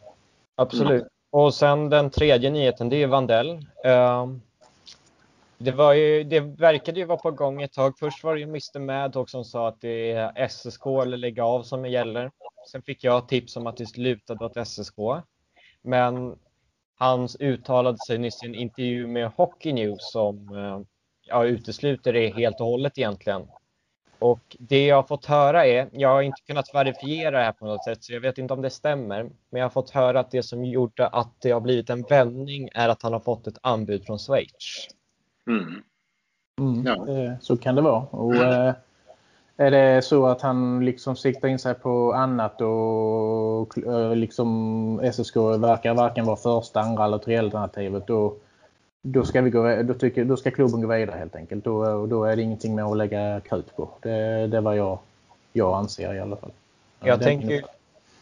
Absolut. 0.56 1.08
Och 1.32 1.54
sen 1.54 1.90
den 1.90 2.10
tredje 2.10 2.50
nyheten, 2.50 2.90
det 2.90 3.04
är 3.04 3.08
Vandell. 3.08 3.66
Det, 5.64 5.72
var 5.72 5.94
ju, 5.94 6.24
det 6.24 6.40
verkade 6.40 7.00
ju 7.00 7.06
vara 7.06 7.18
på 7.18 7.32
gång 7.32 7.62
ett 7.62 7.74
tag. 7.74 8.00
Först 8.00 8.24
var 8.24 8.34
det 8.34 8.40
ju 8.40 8.46
Mr 8.46 8.80
Madhawk 8.80 9.30
som 9.30 9.46
sa 9.46 9.68
att 9.68 9.82
det 9.82 10.12
är 10.12 10.48
SSK 10.48 10.86
eller 10.86 11.18
lägga 11.18 11.46
av 11.46 11.64
som 11.64 11.86
gäller. 11.86 12.32
Sen 12.72 12.82
fick 12.82 13.04
jag 13.04 13.28
tips 13.28 13.58
om 13.58 13.68
att 13.68 13.78
det 13.78 13.86
slutade 13.86 14.46
åt 14.46 14.68
SSK. 14.68 14.96
Men 15.82 16.36
han 16.96 17.28
uttalade 17.40 17.98
sig 18.08 18.18
nyss 18.18 18.44
i 18.44 18.46
en 18.46 18.56
intervju 18.56 19.08
med 19.08 19.32
Hockey 19.36 19.74
News 19.74 20.12
som 20.12 20.56
eh, 20.58 20.80
ja, 21.28 21.46
utesluter 21.46 22.14
det 22.14 22.34
helt 22.34 22.60
och 22.60 22.66
hållet 22.66 22.98
egentligen. 22.98 23.48
Och 24.20 24.56
det 24.60 24.86
jag 24.86 24.96
har 24.96 25.04
fått 25.04 25.26
höra 25.26 25.66
är, 25.66 25.90
jag 25.92 26.10
har 26.10 26.22
inte 26.22 26.42
kunnat 26.48 26.74
verifiera 26.74 27.38
det 27.38 27.44
här 27.44 27.52
på 27.52 27.66
något 27.66 27.84
sätt 27.84 28.04
så 28.04 28.14
jag 28.14 28.22
vet 28.22 28.38
inte 28.38 28.54
om 28.54 28.62
det 28.62 28.70
stämmer. 28.70 29.24
Men 29.24 29.60
jag 29.60 29.66
har 29.66 29.70
fått 29.70 29.90
höra 29.90 30.20
att 30.20 30.32
det 30.32 30.44
som 30.44 30.66
gjorde 30.66 31.08
att 31.08 31.42
det 31.42 31.52
har 31.52 31.62
blivit 31.62 31.90
en 31.90 32.02
vändning 32.02 32.70
är 32.74 32.90
att 32.90 33.04
han 33.04 33.14
har 33.14 33.20
fått 33.20 33.48
ett 33.48 33.58
anbud 33.62 34.06
från 34.06 34.20
Schweiz. 34.20 34.88
Mm. 35.48 35.84
Mm, 36.60 36.86
ja. 36.86 37.06
Så 37.42 37.58
kan 37.58 37.76
det 37.76 37.82
vara. 37.82 38.02
Och, 38.02 38.36
mm. 38.36 38.74
Är 39.58 39.72
det 39.72 40.02
så 40.02 40.26
att 40.26 40.42
han 40.42 40.86
liksom 40.86 41.16
siktar 41.16 41.48
in 41.48 41.60
sig 41.60 41.74
på 41.74 42.14
annat 42.14 42.62
och 42.62 43.78
eh, 43.78 44.16
liksom 44.16 45.12
SSK 45.14 45.36
verkar 45.36 45.94
varken 45.94 46.26
vara 46.26 46.36
första, 46.36 46.80
andra 46.80 47.06
eller 47.06 47.18
tredje 47.18 47.40
alternativet 47.40 48.08
då, 48.08 48.36
då, 49.02 49.24
ska 49.24 49.42
vi 49.42 49.50
gå, 49.50 49.82
då, 49.84 49.94
tycker, 49.94 50.26
då 50.26 50.38
ska 50.38 50.52
klubben 50.52 50.82
gå 50.82 50.88
vidare 50.88 51.18
helt 51.18 51.36
enkelt. 51.36 51.64
Då, 51.64 52.06
då 52.06 52.24
är 52.24 52.36
det 52.36 52.42
ingenting 52.42 52.76
med 52.76 52.86
att 52.86 52.98
lägga 52.98 53.40
krut 53.40 53.76
på. 53.76 53.90
Det, 54.02 54.48
det 54.48 54.58
är 54.58 54.62
vad 54.62 54.78
jag, 54.78 55.00
jag 55.54 55.78
anser 55.78 56.14
i 56.14 56.20
alla 56.20 56.36
fall. 56.36 56.52
Jag, 57.00 57.22
tänker, 57.22 57.64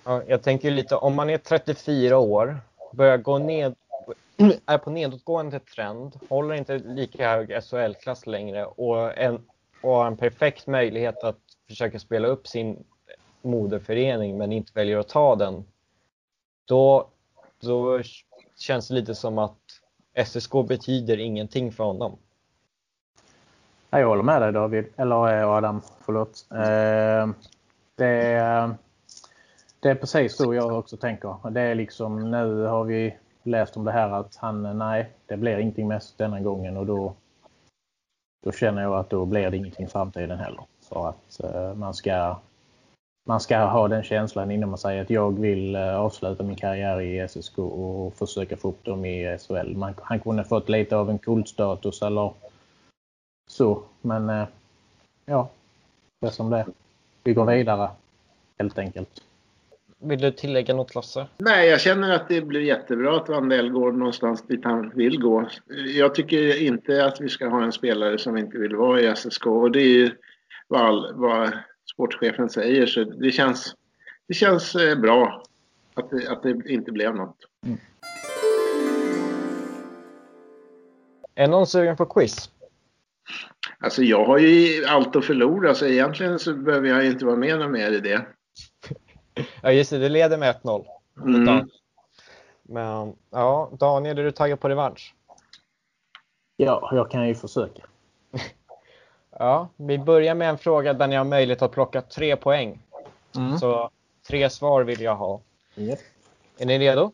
ja, 0.05 0.21
jag 0.27 0.41
tänker 0.41 0.71
lite 0.71 0.95
om 0.95 1.15
man 1.15 1.29
är 1.29 1.37
34 1.37 2.17
år, 2.17 2.57
börjar 2.93 3.17
gå 3.17 3.37
ned 3.37 3.75
är 4.65 4.77
på 4.77 4.89
nedåtgående 4.89 5.59
trend, 5.59 6.19
håller 6.29 6.55
inte 6.55 6.77
lika 6.77 7.29
hög 7.29 7.63
SHL-klass 7.63 8.27
längre 8.27 8.65
och, 8.65 9.17
en, 9.17 9.41
och 9.81 9.91
har 9.91 10.07
en 10.07 10.17
perfekt 10.17 10.67
möjlighet 10.67 11.23
att 11.23 11.39
försöka 11.67 11.99
spela 11.99 12.27
upp 12.27 12.47
sin 12.47 12.83
moderförening 13.41 14.37
men 14.37 14.51
inte 14.51 14.71
väljer 14.75 14.97
att 14.97 15.07
ta 15.07 15.35
den. 15.35 15.65
Då, 16.65 17.07
då 17.59 18.01
känns 18.57 18.87
det 18.87 18.93
lite 18.93 19.15
som 19.15 19.37
att 19.37 19.57
SSK 20.25 20.51
betyder 20.67 21.19
ingenting 21.19 21.71
för 21.71 21.83
honom. 21.83 22.17
Jag 23.89 24.07
håller 24.07 24.23
med 24.23 24.41
dig 24.41 24.51
David, 24.51 24.85
eller 24.97 25.39
eh, 25.39 25.49
Adam, 25.49 25.81
förlåt. 26.05 26.47
Eh, 26.51 27.29
det, 27.95 28.33
eh, 28.35 28.71
det 29.79 29.89
är 29.89 29.95
precis 29.95 30.37
så 30.37 30.53
jag 30.53 30.79
också 30.79 30.97
tänker. 30.97 31.49
Det 31.49 31.61
är 31.61 31.75
liksom, 31.75 32.31
nu 32.31 32.63
har 32.63 32.83
vi 32.83 33.15
läst 33.49 33.77
om 33.77 33.85
det 33.85 33.91
här 33.91 34.09
att 34.09 34.35
han, 34.35 34.77
nej, 34.77 35.09
det 35.25 35.37
blir 35.37 35.57
ingenting 35.57 35.87
med 35.87 36.01
denna 36.17 36.39
gången 36.39 36.77
och 36.77 36.85
då, 36.85 37.13
då 38.45 38.51
känner 38.51 38.81
jag 38.81 38.93
att 38.93 39.09
då 39.09 39.25
blir 39.25 39.51
det 39.51 39.57
ingenting 39.57 39.85
i 39.85 39.89
framtiden 39.89 40.39
heller. 40.39 40.63
För 40.81 41.09
att 41.09 41.43
eh, 41.43 41.73
man 41.73 41.93
ska 41.93 42.35
man 43.29 43.39
ska 43.39 43.57
ha 43.57 43.87
den 43.87 44.03
känslan 44.03 44.51
innan 44.51 44.69
man 44.69 44.77
säger 44.77 45.01
att 45.01 45.09
jag 45.09 45.39
vill 45.39 45.75
eh, 45.75 45.95
avsluta 45.95 46.43
min 46.43 46.55
karriär 46.55 47.01
i 47.01 47.27
SSK 47.27 47.59
och 47.59 48.13
försöka 48.13 48.57
få 48.57 48.69
upp 48.69 48.85
dem 48.85 49.05
i 49.05 49.37
SHL. 49.37 49.75
Man, 49.75 49.93
han 50.01 50.19
kunde 50.19 50.43
fått 50.43 50.69
lite 50.69 50.95
av 50.95 51.09
en 51.09 51.19
kultstatus 51.19 52.01
eller 52.01 52.33
så, 53.49 53.83
men 54.01 54.29
eh, 54.29 54.47
ja, 55.25 55.49
det 56.21 56.27
är 56.27 56.31
som 56.31 56.49
det 56.49 56.65
Vi 57.23 57.33
går 57.33 57.45
vidare 57.45 57.89
helt 58.57 58.77
enkelt. 58.77 59.23
Vill 60.01 60.19
du 60.19 60.31
tillägga 60.31 60.73
något 60.73 60.95
Lasse? 60.95 61.27
Nej, 61.37 61.69
jag 61.69 61.81
känner 61.81 62.11
att 62.11 62.29
det 62.29 62.41
blir 62.41 62.61
jättebra 62.61 63.17
att 63.17 63.29
Vandell 63.29 63.69
går 63.69 63.91
någonstans 63.91 64.47
dit 64.47 64.63
han 64.63 64.91
vill 64.95 65.19
gå. 65.21 65.49
Jag 65.95 66.15
tycker 66.15 66.61
inte 66.61 67.05
att 67.05 67.21
vi 67.21 67.29
ska 67.29 67.47
ha 67.47 67.63
en 67.63 67.71
spelare 67.71 68.17
som 68.17 68.37
inte 68.37 68.57
vill 68.57 68.75
vara 68.75 69.01
i 69.01 69.15
SSK 69.15 69.45
och 69.45 69.71
det 69.71 69.81
är 69.81 69.87
ju 69.87 70.11
vad, 70.67 71.15
vad 71.15 71.51
sportchefen 71.93 72.49
säger 72.49 72.85
så 72.85 73.03
det 73.03 73.31
känns, 73.31 73.75
det 74.27 74.33
känns 74.33 74.75
eh, 74.75 74.99
bra 74.99 75.43
att 75.93 76.09
det, 76.09 76.27
att 76.27 76.43
det 76.43 76.61
inte 76.65 76.91
blev 76.91 77.15
något. 77.15 77.37
Mm. 77.65 77.77
Är 81.35 81.47
någon 81.47 81.67
sugen 81.67 81.97
på 81.97 82.05
quiz? 82.05 82.49
Alltså 83.79 84.03
jag 84.03 84.25
har 84.25 84.37
ju 84.37 84.85
allt 84.85 85.15
att 85.15 85.25
förlora 85.25 85.75
så 85.75 85.85
egentligen 85.85 86.39
så 86.39 86.53
behöver 86.53 86.89
jag 86.89 87.05
inte 87.05 87.25
vara 87.25 87.35
med 87.35 87.71
mer 87.71 87.91
i 87.91 87.99
det. 87.99 88.25
Ja, 89.61 89.71
just 89.71 89.91
det. 89.91 89.97
Du 89.97 90.09
leder 90.09 90.37
med 90.37 90.55
1-0. 90.63 90.85
Mm. 91.25 91.69
Men 92.63 93.15
ja, 93.29 93.69
Daniel, 93.79 94.17
är 94.17 94.23
du 94.23 94.31
taggad 94.31 94.59
på 94.59 94.69
revansch? 94.69 95.15
Ja, 96.57 96.89
jag 96.91 97.11
kan 97.11 97.27
ju 97.27 97.35
försöka. 97.35 97.81
ja, 99.39 99.67
vi 99.75 99.97
börjar 99.97 100.35
med 100.35 100.49
en 100.49 100.57
fråga 100.57 100.93
där 100.93 101.07
ni 101.07 101.15
har 101.15 101.25
möjlighet 101.25 101.61
att 101.61 101.71
plocka 101.71 102.01
tre 102.01 102.35
poäng. 102.35 102.79
Mm. 103.35 103.57
Så 103.57 103.89
tre 104.27 104.49
svar 104.49 104.83
vill 104.83 105.01
jag 105.01 105.15
ha. 105.15 105.41
Yep. 105.75 105.99
Är 106.57 106.65
ni 106.65 106.79
redo? 106.79 107.11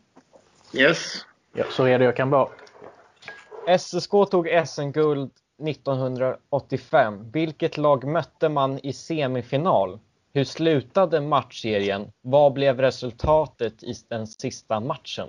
Yes. 0.72 1.26
Ja, 1.52 1.64
så 1.70 1.84
redo 1.84 2.04
jag 2.04 2.16
kan 2.16 2.30
vara. 2.30 2.48
SSK 3.78 4.10
tog 4.30 4.48
SM-guld 4.66 5.30
1985. 5.68 7.30
Vilket 7.30 7.76
lag 7.76 8.04
mötte 8.04 8.48
man 8.48 8.78
i 8.78 8.92
semifinal? 8.92 9.98
Hur 10.36 10.44
slutade 10.44 11.20
matchserien? 11.20 12.12
Vad 12.20 12.52
blev 12.52 12.80
resultatet 12.80 13.82
i 13.82 13.94
den 14.08 14.26
sista 14.26 14.80
matchen? 14.80 15.28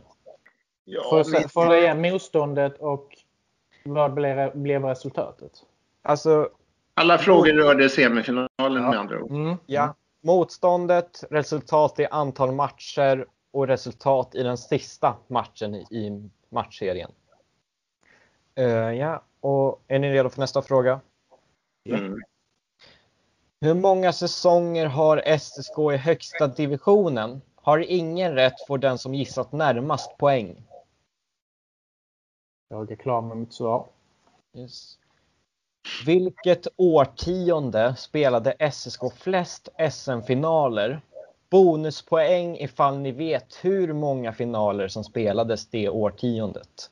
Ja, 0.85 1.23
får 1.53 1.65
jag 1.65 1.79
igen 1.79 2.01
motståndet 2.01 2.77
och 2.77 3.17
vad 3.83 4.13
blev, 4.13 4.57
blev 4.57 4.85
resultatet? 4.85 5.51
Alltså, 6.01 6.49
Alla 6.93 7.17
frågor 7.17 7.53
rörde 7.53 7.89
semifinalen 7.89 8.49
ja. 8.57 8.69
med 8.69 8.99
andra 8.99 9.23
ord. 9.23 9.31
Mm. 9.31 9.57
Ja. 9.65 9.95
Motståndet, 10.21 11.23
resultat 11.29 11.99
i 11.99 12.05
antal 12.05 12.51
matcher 12.51 13.25
och 13.51 13.67
resultat 13.67 14.35
i 14.35 14.43
den 14.43 14.57
sista 14.57 15.15
matchen 15.27 15.75
i 15.75 16.29
matchserien. 16.49 17.11
Uh, 18.59 18.93
ja, 18.93 19.23
och 19.39 19.83
är 19.87 19.99
ni 19.99 20.11
redo 20.11 20.29
för 20.29 20.39
nästa 20.39 20.61
fråga? 20.61 20.99
Mm. 21.89 22.19
Hur 23.59 23.73
många 23.73 24.13
säsonger 24.13 24.85
har 24.85 25.37
SSK 25.37 25.93
i 25.93 25.97
högsta 25.97 26.47
divisionen? 26.47 27.41
Har 27.55 27.79
ingen 27.79 28.35
rätt 28.35 28.67
får 28.67 28.77
den 28.77 28.97
som 28.97 29.15
gissat 29.15 29.51
närmast 29.51 30.17
poäng. 30.17 30.63
Jag 32.69 32.91
är 32.91 32.95
klar 32.95 33.21
med 33.21 33.37
mitt 33.37 33.53
svar. 33.53 33.87
Yes. 34.57 34.97
Vilket 36.05 36.67
årtionde 36.75 37.95
spelade 37.95 38.71
SSK 38.71 39.01
flest 39.15 39.69
SM-finaler? 39.91 41.01
Bonuspoäng 41.49 42.57
ifall 42.57 42.97
ni 42.97 43.11
vet 43.11 43.55
hur 43.61 43.93
många 43.93 44.33
finaler 44.33 44.87
som 44.87 45.03
spelades 45.03 45.67
det 45.67 45.89
årtiondet. 45.89 46.91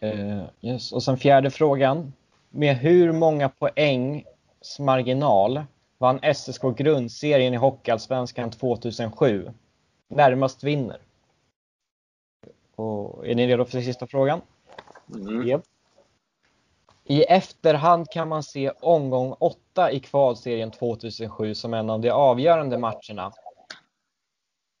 Eh, 0.00 0.44
yes. 0.60 0.92
Och 0.92 1.02
sen 1.02 1.16
fjärde 1.16 1.50
frågan. 1.50 2.12
Med 2.50 2.76
hur 2.76 3.12
många 3.12 3.48
poängs 3.48 4.78
marginal 4.78 5.64
vann 5.98 6.34
SSK 6.34 6.62
grundserien 6.76 7.54
i 7.54 7.56
Hockeyallsvenskan 7.56 8.50
2007? 8.50 9.50
Närmast 10.08 10.64
vinner. 10.64 11.00
Och 12.76 13.26
är 13.26 13.34
ni 13.34 13.46
redo 13.46 13.64
för 13.64 13.80
sista 13.80 14.06
frågan? 14.06 14.40
Mm. 15.14 15.48
Japp. 15.48 15.62
I 17.04 17.22
efterhand 17.22 18.10
kan 18.10 18.28
man 18.28 18.42
se 18.42 18.70
omgång 18.70 19.32
8 19.38 19.92
i 19.92 20.00
kvalserien 20.00 20.70
2007 20.70 21.54
som 21.54 21.74
en 21.74 21.90
av 21.90 22.00
de 22.00 22.10
avgörande 22.10 22.78
matcherna. 22.78 23.32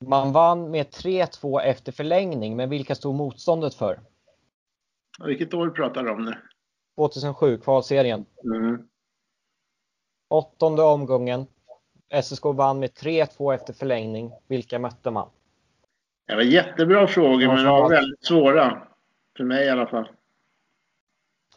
Man 0.04 0.32
vann 0.32 0.70
med 0.70 0.86
3-2 0.86 1.60
efter 1.60 1.92
förlängning, 1.92 2.56
men 2.56 2.70
vilka 2.70 2.94
stod 2.94 3.14
motståndet 3.14 3.74
för? 3.74 4.00
Vilket 5.24 5.54
år 5.54 5.70
pratar 5.70 6.02
du 6.02 6.10
om 6.10 6.24
nu? 6.24 6.34
2007, 6.98 7.58
kvalserien. 7.58 8.26
Mm. 8.44 8.88
Åttonde 10.28 10.82
omgången. 10.82 11.46
SSK 12.22 12.44
vann 12.44 12.78
med 12.78 12.90
3-2 12.90 13.54
efter 13.54 13.72
förlängning. 13.72 14.32
Vilka 14.46 14.78
mötte 14.78 15.10
man? 15.10 15.28
Det 16.26 16.34
var 16.34 16.42
jättebra 16.42 17.06
frågor, 17.06 17.46
men 17.46 17.56
de 17.56 17.66
var 17.66 17.88
väldigt 17.88 18.24
svåra. 18.24 18.82
För 19.36 19.44
mig 19.44 19.66
i 19.66 19.70
alla 19.70 19.86
fall. 19.86 20.10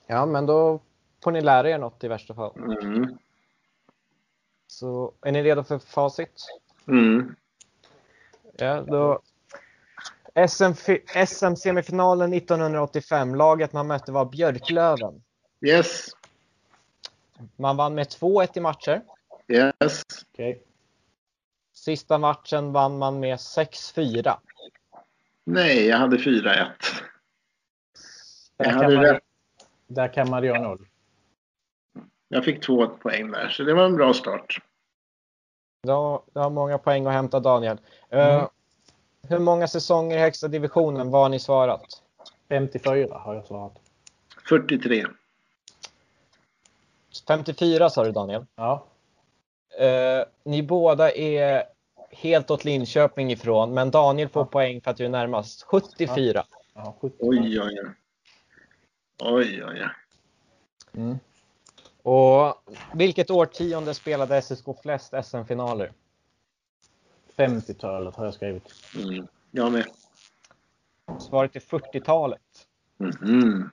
Ja, 0.08 0.26
men 0.26 0.46
då 0.46 0.80
får 1.24 1.32
ni 1.32 1.42
lära 1.42 1.70
er 1.70 1.78
något 1.78 2.04
i 2.04 2.08
värsta 2.08 2.34
fall. 2.34 2.52
Mm. 2.58 3.18
Så 4.68 5.14
är 5.22 5.32
ni 5.32 5.44
redo 5.44 5.64
för 5.64 5.80
facit? 5.80 6.46
Mm. 6.88 7.36
Ja, 8.58 8.82
då... 8.82 9.22
SM, 10.48 10.74
SM-semifinalen 11.28 12.34
1985. 12.34 13.36
Laget 13.36 13.74
man 13.74 13.88
mötte 13.88 14.12
var 14.12 14.26
Björklöven. 14.26 15.24
Yes. 15.62 16.08
Man 17.56 17.78
vann 17.78 17.96
med 17.96 18.08
2-1 18.08 18.48
i 18.54 18.60
matcher. 18.60 19.02
Yes. 19.48 20.04
Okej. 20.34 20.64
Sista 21.74 22.18
matchen 22.18 22.72
vann 22.72 22.98
man 22.98 23.20
med 23.20 23.36
6-4. 23.38 24.38
Nej, 25.44 25.86
jag 25.88 25.98
hade 25.98 26.18
4-1. 26.18 26.44
Jag 28.58 28.68
Där, 28.68 28.74
hade 28.74 28.86
kan 28.86 28.94
man, 28.96 29.04
rätt. 29.04 29.24
där 29.88 30.14
kan 30.14 30.30
man 30.30 30.44
göra 30.44 30.62
noll. 30.62 30.88
Jag 32.28 32.46
fick 32.46 32.64
två 32.66 32.88
poäng 32.88 33.32
där, 33.32 33.50
så 33.50 33.64
det 33.64 33.74
var 33.74 33.86
en 33.86 33.96
bra 33.96 34.14
start. 34.14 34.58
Du 35.84 35.92
har, 35.92 36.22
du 36.34 36.40
har 36.40 36.50
många 36.50 36.78
poäng 36.78 37.06
att 37.06 37.14
hämta 37.14 37.40
Daniel. 37.40 37.78
Eh, 38.10 38.36
Mm. 38.36 38.48
hur 39.30 39.40
många 39.40 39.68
säsonger 39.68 40.18
i 40.18 40.20
högsta 40.20 40.48
divisionen 40.48 41.12
var 41.12 41.30
ni 41.30 41.40
svarat? 41.40 42.04
54 42.50 43.18
har 43.18 43.36
jag 43.36 43.46
svarat. 43.46 43.74
43. 44.50 45.06
54 47.28 47.90
sa 47.90 48.04
du 48.04 48.12
Daniel. 48.12 48.46
Ja. 48.56 48.86
Eh, 49.80 50.24
ni 50.44 50.64
båda 50.64 51.12
är 51.12 51.64
helt 52.12 52.52
åt 52.52 52.66
Linköping 52.66 53.32
ifrån, 53.32 53.74
men 53.74 53.92
Daniel 53.92 54.30
får 54.30 54.46
poäng 54.46 54.82
för 54.82 54.92
att 54.92 54.98
du 54.98 55.06
är 55.06 55.10
närmast. 55.10 55.64
74. 55.64 56.46
ja 56.74 56.96
70. 57.02 57.16
Oj, 57.20 57.40
oj, 57.40 57.62
oj. 57.62 57.80
Oj, 59.24 59.64
oj, 59.64 59.84
oj. 59.84 59.90
Mm. 60.94 61.20
Och 62.04 62.56
vilket 62.94 63.32
årtionde 63.32 63.94
spelade 63.94 64.42
SSK 64.42 64.66
flest 64.84 65.14
SM-finaler? 65.24 65.92
50-talet 67.38 68.16
har 68.16 68.26
jag 68.26 68.34
skrivit. 68.34 68.74
Mm. 68.96 69.28
Jag 69.52 69.72
med. 69.72 69.86
Svaret 71.20 71.56
är 71.56 71.60
40-talet. 71.60 72.42
Mhm. 72.98 73.70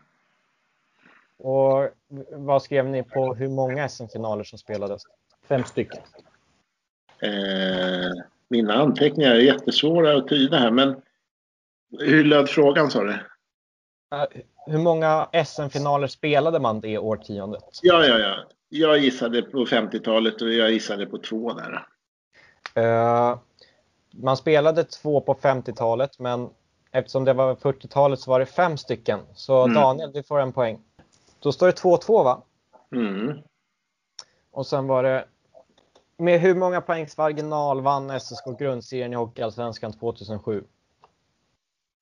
Och 1.39 1.89
vad 2.31 2.63
skrev 2.63 2.87
ni 2.87 3.03
på 3.03 3.35
hur 3.35 3.49
många 3.49 3.89
SM-finaler 3.89 4.45
som 4.45 4.59
spelades? 4.59 5.03
Fem 5.49 5.65
stycken. 5.65 6.03
Eh, 7.23 8.11
mina 8.49 8.75
anteckningar 8.75 9.31
är 9.31 9.39
jättesvåra 9.41 10.17
att 10.17 10.29
tyda 10.29 10.59
här, 10.59 10.71
men 10.71 11.03
hur 11.99 12.25
löd 12.25 12.49
frågan 12.49 12.91
sa 12.91 13.03
du? 13.03 13.13
Eh, 13.13 14.25
hur 14.67 14.79
många 14.79 15.29
SM-finaler 15.45 16.07
spelade 16.07 16.61
man 16.61 16.81
det 16.81 16.99
årtiondet? 16.99 17.65
Ja, 17.83 18.05
ja, 18.05 18.19
ja. 18.19 18.35
Jag 18.69 18.99
gissade 18.99 19.43
på 19.43 19.67
50-talet 19.67 20.43
och 20.43 20.53
jag 20.53 20.71
gissade 20.71 21.07
på 21.07 21.19
två 21.19 21.53
där. 21.53 21.87
Eh, 22.75 23.39
man 24.11 24.37
spelade 24.37 24.85
två 24.85 25.21
på 25.21 25.35
50-talet, 25.35 26.19
men 26.19 26.51
eftersom 26.93 27.25
det 27.25 27.33
var 27.33 27.55
40-talet 27.55 28.21
så 28.21 28.31
var 28.31 28.41
det 28.41 28.47
fem 28.47 28.77
stycken. 28.77 29.21
Så 29.35 29.63
Mm. 29.65 29.75
Daniel, 29.75 30.13
du 30.13 30.23
får 30.23 30.41
en 30.41 30.53
poäng. 30.53 30.81
Då 31.41 31.53
står 31.53 31.67
det 31.67 31.83
2-2 31.83 32.25
va? 32.25 32.43
Mm. 32.93 33.39
Och 34.51 34.67
sen 34.67 34.87
var 34.87 35.03
det 35.03 35.25
med 36.17 36.41
hur 36.41 36.55
många 36.55 36.81
poängs 36.81 37.17
marginal 37.17 37.81
vann 37.81 38.21
SSK 38.21 38.45
grundserien 38.59 39.13
i 39.13 39.17
Hockeyallsvenskan 39.17 39.93
2007? 39.93 40.65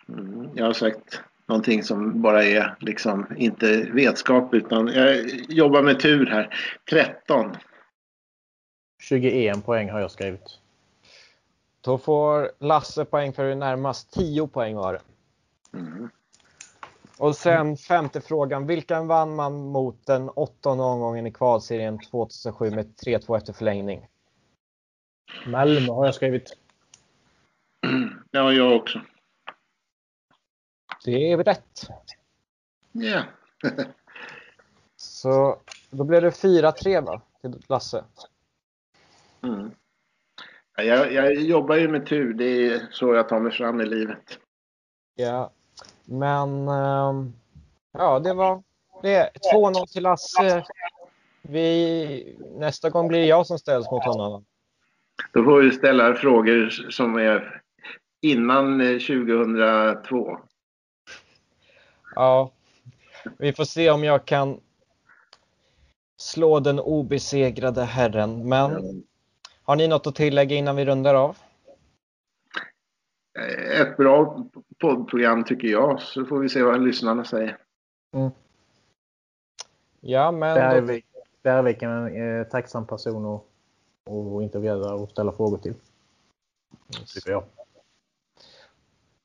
Mm. 0.08 0.50
Jag 0.54 0.66
har 0.66 0.72
sagt 0.72 1.20
någonting 1.46 1.82
som 1.82 2.22
bara 2.22 2.44
är 2.44 2.76
liksom 2.80 3.26
inte 3.36 3.82
vetskap 3.82 4.54
utan 4.54 4.86
jag 4.86 5.28
jobbar 5.48 5.82
med 5.82 6.00
tur 6.00 6.26
här. 6.26 6.54
13. 6.90 7.56
21 9.02 9.64
poäng 9.64 9.90
har 9.90 10.00
jag 10.00 10.10
skrivit. 10.10 10.58
Då 11.80 11.98
får 11.98 12.50
Lasse 12.58 13.04
poäng 13.04 13.32
för 13.32 13.48
hur 13.48 13.54
närmast 13.54 14.12
10 14.12 14.46
poäng 14.46 14.76
var 14.76 14.92
det. 14.92 15.00
Mm. 15.78 16.10
Och 17.18 17.36
sen 17.36 17.76
femte 17.76 18.20
frågan. 18.20 18.66
Vilken 18.66 19.06
vann 19.06 19.34
man 19.34 19.66
mot 19.66 20.06
den 20.06 20.28
åttonde 20.28 20.84
omgången 20.84 21.26
i 21.26 21.32
kvalserien 21.32 21.98
2007 21.98 22.70
med 22.70 22.94
3-2 23.06 23.36
efter 23.36 23.52
förlängning? 23.52 24.08
Malmö 25.46 25.92
har 25.92 26.04
jag 26.04 26.14
skrivit. 26.14 26.56
Ja, 28.30 28.52
jag 28.52 28.76
också. 28.76 29.00
Det 31.04 31.32
är 31.32 31.44
rätt. 31.44 31.88
Ja. 32.92 33.22
Så 34.96 35.60
då 35.90 36.04
blev 36.04 36.22
det 36.22 36.30
4-3 36.30 37.04
va? 37.04 37.22
Till 37.40 37.62
Lasse. 37.68 38.04
Mm. 39.42 39.70
Ja, 40.76 40.82
Jag, 40.82 41.12
jag 41.12 41.34
jobbar 41.34 41.76
ju 41.76 41.88
med 41.88 42.06
tur. 42.06 42.34
Det 42.34 42.44
är 42.44 42.88
så 42.90 43.14
jag 43.14 43.28
tar 43.28 43.40
mig 43.40 43.52
fram 43.52 43.80
i 43.80 43.86
livet. 43.86 44.38
Ja. 45.14 45.52
Men 46.06 46.68
ehm, 46.68 47.32
ja, 47.92 48.18
det 48.18 48.34
var 48.34 48.62
det. 49.02 49.30
2-0 49.54 49.86
till 49.86 50.02
Lasse. 50.02 50.64
Vi, 51.42 52.36
nästa 52.58 52.90
gång 52.90 53.08
blir 53.08 53.18
det 53.20 53.26
jag 53.26 53.46
som 53.46 53.58
ställs 53.58 53.90
mot 53.90 54.04
honom. 54.04 54.44
Då 55.32 55.44
får 55.44 55.62
vi 55.62 55.70
ställa 55.70 56.14
frågor 56.14 56.68
som 56.90 57.16
är 57.16 57.62
innan 58.20 58.80
eh, 58.80 58.98
2002. 58.98 60.38
Ja, 62.14 62.50
vi 63.38 63.52
får 63.52 63.64
se 63.64 63.90
om 63.90 64.04
jag 64.04 64.24
kan 64.24 64.60
slå 66.16 66.60
den 66.60 66.80
obesegrade 66.80 67.84
herren. 67.84 68.48
Men 68.48 69.02
har 69.62 69.76
ni 69.76 69.88
något 69.88 70.06
att 70.06 70.14
tillägga 70.14 70.56
innan 70.56 70.76
vi 70.76 70.84
rundar 70.84 71.14
av? 71.14 71.36
Eh, 73.38 73.80
Ett 73.80 73.96
bra 73.96 74.44
poddprogram 74.80 75.44
tycker 75.44 75.68
jag, 75.68 76.02
så 76.02 76.24
får 76.24 76.38
vi 76.38 76.48
se 76.48 76.62
vad 76.62 76.84
lyssnarna 76.84 77.24
säger. 77.24 77.58
Ja, 80.00 80.30
men 80.30 80.54
då, 80.54 80.60
Bergvik, 80.60 81.04
Bergvik 81.42 81.82
är 81.82 81.88
en 81.88 82.40
eh, 82.40 82.46
tacksam 82.46 82.86
person 82.86 83.34
att, 83.34 83.42
att 84.12 84.42
intervjua 84.42 84.94
och 84.94 85.10
ställa 85.10 85.32
frågor 85.32 85.58
till. 85.58 85.74
Tycker 87.14 87.30
jag. 87.30 87.44